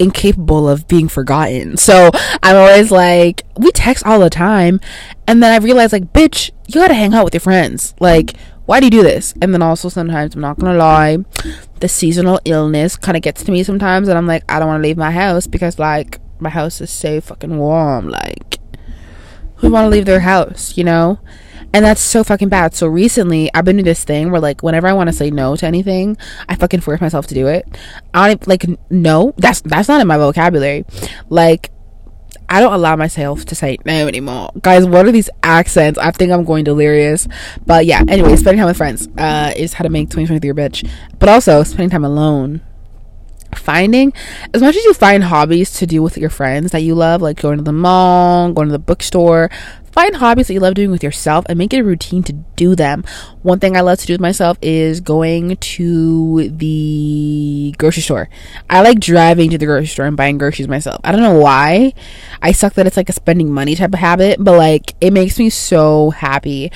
incapable 0.00 0.68
of 0.68 0.88
being 0.88 1.06
forgotten. 1.06 1.76
So 1.76 2.10
I'm 2.42 2.56
always 2.56 2.90
like 2.90 3.44
we 3.56 3.70
text 3.70 4.04
all 4.04 4.18
the 4.18 4.28
time 4.28 4.80
and 5.28 5.40
then 5.40 5.52
I 5.52 5.64
realize 5.64 5.92
like 5.92 6.12
bitch, 6.12 6.50
you 6.66 6.74
got 6.74 6.88
to 6.88 6.94
hang 6.94 7.14
out 7.14 7.24
with 7.24 7.34
your 7.34 7.40
friends. 7.40 7.94
Like 8.00 8.34
why 8.66 8.80
do 8.80 8.86
you 8.86 8.90
do 8.90 9.02
this? 9.02 9.32
And 9.40 9.54
then 9.54 9.62
also 9.62 9.88
sometimes 9.88 10.34
I'm 10.34 10.40
not 10.40 10.58
gonna 10.58 10.76
lie, 10.76 11.18
the 11.80 11.88
seasonal 11.88 12.40
illness 12.44 12.96
kind 12.96 13.16
of 13.16 13.22
gets 13.22 13.42
to 13.44 13.52
me 13.52 13.62
sometimes, 13.62 14.08
and 14.08 14.18
I'm 14.18 14.26
like, 14.26 14.44
I 14.48 14.58
don't 14.58 14.68
want 14.68 14.82
to 14.82 14.86
leave 14.86 14.96
my 14.96 15.10
house 15.10 15.46
because 15.46 15.78
like 15.78 16.20
my 16.40 16.50
house 16.50 16.80
is 16.80 16.90
so 16.90 17.20
fucking 17.20 17.56
warm. 17.56 18.08
Like, 18.08 18.58
who 19.56 19.70
want 19.70 19.86
to 19.86 19.88
leave 19.88 20.04
their 20.04 20.20
house? 20.20 20.76
You 20.76 20.84
know? 20.84 21.20
And 21.72 21.84
that's 21.84 22.00
so 22.00 22.24
fucking 22.24 22.48
bad. 22.48 22.74
So 22.74 22.86
recently, 22.86 23.50
I've 23.52 23.64
been 23.64 23.76
doing 23.76 23.84
this 23.84 24.04
thing 24.04 24.30
where 24.30 24.40
like 24.40 24.62
whenever 24.62 24.86
I 24.86 24.94
want 24.94 25.08
to 25.08 25.12
say 25.12 25.30
no 25.30 25.56
to 25.56 25.66
anything, 25.66 26.16
I 26.48 26.54
fucking 26.54 26.80
force 26.80 27.00
myself 27.00 27.26
to 27.28 27.34
do 27.34 27.48
it. 27.48 27.66
I 28.14 28.38
like 28.46 28.64
no. 28.90 29.34
That's 29.36 29.60
that's 29.60 29.88
not 29.88 30.00
in 30.00 30.06
my 30.06 30.16
vocabulary. 30.16 30.84
Like 31.28 31.70
I 32.48 32.60
don't 32.60 32.72
allow 32.72 32.96
myself 32.96 33.44
to 33.46 33.54
say 33.54 33.78
no 33.84 34.06
anymore. 34.06 34.50
Guys, 34.62 34.86
what 34.86 35.06
are 35.06 35.12
these 35.12 35.30
accents? 35.42 35.98
I 35.98 36.10
think 36.10 36.32
I'm 36.32 36.44
going 36.44 36.64
delirious. 36.64 37.26
But 37.64 37.86
yeah, 37.86 38.02
anyway, 38.06 38.36
spending 38.36 38.58
time 38.58 38.68
with 38.68 38.76
friends 38.76 39.08
uh, 39.18 39.52
is 39.56 39.72
how 39.72 39.82
to 39.82 39.90
make 39.90 40.10
2023 40.10 40.50
a 40.50 40.54
bitch. 40.54 40.90
But 41.18 41.28
also, 41.28 41.62
spending 41.62 41.90
time 41.90 42.04
alone 42.04 42.62
finding 43.54 44.12
as 44.52 44.60
much 44.60 44.76
as 44.76 44.84
you 44.84 44.92
find 44.92 45.24
hobbies 45.24 45.72
to 45.72 45.86
do 45.86 46.02
with 46.02 46.18
your 46.18 46.28
friends 46.28 46.72
that 46.72 46.80
you 46.80 46.94
love 46.94 47.22
like 47.22 47.40
going 47.40 47.56
to 47.56 47.64
the 47.64 47.72
mall 47.72 48.52
going 48.52 48.68
to 48.68 48.72
the 48.72 48.78
bookstore 48.78 49.50
find 49.96 50.16
hobbies 50.16 50.46
that 50.46 50.52
you 50.52 50.60
love 50.60 50.74
doing 50.74 50.90
with 50.90 51.02
yourself 51.02 51.46
and 51.48 51.56
make 51.58 51.72
it 51.72 51.78
a 51.78 51.84
routine 51.84 52.22
to 52.22 52.34
do 52.34 52.76
them. 52.76 53.02
One 53.40 53.58
thing 53.58 53.78
i 53.78 53.80
love 53.80 53.98
to 53.98 54.06
do 54.06 54.12
with 54.12 54.20
myself 54.20 54.58
is 54.60 55.00
going 55.00 55.56
to 55.56 56.50
the 56.50 57.74
grocery 57.78 58.02
store. 58.02 58.28
I 58.68 58.82
like 58.82 59.00
driving 59.00 59.48
to 59.50 59.58
the 59.58 59.64
grocery 59.64 59.86
store 59.86 60.04
and 60.04 60.14
buying 60.14 60.36
groceries 60.36 60.68
myself. 60.68 61.00
I 61.02 61.12
don't 61.12 61.22
know 61.22 61.40
why. 61.40 61.94
I 62.42 62.52
suck 62.52 62.74
that 62.74 62.86
it's 62.86 62.98
like 62.98 63.08
a 63.08 63.14
spending 63.14 63.50
money 63.50 63.74
type 63.74 63.94
of 63.94 63.98
habit 63.98 64.36
but 64.38 64.58
like 64.58 64.94
it 65.00 65.14
makes 65.14 65.38
me 65.38 65.48
so 65.48 66.10
happy 66.10 66.70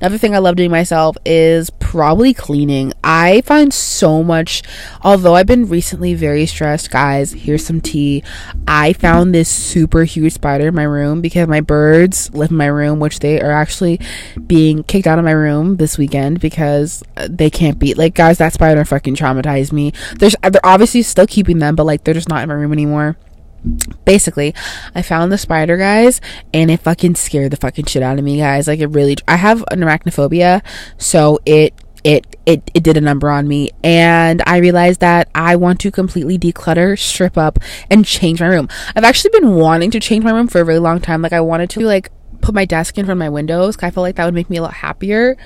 Another 0.00 0.18
thing 0.18 0.32
I 0.32 0.38
love 0.38 0.54
doing 0.54 0.70
myself 0.70 1.16
is 1.24 1.70
probably 1.70 2.32
cleaning. 2.32 2.92
I 3.02 3.40
find 3.40 3.74
so 3.74 4.22
much, 4.22 4.62
although 5.02 5.34
I've 5.34 5.46
been 5.46 5.68
recently 5.68 6.14
very 6.14 6.46
stressed, 6.46 6.92
guys. 6.92 7.32
Here's 7.32 7.66
some 7.66 7.80
tea. 7.80 8.22
I 8.68 8.92
found 8.92 9.34
this 9.34 9.48
super 9.48 10.04
huge 10.04 10.34
spider 10.34 10.68
in 10.68 10.74
my 10.76 10.84
room 10.84 11.20
because 11.20 11.48
my 11.48 11.60
birds 11.60 12.32
live 12.32 12.52
in 12.52 12.56
my 12.56 12.66
room, 12.66 13.00
which 13.00 13.18
they 13.18 13.40
are 13.40 13.50
actually 13.50 13.98
being 14.46 14.84
kicked 14.84 15.08
out 15.08 15.18
of 15.18 15.24
my 15.24 15.32
room 15.32 15.78
this 15.78 15.98
weekend 15.98 16.38
because 16.38 17.02
uh, 17.16 17.26
they 17.28 17.50
can't 17.50 17.80
be 17.80 17.94
like, 17.94 18.14
guys, 18.14 18.38
that 18.38 18.52
spider 18.52 18.84
fucking 18.84 19.16
traumatized 19.16 19.72
me. 19.72 19.92
There's, 20.20 20.36
they're 20.42 20.64
obviously 20.64 21.02
still 21.02 21.26
keeping 21.26 21.58
them, 21.58 21.74
but 21.74 21.86
like, 21.86 22.04
they're 22.04 22.14
just 22.14 22.28
not 22.28 22.42
in 22.42 22.48
my 22.48 22.54
room 22.54 22.72
anymore 22.72 23.16
basically 24.04 24.54
i 24.94 25.02
found 25.02 25.32
the 25.32 25.38
spider 25.38 25.76
guys 25.76 26.20
and 26.54 26.70
it 26.70 26.80
fucking 26.80 27.14
scared 27.14 27.50
the 27.50 27.56
fucking 27.56 27.84
shit 27.84 28.02
out 28.02 28.18
of 28.18 28.24
me 28.24 28.38
guys. 28.38 28.68
Like 28.68 28.80
it 28.80 28.86
really 28.86 29.16
i 29.26 29.36
have 29.36 29.64
an 29.70 29.80
arachnophobia 29.80 30.62
so 30.96 31.38
it 31.44 31.74
it 32.04 32.36
it 32.46 32.70
it 32.74 32.82
did 32.82 32.96
a 32.96 33.00
number 33.00 33.28
on 33.28 33.48
me. 33.48 33.70
And 33.82 34.42
i 34.46 34.58
realized 34.58 35.00
that 35.00 35.28
i 35.34 35.56
want 35.56 35.80
to 35.80 35.90
completely 35.90 36.38
declutter 36.38 36.98
strip 36.98 37.36
up 37.36 37.58
and 37.90 38.04
change 38.04 38.40
my 38.40 38.46
room. 38.46 38.68
I've 38.94 39.04
actually 39.04 39.30
been 39.38 39.56
wanting 39.56 39.90
to 39.92 40.00
change 40.00 40.24
my 40.24 40.30
room 40.30 40.48
for 40.48 40.60
a 40.60 40.64
really 40.64 40.78
long 40.78 41.00
time. 41.00 41.22
Like 41.22 41.32
i 41.32 41.40
wanted 41.40 41.70
to 41.70 41.80
like 41.80 42.10
put 42.40 42.54
my 42.54 42.64
desk 42.64 42.96
in 42.96 43.04
front 43.04 43.18
of 43.18 43.18
my 43.18 43.28
windows 43.28 43.76
cuz 43.76 43.88
i 43.88 43.90
felt 43.90 44.02
like 44.02 44.16
that 44.16 44.24
would 44.24 44.34
make 44.34 44.50
me 44.50 44.58
a 44.58 44.62
lot 44.62 44.74
happier. 44.74 45.36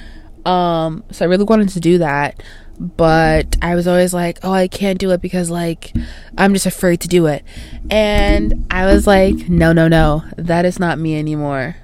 Um 0.45 1.05
so 1.11 1.25
i 1.25 1.29
really 1.29 1.45
wanted 1.45 1.71
to 1.71 1.81
do 1.81 1.99
that 1.99 2.43
but 2.79 3.57
I 3.63 3.75
was 3.75 3.87
always 3.87 4.13
like, 4.15 4.39
oh, 4.43 4.53
I 4.53 4.69
can't 4.69 4.99
do 4.99 5.11
it 5.11 5.21
because 5.21 5.51
like 5.51 5.93
I'm 6.37 6.53
just 6.53 6.67
afraid 6.67 7.01
to 7.03 7.09
do 7.09 7.27
it. 7.27 7.45
And 7.91 8.67
I 8.71 8.87
was 8.87 9.07
like, 9.07 9.49
no, 9.49 9.73
no, 9.73 9.89
no, 9.89 10.25
that 10.37 10.65
is 10.65 10.79
not 10.79 10.99
me 10.99 11.19
anymore. 11.19 11.77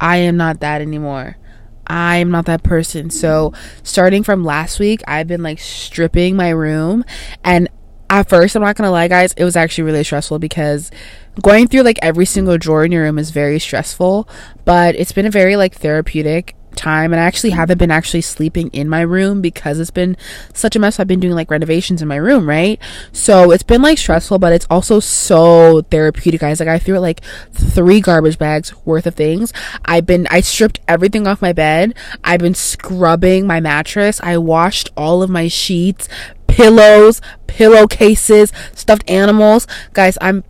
I 0.00 0.16
am 0.18 0.36
not 0.36 0.60
that 0.60 0.80
anymore. 0.80 1.36
I'm 1.86 2.30
not 2.30 2.46
that 2.46 2.62
person. 2.62 3.10
So, 3.10 3.52
starting 3.82 4.22
from 4.22 4.44
last 4.44 4.78
week, 4.78 5.02
I've 5.06 5.26
been 5.26 5.42
like 5.42 5.58
stripping 5.58 6.36
my 6.36 6.50
room. 6.50 7.04
And 7.44 7.68
at 8.08 8.28
first, 8.28 8.56
I'm 8.56 8.62
not 8.62 8.76
gonna 8.76 8.90
lie, 8.90 9.08
guys, 9.08 9.32
it 9.34 9.44
was 9.44 9.56
actually 9.56 9.84
really 9.84 10.04
stressful 10.04 10.38
because 10.38 10.90
going 11.42 11.66
through 11.68 11.82
like 11.82 11.98
every 12.02 12.24
single 12.24 12.58
drawer 12.58 12.84
in 12.84 12.92
your 12.92 13.02
room 13.02 13.18
is 13.18 13.30
very 13.30 13.58
stressful. 13.58 14.28
But 14.64 14.94
it's 14.94 15.12
been 15.12 15.26
a 15.26 15.30
very 15.30 15.56
like 15.56 15.74
therapeutic 15.74 16.54
time 16.76 17.12
and 17.12 17.20
I 17.20 17.24
actually 17.24 17.50
haven't 17.50 17.78
been 17.78 17.90
actually 17.90 18.22
sleeping 18.22 18.68
in 18.68 18.88
my 18.88 19.00
room 19.00 19.40
because 19.40 19.78
it's 19.78 19.90
been 19.90 20.16
such 20.52 20.76
a 20.76 20.78
mess. 20.78 20.98
I've 20.98 21.06
been 21.06 21.20
doing 21.20 21.34
like 21.34 21.50
renovations 21.50 22.02
in 22.02 22.08
my 22.08 22.16
room, 22.16 22.48
right? 22.48 22.80
So 23.12 23.50
it's 23.50 23.62
been 23.62 23.82
like 23.82 23.98
stressful, 23.98 24.38
but 24.38 24.52
it's 24.52 24.66
also 24.70 25.00
so 25.00 25.82
therapeutic, 25.82 26.40
guys. 26.40 26.60
Like 26.60 26.68
I 26.68 26.78
threw 26.78 26.98
like 26.98 27.22
three 27.52 28.00
garbage 28.00 28.38
bags 28.38 28.74
worth 28.84 29.06
of 29.06 29.14
things. 29.14 29.52
I've 29.84 30.06
been 30.06 30.26
I 30.30 30.40
stripped 30.40 30.80
everything 30.88 31.26
off 31.26 31.42
my 31.42 31.52
bed. 31.52 31.94
I've 32.24 32.40
been 32.40 32.54
scrubbing 32.54 33.46
my 33.46 33.60
mattress. 33.60 34.20
I 34.22 34.36
washed 34.38 34.90
all 34.96 35.22
of 35.22 35.30
my 35.30 35.48
sheets, 35.48 36.08
pillows, 36.46 37.20
pillowcases, 37.46 38.52
stuffed 38.74 39.08
animals. 39.08 39.66
Guys, 39.92 40.18
I'm 40.20 40.44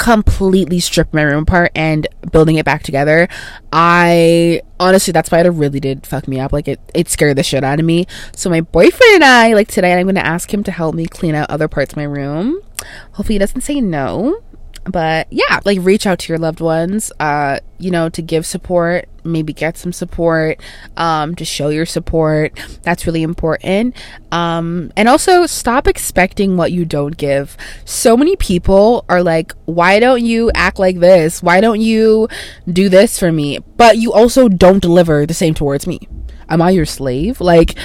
completely 0.00 0.80
stripped 0.80 1.12
my 1.12 1.20
room 1.22 1.42
apart 1.42 1.70
and 1.74 2.08
building 2.32 2.56
it 2.56 2.64
back 2.64 2.82
together. 2.82 3.28
I 3.70 4.62
honestly 4.80 5.12
that's 5.12 5.30
why 5.30 5.40
it 5.40 5.48
really 5.48 5.78
did 5.78 6.06
fuck 6.06 6.26
me 6.26 6.40
up. 6.40 6.52
Like 6.52 6.66
it 6.66 6.80
it 6.94 7.08
scared 7.10 7.36
the 7.36 7.42
shit 7.42 7.62
out 7.62 7.78
of 7.78 7.84
me. 7.84 8.06
So 8.34 8.48
my 8.48 8.62
boyfriend 8.62 9.16
and 9.16 9.24
I, 9.24 9.52
like 9.52 9.68
today 9.68 9.92
I'm 9.92 10.06
gonna 10.06 10.20
ask 10.20 10.52
him 10.52 10.64
to 10.64 10.72
help 10.72 10.94
me 10.94 11.06
clean 11.06 11.34
out 11.34 11.50
other 11.50 11.68
parts 11.68 11.92
of 11.92 11.98
my 11.98 12.04
room. 12.04 12.62
Hopefully 13.12 13.34
he 13.34 13.38
doesn't 13.38 13.60
say 13.60 13.80
no. 13.82 14.42
But 14.84 15.26
yeah 15.30 15.60
like 15.64 15.78
reach 15.82 16.06
out 16.06 16.18
to 16.18 16.32
your 16.32 16.38
loved 16.38 16.60
ones 16.60 17.12
uh 17.20 17.58
you 17.78 17.90
know 17.90 18.08
to 18.08 18.22
give 18.22 18.46
support 18.46 19.08
maybe 19.24 19.52
get 19.52 19.76
some 19.76 19.92
support 19.92 20.60
um 20.96 21.34
to 21.34 21.44
show 21.44 21.68
your 21.68 21.86
support. 21.86 22.58
That's 22.82 23.06
really 23.06 23.22
important. 23.22 23.96
Um 24.32 24.92
and 24.96 25.08
also 25.08 25.46
stop 25.46 25.86
expecting 25.86 26.56
what 26.56 26.72
you 26.72 26.84
don't 26.84 27.16
give. 27.16 27.56
So 27.84 28.16
many 28.16 28.36
people 28.36 29.04
are 29.08 29.22
like 29.22 29.52
why 29.64 30.00
don't 30.00 30.24
you 30.24 30.50
act 30.54 30.78
like 30.78 31.00
this? 31.00 31.42
Why 31.42 31.60
don't 31.60 31.80
you 31.80 32.28
do 32.70 32.88
this 32.88 33.18
for 33.18 33.32
me? 33.32 33.58
But 33.76 33.98
you 33.98 34.12
also 34.12 34.48
don't 34.48 34.80
deliver 34.80 35.26
the 35.26 35.34
same 35.34 35.54
towards 35.54 35.86
me. 35.86 36.00
Am 36.48 36.62
i 36.62 36.70
your 36.70 36.86
slave? 36.86 37.40
Like 37.40 37.76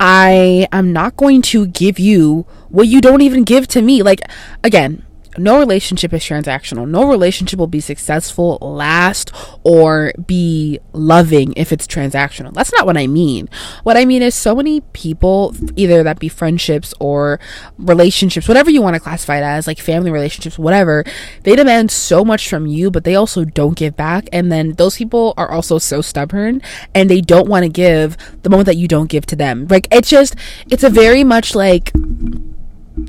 i 0.00 0.68
am 0.70 0.92
not 0.92 1.16
going 1.16 1.42
to 1.42 1.66
give 1.66 1.98
you 1.98 2.46
what 2.68 2.86
you 2.86 3.00
don't 3.00 3.22
even 3.22 3.44
give 3.44 3.66
to 3.68 3.82
me. 3.82 4.02
Like 4.02 4.20
again 4.62 5.04
no 5.38 5.58
relationship 5.58 6.12
is 6.12 6.22
transactional. 6.22 6.88
No 6.88 7.08
relationship 7.08 7.58
will 7.58 7.66
be 7.66 7.80
successful, 7.80 8.58
last, 8.60 9.32
or 9.62 10.12
be 10.26 10.78
loving 10.92 11.52
if 11.56 11.72
it's 11.72 11.86
transactional. 11.86 12.52
That's 12.52 12.72
not 12.72 12.86
what 12.86 12.96
I 12.96 13.06
mean. 13.06 13.48
What 13.82 13.96
I 13.96 14.04
mean 14.04 14.22
is 14.22 14.34
so 14.34 14.54
many 14.54 14.80
people, 14.92 15.54
either 15.76 16.02
that 16.02 16.18
be 16.18 16.28
friendships 16.28 16.94
or 17.00 17.40
relationships, 17.78 18.48
whatever 18.48 18.70
you 18.70 18.82
want 18.82 18.94
to 18.94 19.00
classify 19.00 19.38
it 19.38 19.42
as, 19.42 19.66
like 19.66 19.78
family 19.78 20.10
relationships, 20.10 20.58
whatever, 20.58 21.04
they 21.42 21.56
demand 21.56 21.90
so 21.90 22.24
much 22.24 22.48
from 22.48 22.66
you, 22.66 22.90
but 22.90 23.04
they 23.04 23.14
also 23.14 23.44
don't 23.44 23.76
give 23.76 23.96
back. 23.96 24.28
And 24.32 24.50
then 24.50 24.72
those 24.72 24.96
people 24.96 25.34
are 25.36 25.50
also 25.50 25.78
so 25.78 26.00
stubborn 26.00 26.62
and 26.94 27.08
they 27.08 27.20
don't 27.20 27.48
want 27.48 27.64
to 27.64 27.68
give 27.68 28.16
the 28.42 28.50
moment 28.50 28.66
that 28.66 28.76
you 28.76 28.88
don't 28.88 29.10
give 29.10 29.26
to 29.26 29.36
them. 29.36 29.66
Like, 29.68 29.88
it's 29.90 30.10
just, 30.10 30.34
it's 30.70 30.84
a 30.84 30.90
very 30.90 31.24
much 31.24 31.54
like, 31.54 31.92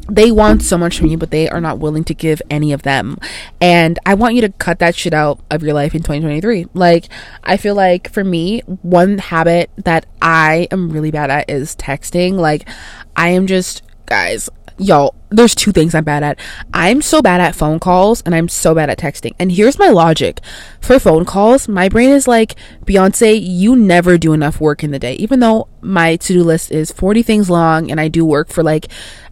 they 0.10 0.32
want 0.32 0.64
so 0.64 0.78
much 0.78 0.98
from 0.98 1.08
you, 1.08 1.18
but 1.18 1.32
they 1.32 1.50
are 1.50 1.62
not 1.62 1.80
willing 1.80 2.04
to 2.06 2.14
give 2.14 2.42
any 2.50 2.72
of 2.74 2.84
them. 2.84 3.18
And 3.62 4.00
I 4.06 4.14
want 4.14 4.36
you 4.36 4.42
to 4.42 4.50
cut 4.50 4.80
that 4.80 4.96
shit 4.96 5.14
out 5.14 5.40
of 5.50 5.64
your 5.64 5.74
life 5.74 5.94
in 5.94 6.02
2023. 6.02 6.68
Like, 6.74 7.10
I 7.44 7.58
feel 7.58 7.76
like 7.76 8.12
for 8.12 8.24
me, 8.24 8.62
one 8.82 9.18
habit 9.18 9.70
that 9.78 10.06
I 10.22 10.68
am 10.72 10.90
really 10.90 11.12
bad 11.12 11.30
at 11.30 11.50
is 11.50 11.76
texting. 11.76 12.34
Like, 12.34 12.68
I 13.16 13.30
am 13.30 13.48
just, 13.48 13.84
guys, 14.06 14.50
y'all, 14.80 15.14
there's 15.30 15.54
two 15.54 15.72
things 15.72 15.94
I'm 15.94 16.04
bad 16.04 16.24
at. 16.24 16.40
I'm 16.74 17.02
so 17.02 17.22
bad 17.22 17.42
at 17.42 17.56
phone 17.56 17.80
calls 17.80 18.22
and 18.22 18.34
I'm 18.34 18.48
so 18.48 18.74
bad 18.74 18.90
at 18.90 18.98
texting. 18.98 19.36
And 19.38 19.52
here's 19.52 19.78
my 19.78 19.90
logic 19.90 20.40
for 20.82 20.98
phone 21.00 21.26
calls, 21.26 21.68
my 21.68 21.90
brain 21.90 22.10
is 22.10 22.28
like, 22.28 22.56
Beyonce, 22.86 23.40
you 23.42 23.76
never 23.76 24.18
do 24.18 24.34
enough 24.34 24.60
work 24.60 24.84
in 24.84 24.92
the 24.92 25.00
day. 25.00 25.14
Even 25.16 25.40
though 25.40 25.68
my 25.82 26.16
to 26.16 26.34
do 26.34 26.44
list 26.44 26.72
is 26.72 26.92
40 26.92 27.22
things 27.24 27.50
long 27.50 27.92
and 27.92 28.00
I 28.00 28.08
do 28.08 28.26
work 28.26 28.50
for 28.50 28.64
like, 28.64 28.88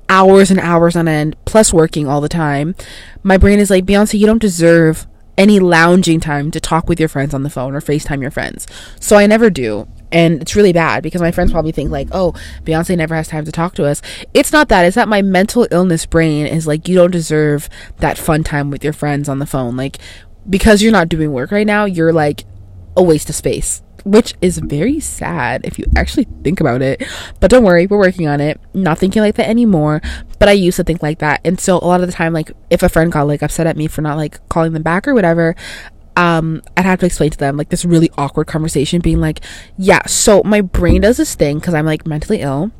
hours 0.10 0.52
and 0.52 0.60
hours 0.60 0.96
on 0.96 1.08
end, 1.08 1.36
plus 1.46 1.74
working 1.74 2.08
all 2.08 2.22
the 2.22 2.30
time, 2.30 2.76
my 3.24 3.38
brain 3.38 3.60
is 3.60 3.70
like, 3.70 3.86
Beyonce, 3.86 4.20
you 4.20 4.26
don't 4.26 4.42
deserve 4.42 5.08
any 5.38 5.60
lounging 5.60 6.20
time 6.20 6.50
to 6.52 6.60
talk 6.60 6.90
with 6.90 7.00
your 7.00 7.10
friends 7.10 7.34
on 7.34 7.44
the 7.44 7.50
phone 7.50 7.76
or 7.76 7.82
FaceTime 7.82 8.22
your 8.22 8.32
friends. 8.32 8.66
So 9.00 9.18
I 9.18 9.28
never 9.28 9.50
do. 9.50 9.88
And 10.12 10.42
it's 10.42 10.56
really 10.56 10.74
bad 10.74 11.04
because 11.04 11.22
my 11.22 11.32
friends 11.32 11.52
probably 11.52 11.72
think 11.72 11.92
like, 11.92 12.08
oh, 12.12 12.34
Beyonce 12.64 12.98
never 12.98 13.14
has 13.14 13.28
time 13.28 13.46
to 13.46 13.52
talk 13.52 13.76
to 13.76 13.86
us. 13.86 14.02
It's 14.34 14.52
not 14.52 14.70
that. 14.70 14.86
It's 14.86 14.96
that 14.96 15.08
my 15.08 15.22
mental 15.22 15.68
illness 15.70 16.06
brain 16.06 16.48
is 16.48 16.66
like, 16.66 16.88
you 16.88 16.96
don't 16.96 17.12
deserve 17.12 17.70
that 17.98 18.18
fun 18.18 18.44
time 18.44 18.72
with 18.72 18.84
your 18.84 18.94
friends 18.94 19.30
on 19.30 19.40
the 19.40 19.46
phone. 19.46 19.76
Like, 19.76 19.98
because 20.50 20.82
you're 20.82 20.92
not 20.92 21.10
doing 21.10 21.34
work 21.34 21.52
right 21.52 21.68
now, 21.68 21.86
you're 21.86 22.14
like 22.14 22.46
a 22.96 23.04
waste 23.04 23.30
of 23.30 23.36
space 23.36 23.84
which 24.08 24.34
is 24.42 24.58
very 24.60 25.00
sad 25.00 25.66
if 25.66 25.78
you 25.78 25.86
actually 25.96 26.26
think 26.44 26.62
about 26.62 26.82
it. 26.82 27.04
But 27.40 27.52
don't 27.52 27.64
worry, 27.64 27.88
we're 27.88 27.98
working 27.98 28.28
on 28.28 28.40
it. 28.40 28.60
Not 28.74 28.98
thinking 28.98 29.22
like 29.22 29.36
that 29.36 29.50
anymore. 29.50 30.02
But 30.40 30.50
I 30.50 30.54
used 30.54 30.78
to 30.78 30.84
think 30.84 31.04
like 31.04 31.20
that. 31.20 31.42
And 31.44 31.60
so 31.60 31.78
a 31.78 31.86
lot 31.86 32.02
of 32.02 32.08
the 32.08 32.14
time, 32.14 32.34
like 32.34 32.52
if 32.70 32.84
a 32.84 32.90
friend 32.90 33.12
got 33.12 33.28
like 33.28 33.44
upset 33.44 33.68
at 33.68 33.76
me 33.76 33.88
for 33.88 34.02
not 34.02 34.18
like 34.18 34.48
calling 34.50 34.74
them 34.74 34.84
back 34.84 35.08
or 35.08 35.14
whatever, 35.14 35.56
um, 36.16 36.62
I'd 36.76 36.86
have 36.86 37.00
to 37.02 37.06
explain 37.06 37.30
to 37.32 37.38
them 37.38 37.58
like 37.58 37.70
this 37.70 37.86
really 37.86 38.10
awkward 38.18 38.48
conversation, 38.48 39.02
being 39.02 39.20
like, 39.20 39.42
yeah, 39.78 40.06
so 40.08 40.42
my 40.44 40.62
brain 40.62 41.02
does 41.02 41.18
this 41.18 41.36
thing 41.36 41.60
because 41.60 41.74
I'm 41.74 41.86
like 41.86 42.08
mentally 42.08 42.42
ill 42.42 42.72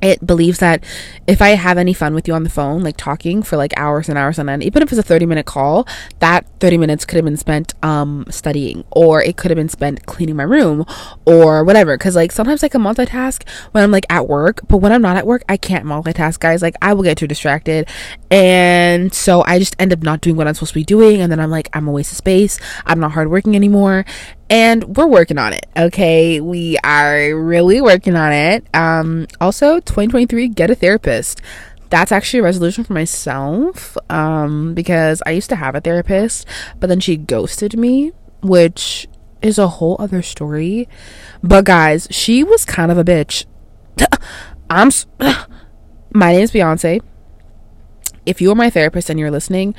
it 0.00 0.24
believes 0.26 0.58
that 0.58 0.84
if 1.26 1.42
I 1.42 1.50
have 1.50 1.78
any 1.78 1.92
fun 1.92 2.14
with 2.14 2.28
you 2.28 2.34
on 2.34 2.44
the 2.44 2.50
phone, 2.50 2.82
like 2.82 2.96
talking 2.96 3.42
for 3.42 3.56
like 3.56 3.72
hours 3.76 4.08
and 4.08 4.18
hours 4.18 4.38
on 4.38 4.48
end, 4.48 4.62
even 4.62 4.82
if 4.82 4.90
it's 4.90 4.98
a 4.98 5.02
30 5.02 5.26
minute 5.26 5.46
call, 5.46 5.86
that 6.20 6.46
30 6.60 6.78
minutes 6.78 7.04
could 7.04 7.16
have 7.16 7.24
been 7.24 7.36
spent 7.36 7.74
um, 7.82 8.24
studying 8.30 8.84
or 8.90 9.22
it 9.22 9.36
could 9.36 9.50
have 9.50 9.56
been 9.56 9.68
spent 9.68 10.06
cleaning 10.06 10.36
my 10.36 10.42
room 10.42 10.84
or 11.24 11.64
whatever. 11.64 11.96
Cause 11.98 12.16
like 12.16 12.32
sometimes 12.32 12.62
I 12.62 12.68
can 12.68 12.82
multitask 12.82 13.48
when 13.72 13.84
I'm 13.84 13.90
like 13.90 14.06
at 14.10 14.28
work, 14.28 14.60
but 14.68 14.78
when 14.78 14.92
I'm 14.92 15.02
not 15.02 15.16
at 15.16 15.26
work, 15.26 15.42
I 15.48 15.56
can't 15.56 15.84
multitask, 15.84 16.40
guys. 16.40 16.62
Like 16.62 16.74
I 16.82 16.94
will 16.94 17.02
get 17.02 17.18
too 17.18 17.26
distracted. 17.26 17.88
And 18.30 19.12
so 19.12 19.42
I 19.46 19.58
just 19.58 19.76
end 19.78 19.92
up 19.92 20.02
not 20.02 20.20
doing 20.20 20.36
what 20.36 20.46
I'm 20.46 20.54
supposed 20.54 20.72
to 20.72 20.78
be 20.80 20.84
doing. 20.84 21.20
And 21.20 21.30
then 21.30 21.40
I'm 21.40 21.50
like, 21.50 21.68
I'm 21.72 21.88
a 21.88 21.92
waste 21.92 22.12
of 22.12 22.18
space. 22.18 22.58
I'm 22.86 23.00
not 23.00 23.12
hardworking 23.12 23.56
anymore 23.56 24.04
and 24.50 24.96
we're 24.96 25.06
working 25.06 25.38
on 25.38 25.52
it 25.52 25.66
okay? 25.76 26.40
We 26.40 26.78
are 26.84 27.34
really 27.34 27.80
working 27.80 28.16
on 28.16 28.32
it. 28.32 28.66
Um 28.74 29.26
also 29.40 29.80
2023 29.80 30.48
get 30.48 30.70
a 30.70 30.74
therapist. 30.74 31.40
That's 31.90 32.12
actually 32.12 32.40
a 32.40 32.44
resolution 32.44 32.84
for 32.84 32.92
myself 32.92 33.96
um 34.10 34.74
because 34.74 35.22
i 35.24 35.30
used 35.30 35.48
to 35.50 35.56
have 35.56 35.74
a 35.74 35.80
therapist 35.80 36.46
but 36.80 36.88
then 36.88 37.00
she 37.00 37.16
ghosted 37.16 37.78
me 37.78 38.12
which 38.42 39.08
is 39.40 39.58
a 39.58 39.68
whole 39.68 39.96
other 39.98 40.22
story. 40.22 40.88
But 41.42 41.64
guys 41.64 42.08
she 42.10 42.44
was 42.44 42.64
kind 42.64 42.90
of 42.90 42.98
a 42.98 43.04
bitch. 43.04 43.46
I'm 44.70 44.90
my 46.14 46.32
name 46.32 46.42
is 46.42 46.52
beyonce. 46.52 47.00
If 48.26 48.42
you 48.42 48.50
are 48.52 48.54
my 48.54 48.70
therapist 48.70 49.08
and 49.10 49.18
you're 49.18 49.30
listening 49.30 49.74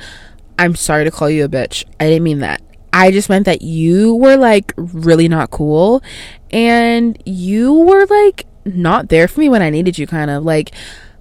i'm 0.58 0.74
sorry 0.74 1.04
to 1.04 1.10
call 1.10 1.30
you 1.30 1.44
a 1.44 1.48
bitch. 1.48 1.84
I 1.98 2.08
didn't 2.08 2.24
mean 2.24 2.40
that 2.40 2.60
I 2.92 3.10
just 3.10 3.28
meant 3.28 3.46
that 3.46 3.62
you 3.62 4.14
were 4.16 4.36
like 4.36 4.72
really 4.76 5.28
not 5.28 5.50
cool 5.50 6.02
and 6.50 7.20
you 7.24 7.72
were 7.74 8.06
like 8.06 8.46
not 8.64 9.08
there 9.08 9.28
for 9.28 9.40
me 9.40 9.48
when 9.48 9.62
I 9.62 9.70
needed 9.70 9.98
you, 9.98 10.06
kind 10.06 10.30
of 10.30 10.44
like 10.44 10.72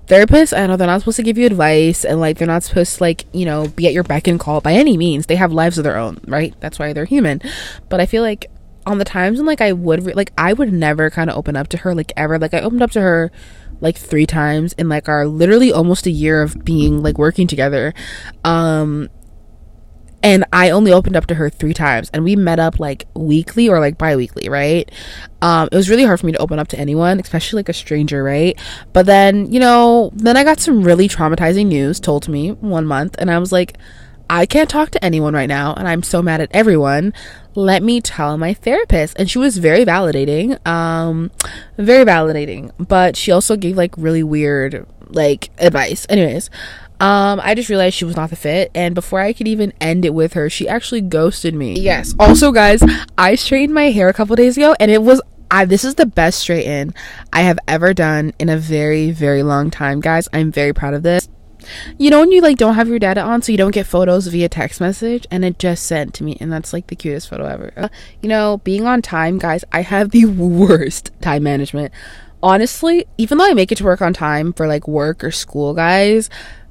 therapists. 0.08 0.58
I 0.58 0.66
know 0.66 0.76
they're 0.76 0.88
not 0.88 1.02
supposed 1.02 1.18
to 1.18 1.24
give 1.24 1.38
you 1.38 1.46
advice 1.46 2.04
and 2.04 2.20
like 2.20 2.38
they're 2.38 2.48
not 2.48 2.64
supposed 2.64 2.98
to 2.98 3.04
like, 3.04 3.26
you 3.34 3.46
know, 3.46 3.68
be 3.68 3.88
at 3.88 3.94
your 3.94 4.04
beck 4.04 4.28
and 4.28 4.40
call 4.40 4.62
by 4.62 4.74
any 4.74 4.98
means. 4.98 5.28
They 5.28 5.36
have 5.36 5.54
lives 5.54 5.78
of 5.78 5.84
their 5.84 5.98
own, 5.98 6.20
right? 6.28 6.54
That's 6.60 6.80
why 6.80 6.94
they're 6.94 7.06
human. 7.06 7.42
But 7.88 8.02
I 8.02 8.06
feel 8.06 8.24
like 8.24 8.50
on 8.86 8.98
the 8.98 9.06
times 9.06 9.38
when 9.38 9.46
like 9.46 9.62
I 9.62 9.72
would 9.72 10.06
re- 10.06 10.14
like 10.14 10.34
I 10.38 10.54
would 10.54 10.74
never 10.74 11.10
kind 11.10 11.30
of 11.30 11.38
open 11.38 11.56
up 11.56 11.68
to 11.70 11.78
her 11.78 11.94
like 11.94 12.12
ever. 12.18 12.40
Like 12.40 12.54
I 12.54 12.62
opened 12.62 12.82
up 12.82 12.92
to 12.92 13.02
her 13.02 13.32
like 13.82 13.98
three 13.98 14.26
times 14.26 14.74
in 14.74 14.90
like 14.90 15.08
our 15.08 15.28
literally 15.28 15.72
almost 15.72 16.06
a 16.06 16.12
year 16.12 16.42
of 16.42 16.66
being 16.66 17.04
like 17.04 17.18
working 17.18 17.48
together. 17.48 17.94
Um 18.44 19.10
and 20.22 20.46
I 20.52 20.70
only 20.70 20.92
opened 20.92 21.16
up 21.16 21.28
to 21.28 21.36
her 21.36 21.50
three 21.50 21.74
times 21.74 22.10
and 22.14 22.24
we 22.24 22.36
met 22.36 22.60
up 22.60 22.80
like 22.80 23.06
weekly 23.16 23.70
or 23.70 23.80
like 23.80 23.98
bi-weekly 23.98 24.50
right? 24.50 24.90
Um 25.42 25.70
it 25.72 25.76
was 25.76 25.90
really 25.90 26.04
hard 26.04 26.20
for 26.20 26.26
me 26.26 26.32
to 26.34 26.40
open 26.40 26.60
up 26.60 26.68
to 26.70 26.80
anyone 26.80 27.20
especially 27.20 27.60
like 27.60 27.70
a 27.70 27.74
stranger 27.74 28.24
right? 28.24 28.60
But 28.94 29.06
then 29.06 29.52
you 29.52 29.60
know 29.60 30.12
then 30.14 30.38
I 30.38 30.44
got 30.44 30.60
some 30.60 30.84
really 30.84 31.08
traumatizing 31.08 31.68
news 31.68 32.00
told 32.00 32.24
to 32.24 32.32
me 32.32 32.52
one 32.52 32.86
month 32.86 33.16
and 33.20 33.32
I 33.32 33.40
was 33.40 33.52
like 33.52 33.78
I 34.32 34.46
can't 34.46 34.70
talk 34.70 34.92
to 34.92 35.04
anyone 35.04 35.34
right 35.34 35.50
now 35.50 35.74
and 35.74 35.88
I'm 35.88 36.04
so 36.04 36.22
mad 36.22 36.40
at 36.40 36.52
everyone. 36.52 37.14
Let 37.56 37.82
me 37.82 38.00
tell 38.00 38.38
my 38.38 38.54
therapist. 38.54 39.18
And 39.18 39.30
she 39.30 39.40
was 39.40 39.58
very 39.58 39.86
validating 39.86 40.66
um 40.68 41.32
very 41.78 42.06
validating. 42.06 42.72
But 42.78 43.16
she 43.16 43.32
also 43.32 43.56
gave 43.56 43.78
like 43.78 43.96
really 43.98 44.24
weird 44.24 44.86
like 45.08 45.50
advice. 45.58 46.06
Anyways 46.10 46.50
um, 47.00 47.40
I 47.42 47.56
just 47.56 47.70
realized 47.70 47.96
she 47.96 48.06
was 48.06 48.18
not 48.18 48.30
the 48.30 48.36
fit, 48.36 48.72
and 48.76 48.94
before 48.94 49.22
I 49.22 49.32
could 49.32 49.48
even 49.48 49.74
end 49.80 50.04
it 50.04 50.14
with 50.14 50.34
her, 50.34 50.50
she 50.50 50.68
actually 50.68 51.02
ghosted 51.02 51.54
me. 51.54 51.80
Yes. 51.80 52.14
Also, 52.20 52.52
guys, 52.52 52.84
I 53.18 53.36
straightened 53.36 53.74
my 53.74 53.92
hair 53.92 54.10
a 54.10 54.14
couple 54.14 54.36
days 54.36 54.58
ago, 54.58 54.76
and 54.80 54.92
it 54.92 55.02
was 55.02 55.22
I 55.52 55.66
this 55.66 55.84
is 55.84 55.96
the 55.96 56.06
best 56.06 56.40
straighten 56.40 56.94
I 57.34 57.42
have 57.42 57.58
ever 57.68 57.94
done 57.94 58.34
in 58.38 58.50
a 58.50 58.58
very 58.58 59.12
very 59.12 59.44
long 59.44 59.72
time, 59.72 60.00
guys. 60.00 60.28
I'm 60.34 60.52
very 60.52 60.74
proud 60.74 60.94
of 60.94 61.04
this. 61.04 61.28
You 61.98 62.10
know 62.10 62.20
when 62.20 62.32
you 62.32 62.42
like 62.42 62.58
don't 62.58 62.76
have 62.76 62.88
your 62.88 63.00
data 63.00 63.22
on, 63.22 63.42
so 63.42 63.52
you 63.52 63.58
don't 63.58 63.74
get 63.74 63.86
photos 63.86 64.28
via 64.28 64.50
text 64.50 64.82
message, 64.82 65.26
and 65.32 65.44
it 65.46 65.58
just 65.58 65.86
sent 65.86 66.14
to 66.16 66.24
me, 66.24 66.38
and 66.40 66.52
that's 66.52 66.74
like 66.74 66.88
the 66.88 66.96
cutest 66.96 67.30
photo 67.30 67.46
ever. 67.46 67.74
Uh, 67.76 67.88
you 68.22 68.30
know, 68.30 68.58
being 68.64 68.86
on 68.86 69.02
time, 69.02 69.38
guys. 69.38 69.64
I 69.72 69.82
have 69.82 70.12
the 70.12 70.26
worst 70.26 71.12
time 71.22 71.44
management. 71.44 71.94
Honestly, 72.42 73.06
even 73.18 73.38
though 73.38 73.50
I 73.50 73.54
make 73.54 73.72
it 73.72 73.78
to 73.80 73.84
work 73.84 74.02
on 74.02 74.14
time 74.14 74.54
for 74.54 74.68
like 74.68 74.88
work 74.88 75.24
or 75.24 75.32
school, 75.32 75.74
guys, 75.74 76.30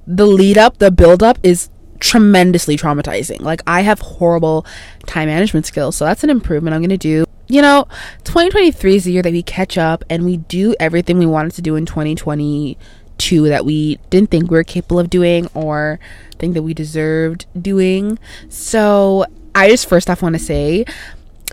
the 0.08 0.26
lead 0.26 0.56
up, 0.56 0.78
the 0.78 0.90
build 0.90 1.22
up 1.22 1.38
is 1.42 1.68
tremendously 2.00 2.76
traumatizing. 2.76 3.40
Like 3.40 3.60
I 3.66 3.82
have 3.82 4.00
horrible 4.00 4.66
time 5.06 5.28
management 5.28 5.66
skills, 5.66 5.96
so 5.96 6.06
that's 6.06 6.24
an 6.24 6.30
improvement 6.30 6.74
I'm 6.74 6.80
going 6.80 6.88
to 6.90 6.96
do. 6.96 7.24
You 7.46 7.62
know, 7.62 7.86
2023 8.24 8.96
is 8.96 9.04
the 9.04 9.12
year 9.12 9.22
that 9.22 9.32
we 9.32 9.42
catch 9.42 9.78
up 9.78 10.04
and 10.10 10.24
we 10.24 10.38
do 10.38 10.74
everything 10.80 11.18
we 11.18 11.26
wanted 11.26 11.52
to 11.52 11.62
do 11.62 11.76
in 11.76 11.86
2022 11.86 13.48
that 13.48 13.64
we 13.64 13.96
didn't 14.10 14.30
think 14.30 14.50
we 14.50 14.56
were 14.56 14.64
capable 14.64 14.98
of 14.98 15.08
doing 15.10 15.48
or 15.54 16.00
think 16.38 16.54
that 16.54 16.62
we 16.62 16.74
deserved 16.74 17.46
doing. 17.60 18.18
So, 18.48 19.26
I 19.54 19.68
just 19.68 19.88
first 19.88 20.08
off 20.08 20.22
want 20.22 20.34
to 20.34 20.38
say 20.38 20.84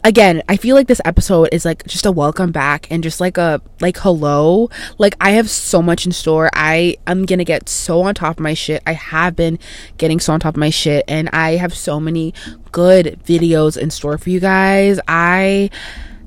again, 0.06 0.44
I 0.48 0.56
feel 0.56 0.76
like 0.76 0.88
this 0.88 1.02
episode 1.04 1.50
is 1.52 1.66
like 1.66 1.86
just 1.88 2.06
a 2.06 2.12
welcome 2.12 2.52
back 2.52 2.90
and 2.92 3.04
just 3.04 3.20
like 3.20 3.38
a 3.38 3.60
like 3.82 3.98
hello. 3.98 4.70
Like 5.00 5.16
I 5.20 5.32
have 5.32 5.50
so 5.50 5.82
much 5.82 6.06
in 6.06 6.12
store. 6.12 6.50
I 6.54 6.96
am 7.08 7.26
going 7.26 7.40
to 7.40 7.46
get 7.46 7.68
so 7.68 8.04
on 8.04 8.14
top 8.14 8.38
of 8.38 8.40
my 8.40 8.54
shit. 8.54 8.84
I 8.86 8.94
have 8.94 9.36
been 9.36 9.58
getting 9.98 10.20
so 10.20 10.34
on 10.34 10.40
top 10.40 10.54
of 10.54 10.60
my 10.60 10.70
shit 10.70 11.04
and 11.08 11.28
I 11.34 11.56
have 11.56 11.76
so 11.76 12.00
many 12.00 12.34
good 12.72 13.20
videos 13.26 13.78
in 13.78 13.90
store 13.90 14.18
for 14.20 14.30
you 14.30 14.40
guys. 14.40 15.00
I 15.08 15.72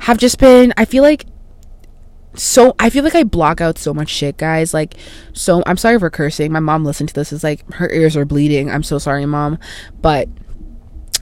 have 0.01 0.18
just 0.18 0.39
been 0.39 0.74
I 0.76 0.85
feel 0.85 1.05
like 1.05 1.24
so 2.35 2.74
I 2.81 2.91
feel 2.91 3.05
like 3.05 3.14
I 3.14 3.22
block 3.22 3.61
out 3.61 3.79
so 3.79 3.93
much 3.93 4.11
shit, 4.11 4.37
guys. 4.37 4.72
Like, 4.72 4.95
so 5.33 5.62
I'm 5.66 5.76
sorry 5.76 5.99
for 5.99 6.09
cursing. 6.09 6.53
My 6.53 6.61
mom 6.61 6.85
listened 6.85 7.09
to 7.09 7.14
this. 7.14 7.33
It's 7.33 7.43
like 7.43 7.68
her 7.72 7.91
ears 7.91 8.16
are 8.16 8.24
bleeding. 8.24 8.70
I'm 8.70 8.85
so 8.85 8.99
sorry, 8.99 9.26
mom. 9.26 9.59
But 10.01 10.29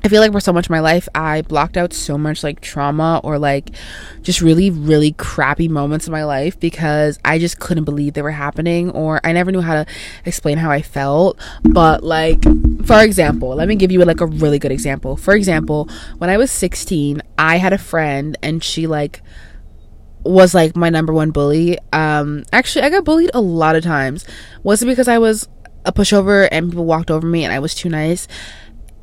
I 0.06 0.08
feel 0.08 0.20
like 0.20 0.30
for 0.30 0.38
so 0.38 0.52
much 0.52 0.66
of 0.66 0.70
my 0.70 0.78
life, 0.78 1.08
I 1.16 1.42
blocked 1.42 1.76
out 1.76 1.92
so 1.92 2.16
much 2.16 2.44
like 2.44 2.60
trauma 2.60 3.20
or 3.24 3.40
like 3.40 3.70
just 4.22 4.40
really, 4.40 4.70
really 4.70 5.10
crappy 5.10 5.66
moments 5.66 6.06
in 6.06 6.12
my 6.12 6.22
life 6.22 6.60
because 6.60 7.18
I 7.24 7.40
just 7.40 7.58
couldn't 7.58 7.82
believe 7.82 8.14
they 8.14 8.22
were 8.22 8.30
happening 8.30 8.92
or 8.92 9.20
I 9.24 9.32
never 9.32 9.50
knew 9.50 9.62
how 9.62 9.82
to 9.82 9.86
explain 10.24 10.58
how 10.58 10.70
I 10.70 10.80
felt. 10.80 11.40
But 11.64 12.04
like, 12.04 12.40
for 12.86 13.02
example, 13.02 13.48
let 13.56 13.66
me 13.66 13.74
give 13.74 13.90
you 13.90 14.04
like 14.04 14.20
a 14.20 14.26
really 14.26 14.60
good 14.60 14.70
example. 14.70 15.16
For 15.16 15.34
example, 15.34 15.88
when 16.18 16.30
I 16.30 16.36
was 16.36 16.52
16, 16.52 17.20
I 17.36 17.56
had 17.56 17.72
a 17.72 17.78
friend 17.78 18.38
and 18.44 18.62
she 18.62 18.86
like 18.86 19.22
was 20.22 20.54
like 20.54 20.76
my 20.76 20.88
number 20.88 21.12
one 21.12 21.32
bully. 21.32 21.80
Um, 21.92 22.44
actually, 22.52 22.84
I 22.84 22.90
got 22.90 23.04
bullied 23.04 23.32
a 23.34 23.40
lot 23.40 23.74
of 23.74 23.82
times. 23.82 24.24
Was 24.62 24.84
it 24.84 24.86
because 24.86 25.08
I 25.08 25.18
was 25.18 25.48
a 25.84 25.92
pushover 25.92 26.46
and 26.52 26.70
people 26.70 26.84
walked 26.84 27.10
over 27.10 27.26
me 27.26 27.42
and 27.42 27.52
I 27.52 27.58
was 27.58 27.74
too 27.74 27.88
nice? 27.88 28.28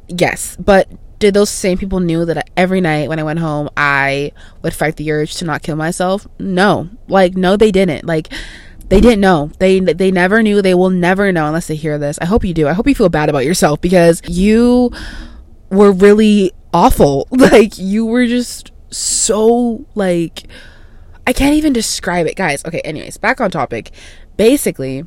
Yes, 0.07 0.57
but 0.59 0.89
did 1.19 1.33
those 1.33 1.49
same 1.49 1.77
people 1.77 1.99
knew 2.01 2.25
that 2.25 2.49
every 2.57 2.81
night 2.81 3.07
when 3.07 3.19
I 3.19 3.23
went 3.23 3.39
home 3.39 3.69
I 3.77 4.33
would 4.61 4.73
fight 4.73 4.97
the 4.97 5.11
urge 5.11 5.35
to 5.35 5.45
not 5.45 5.63
kill 5.63 5.75
myself? 5.75 6.27
No, 6.39 6.89
like 7.07 7.35
no, 7.35 7.55
they 7.55 7.71
didn't. 7.71 8.05
Like 8.05 8.31
they 8.89 8.99
didn't 8.99 9.21
know. 9.21 9.51
They 9.59 9.79
they 9.79 10.11
never 10.11 10.43
knew. 10.43 10.61
They 10.61 10.73
will 10.73 10.89
never 10.89 11.31
know 11.31 11.47
unless 11.47 11.67
they 11.67 11.75
hear 11.75 11.97
this. 11.97 12.19
I 12.19 12.25
hope 12.25 12.43
you 12.43 12.53
do. 12.53 12.67
I 12.67 12.73
hope 12.73 12.87
you 12.87 12.95
feel 12.95 13.09
bad 13.09 13.29
about 13.29 13.45
yourself 13.45 13.81
because 13.81 14.21
you 14.27 14.91
were 15.69 15.91
really 15.91 16.51
awful. 16.73 17.27
Like 17.31 17.77
you 17.77 18.05
were 18.05 18.27
just 18.27 18.71
so 18.89 19.85
like 19.95 20.47
I 21.25 21.33
can't 21.33 21.55
even 21.55 21.71
describe 21.73 22.27
it, 22.27 22.35
guys. 22.35 22.65
Okay, 22.65 22.81
anyways, 22.81 23.17
back 23.17 23.39
on 23.39 23.49
topic. 23.49 23.91
Basically, 24.35 25.05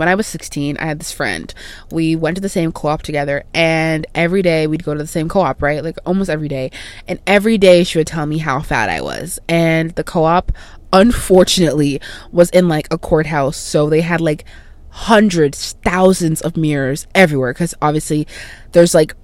when 0.00 0.08
I 0.08 0.14
was 0.14 0.26
16, 0.26 0.78
I 0.78 0.86
had 0.86 0.98
this 0.98 1.12
friend. 1.12 1.52
We 1.90 2.16
went 2.16 2.36
to 2.36 2.40
the 2.40 2.48
same 2.48 2.72
co 2.72 2.88
op 2.88 3.02
together, 3.02 3.44
and 3.52 4.06
every 4.14 4.40
day 4.40 4.66
we'd 4.66 4.82
go 4.82 4.94
to 4.94 4.98
the 4.98 5.06
same 5.06 5.28
co 5.28 5.40
op, 5.40 5.60
right? 5.60 5.84
Like 5.84 5.98
almost 6.06 6.30
every 6.30 6.48
day. 6.48 6.70
And 7.06 7.20
every 7.26 7.58
day 7.58 7.84
she 7.84 7.98
would 7.98 8.06
tell 8.06 8.24
me 8.24 8.38
how 8.38 8.62
fat 8.62 8.88
I 8.88 9.02
was. 9.02 9.38
And 9.46 9.90
the 9.90 10.02
co 10.02 10.24
op, 10.24 10.52
unfortunately, 10.90 12.00
was 12.32 12.48
in 12.48 12.66
like 12.66 12.88
a 12.90 12.96
courthouse. 12.96 13.58
So 13.58 13.90
they 13.90 14.00
had 14.00 14.22
like 14.22 14.46
hundreds, 14.88 15.72
thousands 15.84 16.40
of 16.40 16.56
mirrors 16.56 17.06
everywhere 17.14 17.52
because 17.52 17.74
obviously 17.82 18.26
there's 18.72 18.94
like 18.94 19.14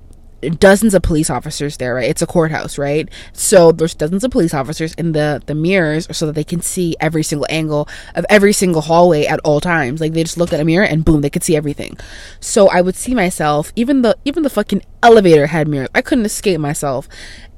dozens 0.40 0.94
of 0.94 1.02
police 1.02 1.30
officers 1.30 1.76
there, 1.78 1.94
right? 1.94 2.08
It's 2.08 2.22
a 2.22 2.26
courthouse, 2.26 2.78
right? 2.78 3.08
So 3.32 3.72
there's 3.72 3.94
dozens 3.94 4.24
of 4.24 4.30
police 4.30 4.54
officers 4.54 4.94
in 4.94 5.12
the 5.12 5.42
the 5.46 5.54
mirrors 5.54 6.06
so 6.16 6.26
that 6.26 6.34
they 6.34 6.44
can 6.44 6.60
see 6.60 6.96
every 7.00 7.22
single 7.22 7.46
angle 7.48 7.88
of 8.14 8.26
every 8.28 8.52
single 8.52 8.82
hallway 8.82 9.24
at 9.26 9.40
all 9.40 9.60
times. 9.60 10.00
Like 10.00 10.12
they 10.12 10.22
just 10.22 10.36
look 10.36 10.52
at 10.52 10.60
a 10.60 10.64
mirror 10.64 10.84
and 10.84 11.04
boom, 11.04 11.22
they 11.22 11.30
could 11.30 11.42
see 11.42 11.56
everything. 11.56 11.96
So 12.40 12.68
I 12.68 12.80
would 12.80 12.96
see 12.96 13.14
myself, 13.14 13.72
even 13.76 14.02
the 14.02 14.16
even 14.24 14.42
the 14.42 14.50
fucking 14.50 14.82
elevator 15.02 15.46
had 15.46 15.68
mirrors. 15.68 15.88
I 15.94 16.02
couldn't 16.02 16.26
escape 16.26 16.60
myself. 16.60 17.08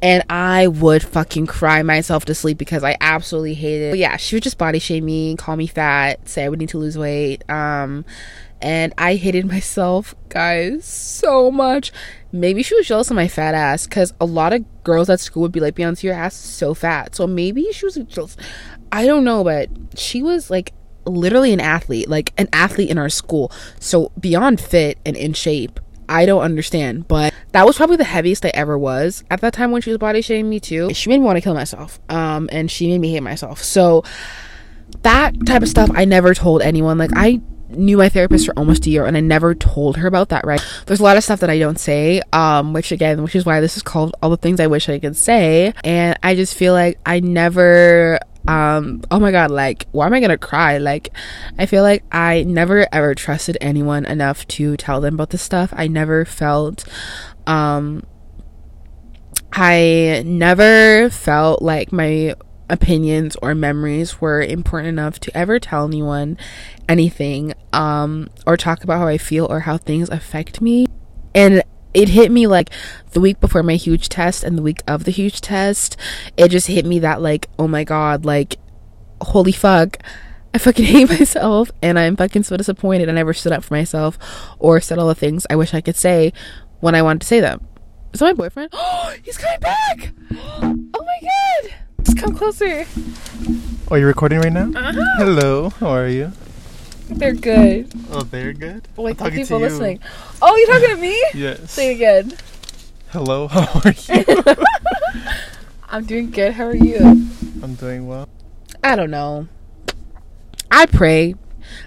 And 0.01 0.22
I 0.31 0.68
would 0.68 1.03
fucking 1.03 1.49
cry 1.49 1.83
myself 1.83 2.24
to 2.26 2.35
sleep 2.35 2.57
because 2.57 2.85
I 2.85 2.97
absolutely 3.01 3.55
hated. 3.55 3.91
But 3.91 3.99
yeah, 3.99 4.16
she 4.16 4.37
would 4.37 4.45
just 4.45 4.57
body 4.57 4.79
shame 4.79 5.05
me, 5.05 5.35
call 5.35 5.57
me 5.57 5.66
fat, 5.66 6.29
say 6.29 6.45
I 6.45 6.49
would 6.49 6.61
need 6.61 6.68
to 6.68 6.79
lose 6.79 6.97
weight. 6.97 7.49
Um 7.51 8.05
and 8.61 8.93
I 8.99 9.16
hated 9.16 9.47
myself, 9.51 10.14
guys, 10.29 10.85
so 10.85 11.51
much. 11.51 11.93
Maybe 12.33 12.62
she 12.62 12.74
was 12.74 12.87
jealous 12.87 13.11
of 13.11 13.16
my 13.16 13.29
fat 13.29 13.55
ass 13.55 13.87
because 13.87 14.12
a 14.20 14.26
lot 14.26 14.53
of 14.53 14.64
girls 14.85 15.09
at 15.09 15.20
school 15.20 15.43
would 15.43 15.53
be 15.53 15.61
like, 15.61 15.74
Beyonce, 15.74 16.03
your 16.03 16.14
ass 16.14 16.35
is 16.35 16.51
so 16.51 16.74
fat. 16.74 17.14
So 17.14 17.26
maybe 17.26 17.70
she 17.72 17.87
was 17.87 17.97
jealous. 17.97 18.37
I 18.93 19.07
don't 19.07 19.24
know, 19.24 19.45
but 19.45 19.70
she 19.97 20.22
was 20.22 20.51
like 20.51 20.72
literally 21.07 21.53
an 21.53 21.61
athlete, 21.61 22.09
like 22.09 22.33
an 22.37 22.49
athlete 22.53 22.91
in 22.91 22.99
our 22.99 23.09
school. 23.09 23.51
So 23.81 24.12
beyond 24.18 24.61
fit 24.61 24.99
and 25.05 25.16
in 25.16 25.33
shape. 25.33 25.81
I 26.11 26.24
don't 26.24 26.41
understand, 26.41 27.07
but 27.07 27.35
that 27.53 27.66
was 27.66 27.76
probably 27.76 27.97
the 27.97 28.05
heaviest 28.05 28.43
I 28.47 28.51
ever 28.55 28.79
was 28.79 29.24
at 29.31 29.43
that 29.43 29.53
time 29.53 29.72
when 29.72 29.83
she 29.83 29.91
was 29.91 29.99
body 29.99 30.22
shaming 30.22 30.49
me 30.49 30.59
too. 30.59 30.93
She 30.95 31.11
made 31.11 31.18
me 31.18 31.24
want 31.24 31.37
to 31.37 31.43
kill 31.43 31.53
myself. 31.53 32.01
Um, 32.09 32.49
and 32.51 32.70
she 32.70 32.89
made 32.89 32.99
me 32.99 33.12
hate 33.12 33.22
myself. 33.22 33.62
So 33.62 34.05
that 35.03 35.35
type 35.47 35.62
of 35.62 35.68
stuff 35.68 35.91
I 35.93 36.07
never 36.07 36.33
told 36.33 36.62
anyone. 36.62 36.97
Like 36.97 37.11
I 37.14 37.43
knew 37.71 37.97
my 37.99 38.09
therapist 38.09 38.47
for 38.47 38.59
almost 38.59 38.87
a 38.87 38.91
year 38.91 39.07
and 39.07 39.16
I 39.16 39.21
never 39.21 39.55
told 39.55 39.97
her 39.99 40.07
about 40.07 40.31
that, 40.31 40.45
right? 40.47 40.64
There's 40.87 41.01
a 41.01 41.03
lot 41.03 41.16
of 41.16 41.25
stuff 41.25 41.41
that 41.41 41.51
I 41.51 41.59
don't 41.59 41.79
say, 41.79 42.23
um, 42.33 42.73
which 42.73 42.93
again, 42.93 43.23
which 43.23 43.37
is 43.37 43.45
why 43.45 43.61
this 43.61 43.77
is 43.77 43.83
called 43.83 44.14
All 44.23 44.31
the 44.31 44.37
Things 44.37 44.61
I 44.61 44.66
Wish 44.66 44.89
I 44.89 44.99
Could 44.99 45.16
Say. 45.16 45.73
And 45.85 46.19
I 46.23 46.35
just 46.35 46.55
feel 46.55 46.73
like 46.73 46.99
I 47.05 47.21
never 47.21 48.19
um 48.47 49.03
oh 49.11 49.21
my 49.21 49.31
god 49.31 49.51
like 49.51 49.87
why 49.91 50.07
am 50.07 50.14
i 50.14 50.21
gonna 50.21 50.39
cry 50.39 50.79
like 50.79 51.11
i 51.59 51.66
feel 51.66 51.83
like 51.83 52.03
i 52.12 52.45
never 52.45 52.87
ever 52.93 53.14
trusted 53.14 53.59
anyone 53.61 54.07
enough 54.07 54.47
to 54.49 54.75
tell 54.79 55.03
them 55.03 55.14
about 55.14 55.31
this 55.31 55.43
stuff 55.43 55.71
i 55.77 55.87
never 55.87 56.25
felt 56.25 56.85
um 57.47 58.03
i 59.53 60.23
never 60.25 61.11
felt 61.11 61.61
like 61.61 61.93
my 61.93 62.35
opinions 62.71 63.37
or 63.43 63.55
memories 63.55 64.21
were 64.21 64.43
important 64.43 64.89
enough 64.89 65.19
to 65.21 65.37
ever 65.37 65.59
tell 65.59 65.87
anyone 65.87 66.37
anything 66.89 67.55
um 67.73 68.29
or 68.47 68.57
talk 68.57 68.85
about 68.85 68.99
how 68.99 69.07
I 69.07 69.19
feel 69.19 69.47
or 69.47 69.61
how 69.61 69.79
things 69.79 70.09
affect 70.11 70.61
me. 70.61 70.87
And 71.35 71.62
it 71.95 72.11
hit 72.11 72.31
me 72.31 72.47
like 72.47 72.71
the 73.12 73.21
week 73.21 73.41
before 73.41 73.62
my 73.62 73.75
huge 73.75 74.09
test 74.09 74.45
and 74.45 74.57
the 74.57 74.62
week 74.62 74.83
of 74.87 75.05
the 75.05 75.11
huge 75.11 75.41
test. 75.41 75.97
It 76.37 76.49
just 76.49 76.66
hit 76.66 76.85
me 76.85 76.99
that 77.01 77.21
like, 77.21 77.49
oh 77.59 77.69
my 77.69 77.85
god, 77.85 78.25
like 78.25 78.57
holy 79.21 79.53
fuck. 79.53 79.99
I 80.55 80.59
fucking 80.59 80.85
hate 80.87 81.09
myself 81.09 81.71
and 81.83 81.99
I'm 81.99 82.16
fucking 82.16 82.45
so 82.45 82.57
disappointed 82.57 83.09
I 83.09 83.12
never 83.12 83.35
stood 83.35 83.53
up 83.53 83.64
for 83.64 83.75
myself 83.75 84.19
or 84.59 84.81
said 84.81 84.99
all 84.99 85.09
the 85.09 85.14
things 85.14 85.47
I 85.51 85.57
wish 85.57 85.75
I 85.75 85.81
could 85.81 85.97
say 85.97 86.33
when 86.81 86.95
I 86.95 87.03
wanted 87.03 87.23
to 87.23 87.27
say 87.27 87.41
them. 87.41 87.66
Is 88.12 88.21
that 88.21 88.27
my 88.27 88.33
boyfriend? 88.33 88.71
Oh, 88.73 89.14
he's 89.23 89.39
coming 89.39 89.61
back! 89.61 90.12
Oh 90.95 91.05
my 91.05 91.29
god! 91.69 91.75
Just 92.09 92.21
come 92.21 92.35
closer. 92.35 92.87
Are 93.91 93.99
you're 93.99 94.07
recording 94.07 94.41
right 94.41 94.51
now? 94.51 94.71
Uh-huh. 94.75 95.05
Hello, 95.19 95.69
how 95.69 95.89
are 95.89 96.09
you? 96.09 96.33
They're 97.11 97.35
good. 97.35 97.93
Oh, 98.11 98.23
they're 98.23 98.55
good? 98.55 98.89
Like 98.97 99.19
the 99.19 99.25
talking 99.25 99.41
to 99.41 99.45
people 99.45 99.59
you. 99.59 99.67
listening. 99.67 100.01
Oh, 100.41 100.57
you're 100.57 100.69
talking 100.69 100.97
to 100.97 101.03
me? 101.03 101.23
Yes. 101.35 101.71
Say 101.71 101.93
it 101.93 101.97
again. 101.97 102.33
Hello, 103.11 103.47
how 103.47 103.83
are 103.85 103.93
you? 103.93 104.25
I'm 105.91 106.07
doing 106.07 106.31
good. 106.31 106.55
How 106.55 106.65
are 106.69 106.75
you? 106.75 106.97
I'm 107.63 107.75
doing 107.75 108.09
well. 108.09 108.27
I 108.83 108.97
don't 108.97 109.11
know. 109.11 109.47
I 110.71 110.87
pray 110.87 111.35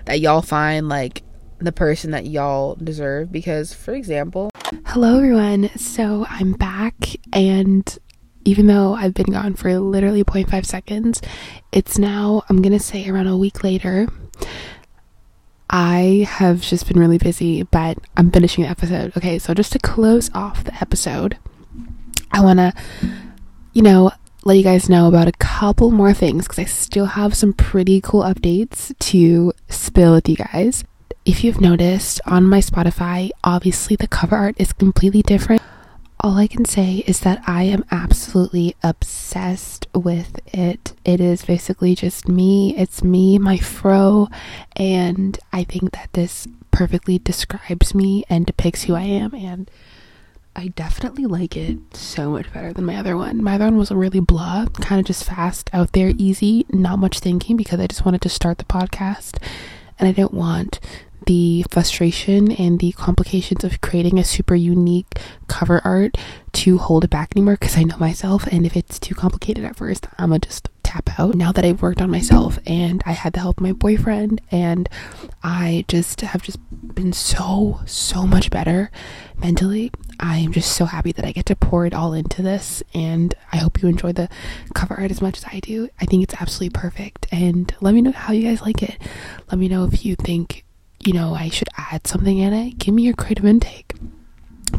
that 0.06 0.20
y'all 0.20 0.44
find 0.44 0.88
like 0.88 1.24
the 1.58 1.72
person 1.72 2.12
that 2.12 2.28
y'all 2.28 2.76
deserve 2.76 3.32
because, 3.32 3.74
for 3.74 3.96
example, 3.96 4.52
hello 4.86 5.18
everyone. 5.18 5.72
So 5.78 6.28
I'm 6.30 6.52
back, 6.52 7.16
and 7.34 7.98
even 8.46 8.68
though 8.68 8.94
I've 8.94 9.14
been 9.14 9.32
gone 9.32 9.54
for 9.54 9.78
literally 9.80 10.24
0.5 10.24 10.66
seconds, 10.66 11.22
it's 11.72 11.98
now, 11.98 12.44
I'm 12.50 12.62
gonna 12.62 12.80
say 12.80 13.08
around 13.08 13.28
a 13.28 13.38
week 13.38 13.64
later. 13.64 14.08
I 15.70 16.28
have 16.30 16.62
just 16.62 16.88
been 16.88 17.00
really 17.00 17.18
busy, 17.18 17.64
but 17.64 17.98
I'm 18.18 18.30
finishing 18.32 18.64
the 18.64 18.70
episode. 18.70 19.16
Okay, 19.16 19.40
so 19.40 19.54
just 19.54 19.72
to 19.72 19.80
close 19.80 20.30
off 20.34 20.64
the 20.64 20.74
episode, 20.82 21.38
I 22.32 22.42
wanna, 22.42 22.74
you 23.74 23.82
know, 23.82 24.12
let 24.44 24.58
you 24.58 24.64
guys 24.64 24.90
know 24.90 25.08
about 25.08 25.28
a 25.28 25.34
couple 25.34 25.92
more 25.92 26.14
things 26.14 26.48
because 26.48 26.60
I 26.60 26.66
still 26.66 27.06
have 27.06 27.36
some 27.36 27.54
pretty 27.54 28.02
cool 28.02 28.24
updates 28.24 28.98
to 29.00 29.54
spill 29.70 30.14
with 30.14 30.28
you 30.28 30.36
guys. 30.36 30.84
If 31.26 31.44
you've 31.44 31.62
noticed 31.62 32.20
on 32.26 32.48
my 32.48 32.60
Spotify, 32.60 33.30
obviously 33.44 33.96
the 33.96 34.08
cover 34.08 34.36
art 34.36 34.56
is 34.58 34.74
completely 34.74 35.22
different. 35.22 35.62
All 36.24 36.38
I 36.38 36.46
can 36.46 36.66
say 36.66 37.04
is 37.08 37.22
that 37.22 37.42
I 37.48 37.64
am 37.64 37.84
absolutely 37.90 38.76
obsessed 38.84 39.88
with 39.96 40.40
it. 40.54 40.94
It 41.04 41.20
is 41.20 41.46
basically 41.46 41.96
just 41.96 42.28
me. 42.28 42.76
It's 42.78 43.04
me, 43.04 43.40
my 43.40 43.58
fro, 43.58 44.28
and 44.76 45.40
I 45.52 45.64
think 45.64 45.94
that 45.94 46.14
this 46.14 46.48
perfectly 46.70 47.18
describes 47.18 47.96
me 47.96 48.24
and 48.30 48.46
depicts 48.46 48.84
who 48.84 48.94
I 48.94 49.02
am 49.02 49.34
and 49.34 49.70
I 50.56 50.68
definitely 50.68 51.26
like 51.26 51.58
it 51.58 51.80
so 51.96 52.30
much 52.30 52.54
better 52.54 52.72
than 52.72 52.86
my 52.86 52.98
other 52.98 53.18
one. 53.18 53.42
My 53.42 53.56
other 53.56 53.66
one 53.66 53.78
was 53.78 53.90
really 53.90 54.20
blah, 54.20 54.68
kind 54.68 55.00
of 55.00 55.08
just 55.08 55.24
fast, 55.24 55.72
out 55.74 55.94
there, 55.94 56.14
easy, 56.18 56.68
not 56.70 57.00
much 57.00 57.20
thinking 57.20 57.58
because 57.58 57.80
I 57.80 57.88
just 57.88 58.06
wanted 58.06 58.22
to 58.22 58.30
start 58.30 58.60
the 58.60 58.66
podcast 58.66 59.42
and 59.98 60.08
I 60.08 60.12
didn't 60.12 60.34
want 60.34 60.80
the 61.26 61.66
frustration 61.70 62.52
and 62.52 62.80
the 62.80 62.92
complications 62.94 63.64
of 63.64 63.82
creating 63.82 64.18
a 64.18 64.24
super 64.24 64.56
unique 64.56 65.20
cover 65.48 65.82
art 65.84 66.18
to 66.54 66.78
hold 66.78 67.04
it 67.04 67.10
back 67.10 67.32
anymore 67.36 67.58
because 67.60 67.78
I 67.78 67.84
know 67.84 67.98
myself 67.98 68.48
and 68.48 68.66
if 68.66 68.76
it's 68.76 69.00
too 69.00 69.16
complicated 69.16 69.64
at 69.64 69.76
first, 69.76 70.08
I'm 70.18 70.30
gonna 70.30 70.40
just 70.40 70.70
tap 70.84 71.20
out. 71.20 71.36
Now 71.36 71.52
that 71.52 71.64
I've 71.64 71.82
worked 71.82 72.02
on 72.02 72.12
myself 72.12 72.60
and 72.66 73.02
I 73.06 73.14
had 73.14 73.34
the 73.34 73.40
help 73.40 73.58
of 73.58 73.64
my 73.64 73.72
boyfriend 73.72 74.42
and 74.52 74.90
I 75.44 75.86
just 75.88 76.22
have 76.22 76.42
just 76.42 76.60
been 76.96 77.14
so 77.14 77.80
so 77.86 78.28
much 78.28 78.50
better 78.50 78.92
mentally. 79.38 79.92
I 80.20 80.38
am 80.38 80.52
just 80.52 80.74
so 80.74 80.86
happy 80.86 81.12
that 81.14 81.26
I 81.26 81.32
get 81.32 81.46
to 81.48 81.56
pour 81.56 81.86
it 81.86 81.94
all 81.94 82.14
into 82.14 82.42
this 82.42 82.84
and 82.94 83.34
I 83.52 83.58
hope 83.58 83.82
you 83.82 83.88
enjoy 83.88 84.12
the 84.12 84.30
cover 84.74 84.96
art 84.96 85.12
as 85.12 85.22
much 85.22 85.38
as 85.38 85.46
I 85.46 85.60
do. 85.60 85.88
I 86.00 86.06
think 86.06 86.24
it's 86.24 86.36
absolutely 86.42 86.78
perfect 86.80 87.28
and 87.32 87.74
let 87.80 87.94
me 87.94 88.02
know 88.02 88.12
how 88.12 88.34
you 88.34 88.44
guys 88.44 88.62
like 88.62 88.84
it. 88.84 88.98
Let 89.50 89.60
me 89.60 89.68
know 89.68 89.86
if 89.86 90.04
you 90.06 90.16
think, 90.16 90.66
you 91.06 91.14
know, 91.14 91.34
I 91.34 91.50
should 91.50 91.70
add 91.78 92.08
something 92.08 92.38
in 92.38 92.54
it. 92.54 92.78
Give 92.78 92.94
me 92.94 93.04
your 93.04 93.14
creative 93.14 93.46
intake 93.46 93.96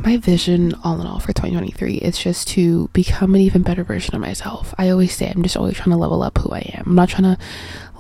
my 0.01 0.17
vision 0.17 0.75
all 0.83 1.01
in 1.01 1.07
all 1.07 1.19
for 1.19 1.33
2023 1.33 1.97
is 1.97 2.19
just 2.19 2.49
to 2.49 2.89
become 2.89 3.35
an 3.35 3.41
even 3.41 3.63
better 3.63 3.85
version 3.85 4.15
of 4.15 4.21
myself. 4.21 4.75
I 4.79 4.91
always 4.91 5.15
say 5.15 5.31
I'm 5.31 5.43
just 5.43 5.57
always 5.57 5.77
trying 5.77 5.91
to 5.91 5.97
level 5.97 6.23
up 6.23 6.39
who 6.39 6.51
I 6.51 6.73
am. 6.75 6.85
I'm 6.87 6.95
not 6.95 7.09
trying 7.09 7.37
to 7.37 7.39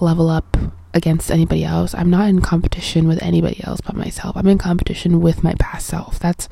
level 0.01 0.29
up 0.29 0.57
against 0.95 1.31
anybody 1.31 1.65
else. 1.65 1.95
I'm 1.95 2.11
not 2.11 2.29
in 2.29 2.41
competition 2.41 3.09
with 3.09 3.23
anybody 3.23 3.63
else 3.65 3.81
but 3.81 3.97
myself. 3.97 4.37
I'm 4.37 4.49
in 4.49 4.59
competition 4.59 5.21
with 5.21 5.45
my 5.45 5.55
past 5.59 5.87
self. 5.87 6.19
That's 6.19 6.49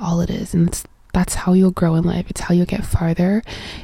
all 0.00 0.20
it 0.20 0.30
is. 0.30 0.54
And 0.54 0.82
that's 1.12 1.34
how 1.34 1.52
you'll 1.52 1.70
grow 1.70 1.94
in 1.94 2.04
life. 2.04 2.26
It's 2.28 2.42
how 2.42 2.54
you'll 2.54 2.66
get 2.66 2.84
farther 2.84 3.42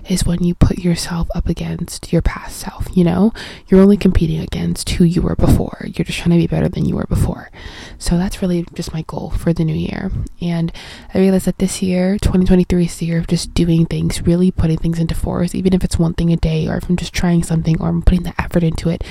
is 0.09 0.25
when 0.25 0.43
you 0.43 0.55
put 0.55 0.79
yourself 0.79 1.29
up 1.35 1.49
against 1.49 2.13
your 2.13 2.23
past 2.23 2.57
self, 2.57 2.89
you 2.95 3.05
know? 3.05 3.33
You're 3.69 3.81
only 3.81 3.97
competing 3.97 4.41
against 4.41 4.91
who 4.91 5.05
you 5.05 5.23
were 5.23 5.37
before. 5.37 5.85
You're 5.85 6.05
just 6.05 6.19
trying 6.19 6.31
to 6.31 6.37
be 6.37 6.47
better 6.47 6.69
than 6.69 6.85
you 6.85 6.97
were 6.97 7.07
before. 7.07 7.51
So 7.99 8.19
that's 8.19 8.43
really 8.43 8.67
just 8.75 8.93
my 8.93 9.03
goal 9.03 9.31
for 9.31 9.53
the 9.53 9.65
new 9.65 9.75
year. 9.75 10.11
And 10.41 10.73
I 11.13 11.19
realized 11.19 11.47
that 11.47 11.59
this 11.59 11.83
year, 11.83 12.19
2023 12.19 12.85
is 12.85 12.99
the 12.99 13.07
year 13.07 13.19
of 13.19 13.27
just 13.27 13.55
doing 13.55 13.87
things, 13.87 14.23
really 14.23 14.51
putting 14.51 14.79
things 14.79 14.99
into 14.99 15.15
force, 15.15 15.55
even 15.55 15.73
if 15.73 15.85
it's 15.85 15.99
one 15.99 16.15
thing 16.15 16.33
a 16.33 16.37
day 16.37 16.69
or 16.69 16.77
if 16.77 16.89
I'm 16.89 16.97
just 16.97 17.15
trying 17.15 17.43
something 17.43 17.81
or 17.81 17.89
I'm 17.89 18.03
putting 18.03 18.25
the 18.25 18.35
effort 18.41 18.63
into 18.63 18.91
it 18.91 19.03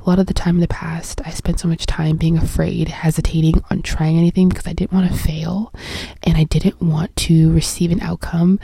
a 0.00 0.08
lot 0.08 0.18
of 0.18 0.26
the 0.26 0.34
time 0.34 0.56
in 0.56 0.60
the 0.60 0.68
past, 0.68 1.20
I 1.26 1.30
spent 1.30 1.60
so 1.60 1.68
much 1.68 1.86
time 1.86 2.16
being 2.16 2.38
afraid, 2.38 2.88
hesitating 2.88 3.62
on 3.70 3.82
trying 3.82 4.16
anything 4.16 4.48
because 4.48 4.66
I 4.66 4.72
didn't 4.72 4.92
want 4.92 5.10
to 5.10 5.18
fail 5.18 5.72
and 6.22 6.36
I 6.36 6.44
didn't 6.44 6.80
want 6.80 7.14
to 7.16 7.52
receive 7.52 7.92
an 7.92 8.00
outcome 8.00 8.58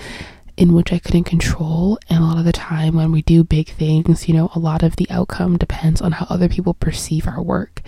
in 0.56 0.72
which 0.72 0.92
I 0.92 0.98
couldn't 0.98 1.24
control. 1.24 1.98
And 2.08 2.20
a 2.20 2.26
lot 2.26 2.38
of 2.38 2.46
the 2.46 2.52
time, 2.52 2.94
when 2.94 3.12
we 3.12 3.20
do 3.20 3.44
big 3.44 3.68
things, 3.68 4.28
you 4.28 4.34
know, 4.34 4.50
a 4.54 4.58
lot 4.58 4.82
of 4.82 4.96
the 4.96 5.06
outcome 5.10 5.58
depends 5.58 6.00
on 6.00 6.12
how 6.12 6.26
other 6.30 6.48
people 6.48 6.72
perceive 6.72 7.26
our 7.26 7.42
work. 7.42 7.82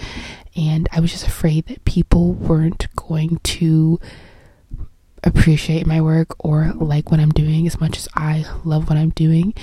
And 0.54 0.88
I 0.92 1.00
was 1.00 1.12
just 1.12 1.26
afraid 1.26 1.66
that 1.66 1.84
people 1.84 2.34
weren't 2.34 2.94
going 2.96 3.38
to 3.38 3.98
appreciate 5.24 5.86
my 5.86 6.00
work 6.00 6.34
or 6.38 6.72
like 6.74 7.10
what 7.10 7.20
I'm 7.20 7.30
doing 7.30 7.66
as 7.66 7.80
much 7.80 7.96
as 7.96 8.08
I 8.14 8.44
love 8.64 8.88
what 8.88 8.98
I'm 8.98 9.10
doing. 9.10 9.54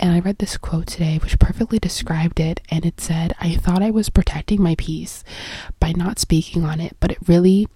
And 0.00 0.14
I 0.14 0.20
read 0.20 0.38
this 0.38 0.56
quote 0.56 0.86
today, 0.86 1.18
which 1.18 1.38
perfectly 1.38 1.78
described 1.78 2.40
it. 2.40 2.60
And 2.70 2.86
it 2.86 3.00
said, 3.00 3.34
I 3.38 3.54
thought 3.54 3.82
I 3.82 3.90
was 3.90 4.08
protecting 4.08 4.62
my 4.62 4.74
peace 4.76 5.22
by 5.78 5.92
not 5.92 6.18
speaking 6.18 6.64
on 6.64 6.80
it, 6.80 6.96
but 7.00 7.10
it 7.10 7.18
really, 7.28 7.68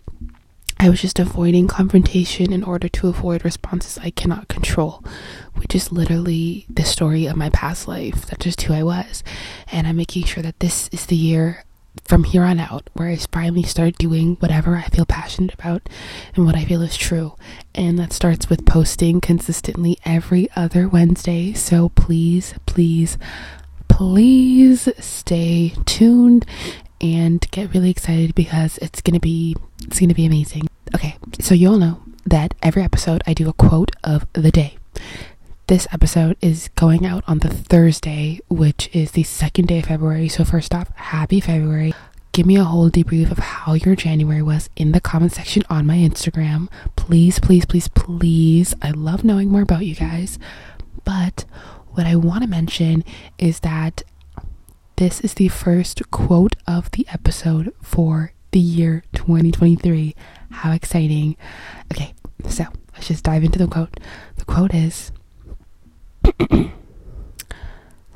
I 0.80 0.88
was 0.88 1.02
just 1.02 1.18
avoiding 1.18 1.68
confrontation 1.68 2.50
in 2.50 2.64
order 2.64 2.88
to 2.88 3.08
avoid 3.08 3.44
responses 3.44 3.98
I 3.98 4.08
cannot 4.10 4.48
control, 4.48 5.04
which 5.52 5.74
is 5.74 5.92
literally 5.92 6.64
the 6.70 6.84
story 6.84 7.26
of 7.26 7.36
my 7.36 7.50
past 7.50 7.86
life. 7.86 8.24
That's 8.26 8.44
just 8.44 8.62
who 8.62 8.72
I 8.72 8.82
was. 8.82 9.22
And 9.70 9.86
I'm 9.86 9.96
making 9.96 10.24
sure 10.24 10.42
that 10.42 10.60
this 10.60 10.88
is 10.92 11.04
the 11.06 11.16
year 11.16 11.64
from 12.02 12.24
here 12.24 12.42
on 12.42 12.58
out 12.58 12.90
where 12.94 13.08
I 13.08 13.16
finally 13.16 13.62
start 13.62 13.96
doing 13.98 14.36
whatever 14.36 14.76
I 14.76 14.82
feel 14.84 15.06
passionate 15.06 15.54
about 15.54 15.88
and 16.34 16.44
what 16.44 16.56
I 16.56 16.64
feel 16.64 16.82
is 16.82 16.96
true. 16.96 17.34
And 17.74 17.98
that 17.98 18.12
starts 18.12 18.50
with 18.50 18.66
posting 18.66 19.20
consistently 19.20 19.98
every 20.04 20.48
other 20.56 20.88
Wednesday. 20.88 21.52
So 21.52 21.90
please, 21.90 22.54
please, 22.66 23.16
please 23.88 24.88
stay 24.98 25.74
tuned 25.86 26.44
and 27.00 27.46
get 27.50 27.72
really 27.74 27.90
excited 27.90 28.34
because 28.34 28.78
it's 28.78 29.00
going 29.00 29.14
to 29.14 29.20
be 29.20 29.56
it's 29.82 29.98
going 29.98 30.08
to 30.08 30.14
be 30.14 30.26
amazing. 30.26 30.68
Okay, 30.94 31.16
so 31.40 31.54
you 31.54 31.68
all 31.68 31.78
know 31.78 32.00
that 32.26 32.54
every 32.62 32.82
episode 32.82 33.22
I 33.26 33.34
do 33.34 33.48
a 33.48 33.52
quote 33.52 33.92
of 34.02 34.26
the 34.32 34.50
day. 34.50 34.78
This 35.66 35.88
episode 35.92 36.36
is 36.42 36.68
going 36.74 37.06
out 37.06 37.24
on 37.26 37.38
the 37.38 37.48
Thursday, 37.48 38.38
which 38.48 38.90
is 38.92 39.12
the 39.12 39.22
second 39.22 39.68
day 39.68 39.78
of 39.78 39.86
February. 39.86 40.28
So, 40.28 40.44
first 40.44 40.74
off, 40.74 40.94
happy 40.94 41.40
February. 41.40 41.94
Give 42.32 42.44
me 42.44 42.56
a 42.56 42.64
whole 42.64 42.90
debrief 42.90 43.30
of 43.30 43.38
how 43.38 43.72
your 43.72 43.96
January 43.96 44.42
was 44.42 44.68
in 44.76 44.92
the 44.92 45.00
comment 45.00 45.32
section 45.32 45.62
on 45.70 45.86
my 45.86 45.96
Instagram. 45.96 46.68
Please, 46.96 47.38
please, 47.38 47.64
please, 47.64 47.88
please. 47.88 48.74
I 48.82 48.90
love 48.90 49.24
knowing 49.24 49.48
more 49.48 49.62
about 49.62 49.86
you 49.86 49.94
guys. 49.94 50.38
But 51.02 51.46
what 51.92 52.06
I 52.06 52.14
want 52.16 52.42
to 52.42 52.48
mention 52.48 53.02
is 53.38 53.60
that 53.60 54.02
this 54.96 55.22
is 55.22 55.32
the 55.32 55.48
first 55.48 56.10
quote 56.10 56.56
of 56.66 56.90
the 56.90 57.06
episode 57.10 57.72
for 57.80 58.34
the 58.50 58.60
year 58.60 59.02
2023. 59.14 60.14
How 60.50 60.72
exciting! 60.72 61.38
Okay, 61.90 62.12
so 62.50 62.64
let's 62.92 63.08
just 63.08 63.24
dive 63.24 63.44
into 63.44 63.58
the 63.58 63.66
quote. 63.66 63.98
The 64.36 64.44
quote 64.44 64.74
is 64.74 65.10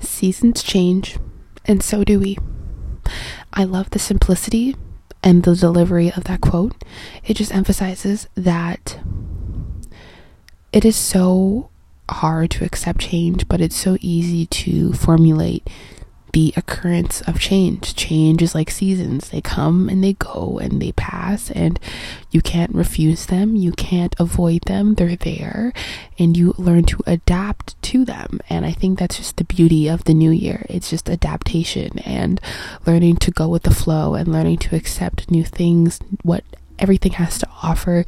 Seasons 0.00 0.62
change, 0.62 1.18
and 1.64 1.82
so 1.82 2.04
do 2.04 2.20
we. 2.20 2.38
I 3.52 3.64
love 3.64 3.90
the 3.90 3.98
simplicity 3.98 4.76
and 5.22 5.42
the 5.42 5.56
delivery 5.56 6.12
of 6.12 6.24
that 6.24 6.40
quote. 6.40 6.74
It 7.24 7.34
just 7.34 7.54
emphasizes 7.54 8.28
that 8.34 8.98
it 10.72 10.84
is 10.84 10.96
so 10.96 11.70
hard 12.10 12.50
to 12.52 12.64
accept 12.64 13.00
change, 13.00 13.48
but 13.48 13.60
it's 13.60 13.76
so 13.76 13.96
easy 14.00 14.46
to 14.46 14.92
formulate 14.92 15.68
the 16.32 16.52
occurrence 16.56 17.20
of 17.22 17.40
change. 17.40 17.94
Change 17.94 18.42
is 18.42 18.54
like 18.54 18.70
seasons, 18.70 19.30
they 19.30 19.40
come 19.40 19.88
and 19.88 20.02
they 20.02 20.14
go 20.14 20.58
and 20.60 20.80
they 20.80 20.92
pass, 20.92 21.50
and 21.50 21.80
you 22.30 22.40
can't 22.40 22.74
refuse 22.74 23.26
them, 23.26 23.56
you 23.56 23.72
can't 23.72 24.14
avoid 24.18 24.62
them, 24.62 24.94
they're 24.94 25.16
there, 25.16 25.72
and 26.18 26.36
you 26.36 26.54
learn 26.58 26.84
to 26.84 27.02
adapt 27.06 27.80
to 27.82 28.04
them. 28.04 28.40
And 28.50 28.66
I 28.66 28.72
think 28.72 28.98
that's 28.98 29.16
just 29.16 29.36
the 29.36 29.44
beauty 29.44 29.88
of 29.88 30.04
the 30.04 30.14
new 30.14 30.30
year 30.30 30.66
it's 30.68 30.90
just 30.90 31.08
adaptation 31.08 31.98
and 32.00 32.40
learning 32.86 33.16
to 33.16 33.30
go 33.30 33.48
with 33.48 33.62
the 33.62 33.74
flow 33.74 34.14
and 34.14 34.32
learning 34.32 34.58
to 34.58 34.76
accept 34.76 35.30
new 35.30 35.44
things, 35.44 35.98
what 36.22 36.44
everything 36.78 37.12
has 37.12 37.38
to 37.38 37.48
offer 37.62 38.04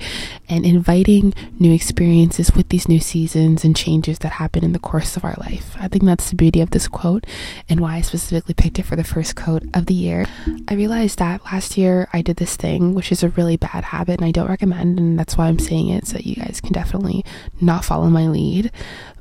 and 0.49 0.65
inviting 0.65 1.35
new 1.59 1.73
experiences 1.73 2.53
with 2.55 2.69
these 2.69 2.89
new 2.89 3.01
seasons 3.01 3.65
and 3.65 3.77
changes 3.77 4.19
that 4.21 4.33
happen 4.33 4.65
in 4.65 4.73
the 4.73 4.79
course 4.79 5.17
of 5.17 5.25
our 5.25 5.35
life. 5.39 5.75
I 5.79 5.89
think 5.89 6.05
that's 6.05 6.31
the 6.31 6.37
beauty 6.37 6.61
of 6.61 6.71
this 6.71 6.89
quote 6.89 7.27
and 7.69 7.81
why 7.81 7.97
I 7.97 8.01
specifically 8.01 8.55
picked 8.55 8.79
it 8.79 8.85
for 8.85 8.97
the 8.97 9.05
first 9.05 9.37
quote 9.37 9.65
of 9.75 9.87
the 9.87 9.95
year. 9.95 10.27
I 10.69 10.75
realized 10.75 11.19
that 11.19 11.45
last 11.45 11.77
year 11.77 12.09
I 12.13 12.23
did 12.23 12.37
this 12.37 12.57
thing, 12.57 12.95
which 12.95 13.13
is 13.13 13.23
a 13.23 13.31
really 13.31 13.57
bad 13.57 13.85
habit 13.85 14.21
and 14.21 14.25
I 14.25 14.31
don't 14.31 14.49
recommend, 14.49 14.99
and 14.99 15.19
that's 15.19 15.37
why 15.37 15.47
I'm 15.47 15.59
saying 15.59 15.89
it 15.89 16.07
so 16.07 16.19
you 16.19 16.37
guys 16.37 16.61
can 16.61 16.73
definitely 16.73 17.25
not 17.61 17.85
follow 17.85 18.09
my 18.09 18.27
lead 18.29 18.71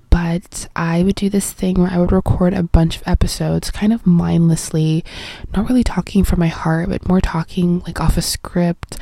but 0.09 0.67
I 0.75 1.03
would 1.03 1.15
do 1.15 1.29
this 1.29 1.51
thing 1.51 1.79
where 1.79 1.91
I 1.91 1.97
would 1.97 2.11
record 2.11 2.53
a 2.53 2.63
bunch 2.63 2.97
of 2.97 3.07
episodes 3.07 3.71
kind 3.71 3.93
of 3.93 4.05
mindlessly, 4.07 5.03
not 5.55 5.69
really 5.69 5.83
talking 5.83 6.23
from 6.23 6.39
my 6.39 6.47
heart, 6.47 6.89
but 6.89 7.07
more 7.07 7.21
talking 7.21 7.79
like 7.81 7.99
off 8.01 8.17
a 8.17 8.21
script. 8.21 8.97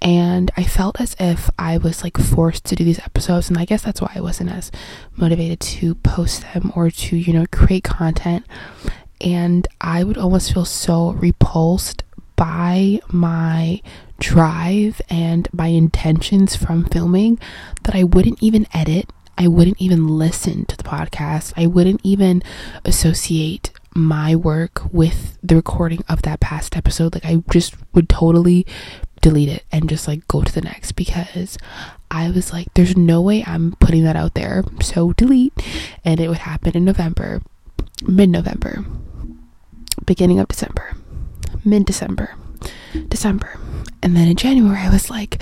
And 0.00 0.50
I 0.56 0.64
felt 0.64 1.00
as 1.00 1.16
if 1.18 1.50
I 1.58 1.78
was 1.78 2.04
like 2.04 2.16
forced 2.16 2.64
to 2.66 2.76
do 2.76 2.84
these 2.84 3.00
episodes, 3.00 3.48
and 3.48 3.58
I 3.58 3.64
guess 3.64 3.82
that's 3.82 4.00
why 4.00 4.12
I 4.14 4.20
wasn't 4.20 4.50
as 4.50 4.70
motivated 5.16 5.60
to 5.60 5.94
post 5.96 6.42
them 6.42 6.72
or 6.74 6.90
to, 6.90 7.16
you 7.16 7.32
know, 7.32 7.46
create 7.50 7.84
content. 7.84 8.46
And 9.20 9.66
I 9.80 10.04
would 10.04 10.18
almost 10.18 10.52
feel 10.52 10.64
so 10.64 11.10
repulsed 11.12 12.04
by 12.36 13.00
my 13.08 13.82
drive 14.20 15.00
and 15.10 15.48
my 15.52 15.68
intentions 15.68 16.54
from 16.54 16.84
filming 16.84 17.38
that 17.82 17.94
I 17.94 18.04
wouldn't 18.04 18.42
even 18.42 18.66
edit 18.72 19.10
I 19.38 19.46
wouldn't 19.46 19.80
even 19.80 20.08
listen 20.08 20.66
to 20.66 20.76
the 20.76 20.82
podcast. 20.82 21.52
I 21.56 21.66
wouldn't 21.66 22.00
even 22.02 22.42
associate 22.84 23.70
my 23.94 24.34
work 24.34 24.82
with 24.92 25.38
the 25.42 25.54
recording 25.56 26.04
of 26.08 26.22
that 26.22 26.40
past 26.40 26.76
episode. 26.76 27.14
Like, 27.14 27.24
I 27.24 27.42
just 27.50 27.74
would 27.94 28.08
totally 28.08 28.66
delete 29.20 29.48
it 29.48 29.64
and 29.72 29.88
just 29.88 30.06
like 30.06 30.26
go 30.28 30.42
to 30.42 30.52
the 30.52 30.60
next 30.60 30.92
because 30.92 31.56
I 32.10 32.30
was 32.30 32.52
like, 32.52 32.72
there's 32.74 32.96
no 32.96 33.20
way 33.20 33.44
I'm 33.46 33.76
putting 33.80 34.04
that 34.04 34.16
out 34.16 34.34
there. 34.34 34.64
So, 34.82 35.12
delete. 35.12 35.52
And 36.04 36.18
it 36.20 36.28
would 36.28 36.38
happen 36.38 36.76
in 36.76 36.84
November, 36.84 37.40
mid 38.02 38.30
November, 38.30 38.84
beginning 40.04 40.40
of 40.40 40.48
December, 40.48 40.94
mid 41.64 41.84
December, 41.84 42.34
December. 43.08 43.56
And 44.02 44.16
then 44.16 44.26
in 44.28 44.36
January, 44.36 44.78
I 44.78 44.90
was 44.90 45.10
like, 45.10 45.40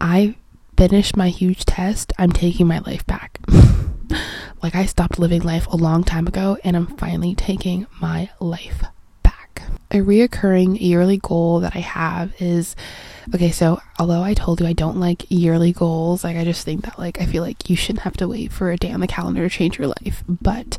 I 0.00 0.36
finished 0.78 1.16
my 1.16 1.28
huge 1.28 1.64
test, 1.64 2.12
I'm 2.18 2.30
taking 2.30 2.68
my 2.68 2.78
life 2.78 3.04
back. 3.04 3.40
like 4.62 4.76
I 4.76 4.86
stopped 4.86 5.18
living 5.18 5.42
life 5.42 5.66
a 5.66 5.76
long 5.76 6.04
time 6.04 6.28
ago 6.28 6.56
and 6.62 6.76
I'm 6.76 6.86
finally 6.86 7.34
taking 7.34 7.88
my 8.00 8.30
life 8.38 8.84
back. 9.24 9.62
a 9.90 9.96
reoccurring 9.96 10.80
yearly 10.80 11.16
goal 11.16 11.58
that 11.60 11.74
I 11.74 11.80
have 11.80 12.32
is 12.40 12.76
okay, 13.34 13.50
so 13.50 13.80
although 13.98 14.22
I 14.22 14.34
told 14.34 14.60
you 14.60 14.66
I 14.66 14.72
don't 14.72 14.98
like 14.98 15.26
yearly 15.30 15.72
goals, 15.72 16.24
like 16.24 16.36
I 16.36 16.44
just 16.44 16.64
think 16.64 16.84
that 16.84 16.98
like 16.98 17.20
I 17.20 17.26
feel 17.26 17.42
like 17.42 17.68
you 17.68 17.76
shouldn't 17.76 18.02
have 18.02 18.16
to 18.18 18.28
wait 18.28 18.52
for 18.52 18.70
a 18.70 18.76
day 18.76 18.92
on 18.92 19.00
the 19.00 19.06
calendar 19.06 19.42
to 19.42 19.54
change 19.54 19.78
your 19.78 19.88
life. 19.88 20.24
But 20.28 20.78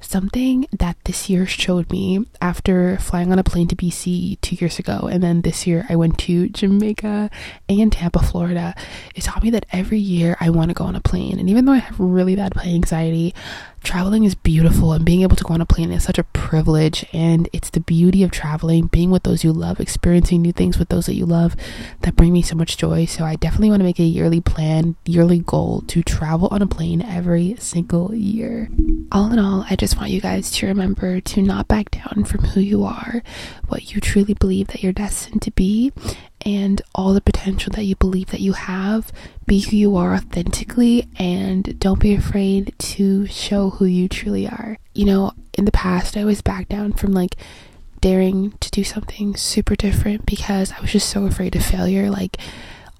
something 0.00 0.66
that 0.72 0.96
this 1.04 1.28
year 1.28 1.46
showed 1.46 1.90
me 1.90 2.24
after 2.40 2.96
flying 2.98 3.32
on 3.32 3.38
a 3.38 3.44
plane 3.44 3.68
to 3.68 3.76
BC 3.76 4.40
two 4.40 4.56
years 4.56 4.78
ago, 4.78 5.08
and 5.10 5.22
then 5.22 5.42
this 5.42 5.66
year 5.66 5.86
I 5.88 5.96
went 5.96 6.18
to 6.20 6.48
Jamaica 6.48 7.30
and 7.68 7.92
Tampa, 7.92 8.20
Florida, 8.20 8.74
it 9.14 9.22
taught 9.22 9.42
me 9.42 9.50
that 9.50 9.66
every 9.72 9.98
year 9.98 10.36
I 10.40 10.50
want 10.50 10.70
to 10.70 10.74
go 10.74 10.84
on 10.84 10.96
a 10.96 11.00
plane. 11.00 11.38
And 11.38 11.50
even 11.50 11.64
though 11.64 11.72
I 11.72 11.78
have 11.78 11.98
really 11.98 12.36
bad 12.36 12.52
plane 12.52 12.74
anxiety, 12.74 13.34
traveling 13.86 14.24
is 14.24 14.34
beautiful 14.34 14.92
and 14.92 15.04
being 15.04 15.22
able 15.22 15.36
to 15.36 15.44
go 15.44 15.54
on 15.54 15.60
a 15.60 15.66
plane 15.66 15.92
is 15.92 16.02
such 16.02 16.18
a 16.18 16.24
privilege 16.24 17.06
and 17.12 17.48
it's 17.52 17.70
the 17.70 17.78
beauty 17.78 18.24
of 18.24 18.32
traveling 18.32 18.88
being 18.88 19.12
with 19.12 19.22
those 19.22 19.44
you 19.44 19.52
love 19.52 19.78
experiencing 19.78 20.42
new 20.42 20.52
things 20.52 20.76
with 20.76 20.88
those 20.88 21.06
that 21.06 21.14
you 21.14 21.24
love 21.24 21.54
that 22.02 22.16
bring 22.16 22.32
me 22.32 22.42
so 22.42 22.54
much 22.54 22.76
joy 22.76 23.04
so 23.04 23.24
i 23.24 23.36
definitely 23.36 23.70
want 23.70 23.80
to 23.80 23.84
make 23.84 23.98
a 23.98 24.04
yearly 24.04 24.40
plan 24.40 24.96
yearly 25.04 25.38
goal 25.38 25.82
to 25.86 26.02
travel 26.02 26.48
on 26.50 26.62
a 26.62 26.66
plane 26.66 27.02
every 27.02 27.56
single 27.58 28.14
year 28.14 28.68
all 29.12 29.32
in 29.32 29.38
all 29.38 29.64
i 29.70 29.76
just 29.76 29.96
want 29.96 30.10
you 30.10 30.20
guys 30.20 30.50
to 30.50 30.66
remember 30.66 31.20
to 31.20 31.42
not 31.42 31.68
back 31.68 31.90
down 31.90 32.24
from 32.24 32.44
who 32.44 32.60
you 32.60 32.84
are 32.84 33.22
what 33.68 33.94
you 33.94 34.00
truly 34.00 34.34
believe 34.34 34.68
that 34.68 34.82
you're 34.82 34.92
destined 34.92 35.42
to 35.42 35.50
be 35.52 35.92
and 36.46 36.80
all 36.94 37.12
the 37.12 37.20
potential 37.20 37.72
that 37.74 37.84
you 37.84 37.96
believe 37.96 38.28
that 38.28 38.40
you 38.40 38.52
have. 38.52 39.12
Be 39.46 39.60
who 39.60 39.76
you 39.76 39.96
are 39.96 40.14
authentically 40.14 41.08
and 41.18 41.78
don't 41.80 41.98
be 41.98 42.14
afraid 42.14 42.72
to 42.78 43.26
show 43.26 43.70
who 43.70 43.84
you 43.84 44.08
truly 44.08 44.46
are. 44.46 44.78
You 44.94 45.06
know, 45.06 45.32
in 45.54 45.64
the 45.64 45.72
past, 45.72 46.16
I 46.16 46.20
always 46.20 46.42
back 46.42 46.68
down 46.68 46.92
from 46.92 47.12
like 47.12 47.34
daring 48.00 48.52
to 48.60 48.70
do 48.70 48.84
something 48.84 49.36
super 49.36 49.74
different 49.74 50.26
because 50.26 50.72
I 50.72 50.80
was 50.80 50.92
just 50.92 51.08
so 51.08 51.26
afraid 51.26 51.56
of 51.56 51.64
failure. 51.64 52.10
Like, 52.10 52.36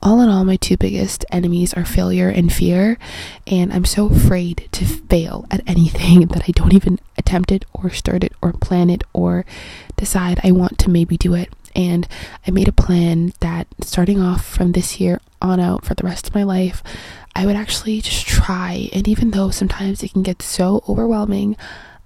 all 0.03 0.21
in 0.21 0.29
all, 0.29 0.45
my 0.45 0.57
two 0.57 0.77
biggest 0.77 1.25
enemies 1.33 1.75
are 1.75 1.85
failure 1.85 2.29
and 2.29 2.53
fear, 2.53 2.99
and 3.47 3.73
I'm 3.73 3.85
so 3.85 4.07
afraid 4.07 4.69
to 4.73 4.85
fail 4.85 5.47
at 5.51 5.63
anything 5.67 6.21
that 6.29 6.45
I 6.49 6.53
don't 6.53 6.75
even 6.75 6.99
attempt 7.19 7.51
it 7.51 7.65
or 7.73 7.91
start 7.91 8.23
it 8.23 8.33
or 8.43 8.53
plan 8.53 8.91
it 8.91 9.03
or 9.13 9.45
decide 9.97 10.41
I 10.45 10.53
want 10.53 10.79
to 10.81 10.91
maybe 10.91 11.17
do 11.17 11.35
it. 11.35 11.53
And 11.75 12.09
I 12.47 12.51
made 12.51 12.69
a 12.69 12.73
plan 12.73 13.33
that 13.41 13.67
starting 13.83 14.21
off 14.21 14.47
from 14.47 14.73
this 14.73 14.99
year 15.01 15.21
on 15.43 15.61
out 15.61 15.85
for 15.85 15.95
the 15.95 16.05
rest 16.07 16.29
of 16.29 16.35
my 16.35 16.43
life, 16.43 16.83
I 17.35 17.45
would 17.45 17.57
actually 17.57 18.01
just 18.01 18.27
try. 18.27 18.89
And 18.93 19.07
even 19.07 19.33
though 19.33 19.51
sometimes 19.51 20.03
it 20.03 20.13
can 20.13 20.23
get 20.23 20.41
so 20.41 20.83
overwhelming, 20.89 21.57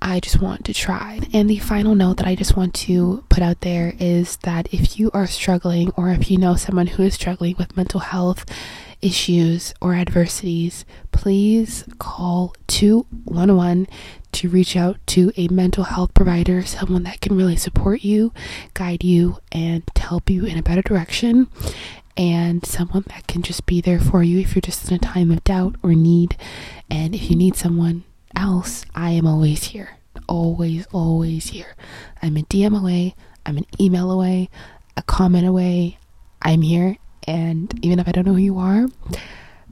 I 0.02 0.20
just 0.20 0.40
want 0.40 0.64
to 0.64 0.74
try. 0.74 1.20
And 1.32 1.48
the 1.48 1.58
final 1.58 1.94
note 1.94 2.16
that 2.18 2.26
I 2.26 2.34
just 2.34 2.56
want 2.56 2.74
to 2.74 3.24
put 3.28 3.42
out 3.42 3.60
there 3.60 3.94
is 3.98 4.36
that 4.38 4.72
if 4.72 4.98
you 4.98 5.10
are 5.12 5.26
struggling 5.26 5.90
or 5.96 6.10
if 6.10 6.30
you 6.30 6.38
know 6.38 6.56
someone 6.56 6.88
who 6.88 7.02
is 7.02 7.14
struggling 7.14 7.56
with 7.58 7.76
mental 7.76 8.00
health 8.00 8.44
issues 9.02 9.74
or 9.80 9.94
adversities, 9.94 10.84
please 11.12 11.84
call 11.98 12.54
211 12.66 13.86
to 14.32 14.48
reach 14.48 14.76
out 14.76 14.96
to 15.06 15.32
a 15.36 15.48
mental 15.48 15.84
health 15.84 16.14
provider, 16.14 16.62
someone 16.62 17.02
that 17.02 17.20
can 17.20 17.36
really 17.36 17.56
support 17.56 18.02
you, 18.02 18.32
guide 18.74 19.02
you, 19.02 19.38
and 19.52 19.82
help 19.96 20.30
you 20.30 20.44
in 20.44 20.56
a 20.56 20.62
better 20.62 20.82
direction, 20.82 21.48
and 22.16 22.64
someone 22.64 23.04
that 23.08 23.26
can 23.26 23.42
just 23.42 23.66
be 23.66 23.80
there 23.80 24.00
for 24.00 24.22
you 24.22 24.38
if 24.38 24.54
you're 24.54 24.60
just 24.60 24.88
in 24.88 24.94
a 24.94 24.98
time 24.98 25.30
of 25.30 25.42
doubt 25.44 25.76
or 25.82 25.94
need. 25.94 26.36
And 26.90 27.14
if 27.14 27.30
you 27.30 27.36
need 27.36 27.56
someone 27.56 28.04
else, 28.36 28.84
I 28.94 29.10
am 29.10 29.26
always 29.26 29.64
here. 29.64 29.98
Always, 30.28 30.86
always 30.92 31.48
here. 31.48 31.74
I'm 32.22 32.36
a 32.36 32.42
DM 32.42 32.78
away, 32.78 33.14
I'm 33.46 33.56
an 33.56 33.66
email 33.80 34.10
away, 34.10 34.48
a 34.96 35.02
comment 35.02 35.46
away. 35.46 35.98
I'm 36.42 36.62
here, 36.62 36.96
and 37.26 37.72
even 37.84 37.98
if 37.98 38.08
I 38.08 38.12
don't 38.12 38.26
know 38.26 38.32
who 38.32 38.38
you 38.38 38.58
are, 38.58 38.86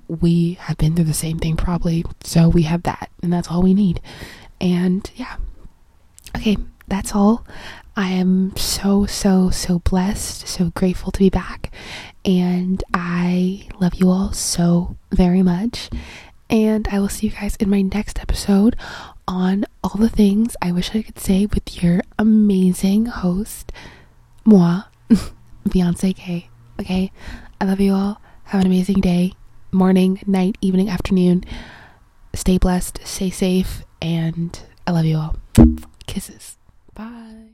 we 0.06 0.54
have 0.54 0.76
been 0.76 0.94
through 0.94 1.06
the 1.06 1.14
same 1.14 1.38
thing 1.38 1.56
probably. 1.56 2.04
So 2.22 2.48
we 2.48 2.62
have 2.62 2.82
that, 2.84 3.10
and 3.22 3.32
that's 3.32 3.48
all 3.48 3.62
we 3.62 3.74
need. 3.74 4.00
And 4.60 5.10
yeah. 5.16 5.36
Okay, 6.36 6.56
that's 6.88 7.14
all. 7.14 7.46
I 7.96 8.10
am 8.10 8.54
so, 8.56 9.06
so, 9.06 9.50
so 9.50 9.80
blessed, 9.80 10.46
so 10.46 10.70
grateful 10.74 11.10
to 11.10 11.18
be 11.18 11.30
back. 11.30 11.72
And 12.24 12.82
I 12.94 13.66
love 13.80 13.94
you 13.94 14.08
all 14.08 14.32
so 14.32 14.96
very 15.10 15.42
much. 15.42 15.90
And 16.50 16.88
I 16.88 16.98
will 16.98 17.08
see 17.08 17.26
you 17.26 17.32
guys 17.32 17.56
in 17.56 17.68
my 17.68 17.82
next 17.82 18.18
episode 18.20 18.76
on 19.26 19.66
all 19.84 19.96
the 19.96 20.08
things 20.08 20.56
I 20.62 20.72
wish 20.72 20.94
I 20.94 21.02
could 21.02 21.18
say 21.18 21.46
with 21.46 21.82
your 21.82 22.00
amazing 22.18 23.06
host, 23.06 23.70
moi, 24.44 24.84
Beyonce 25.68 26.16
Kaye. 26.16 26.48
Okay, 26.80 27.12
I 27.60 27.64
love 27.64 27.80
you 27.80 27.92
all. 27.92 28.20
Have 28.44 28.62
an 28.62 28.66
amazing 28.66 29.00
day, 29.00 29.34
morning, 29.72 30.22
night, 30.26 30.56
evening, 30.60 30.88
afternoon. 30.88 31.44
Stay 32.34 32.56
blessed, 32.56 33.00
stay 33.04 33.30
safe, 33.30 33.84
and 34.00 34.58
I 34.86 34.92
love 34.92 35.04
you 35.04 35.16
all. 35.16 35.36
Kisses. 36.06 36.56
Bye. 36.94 37.48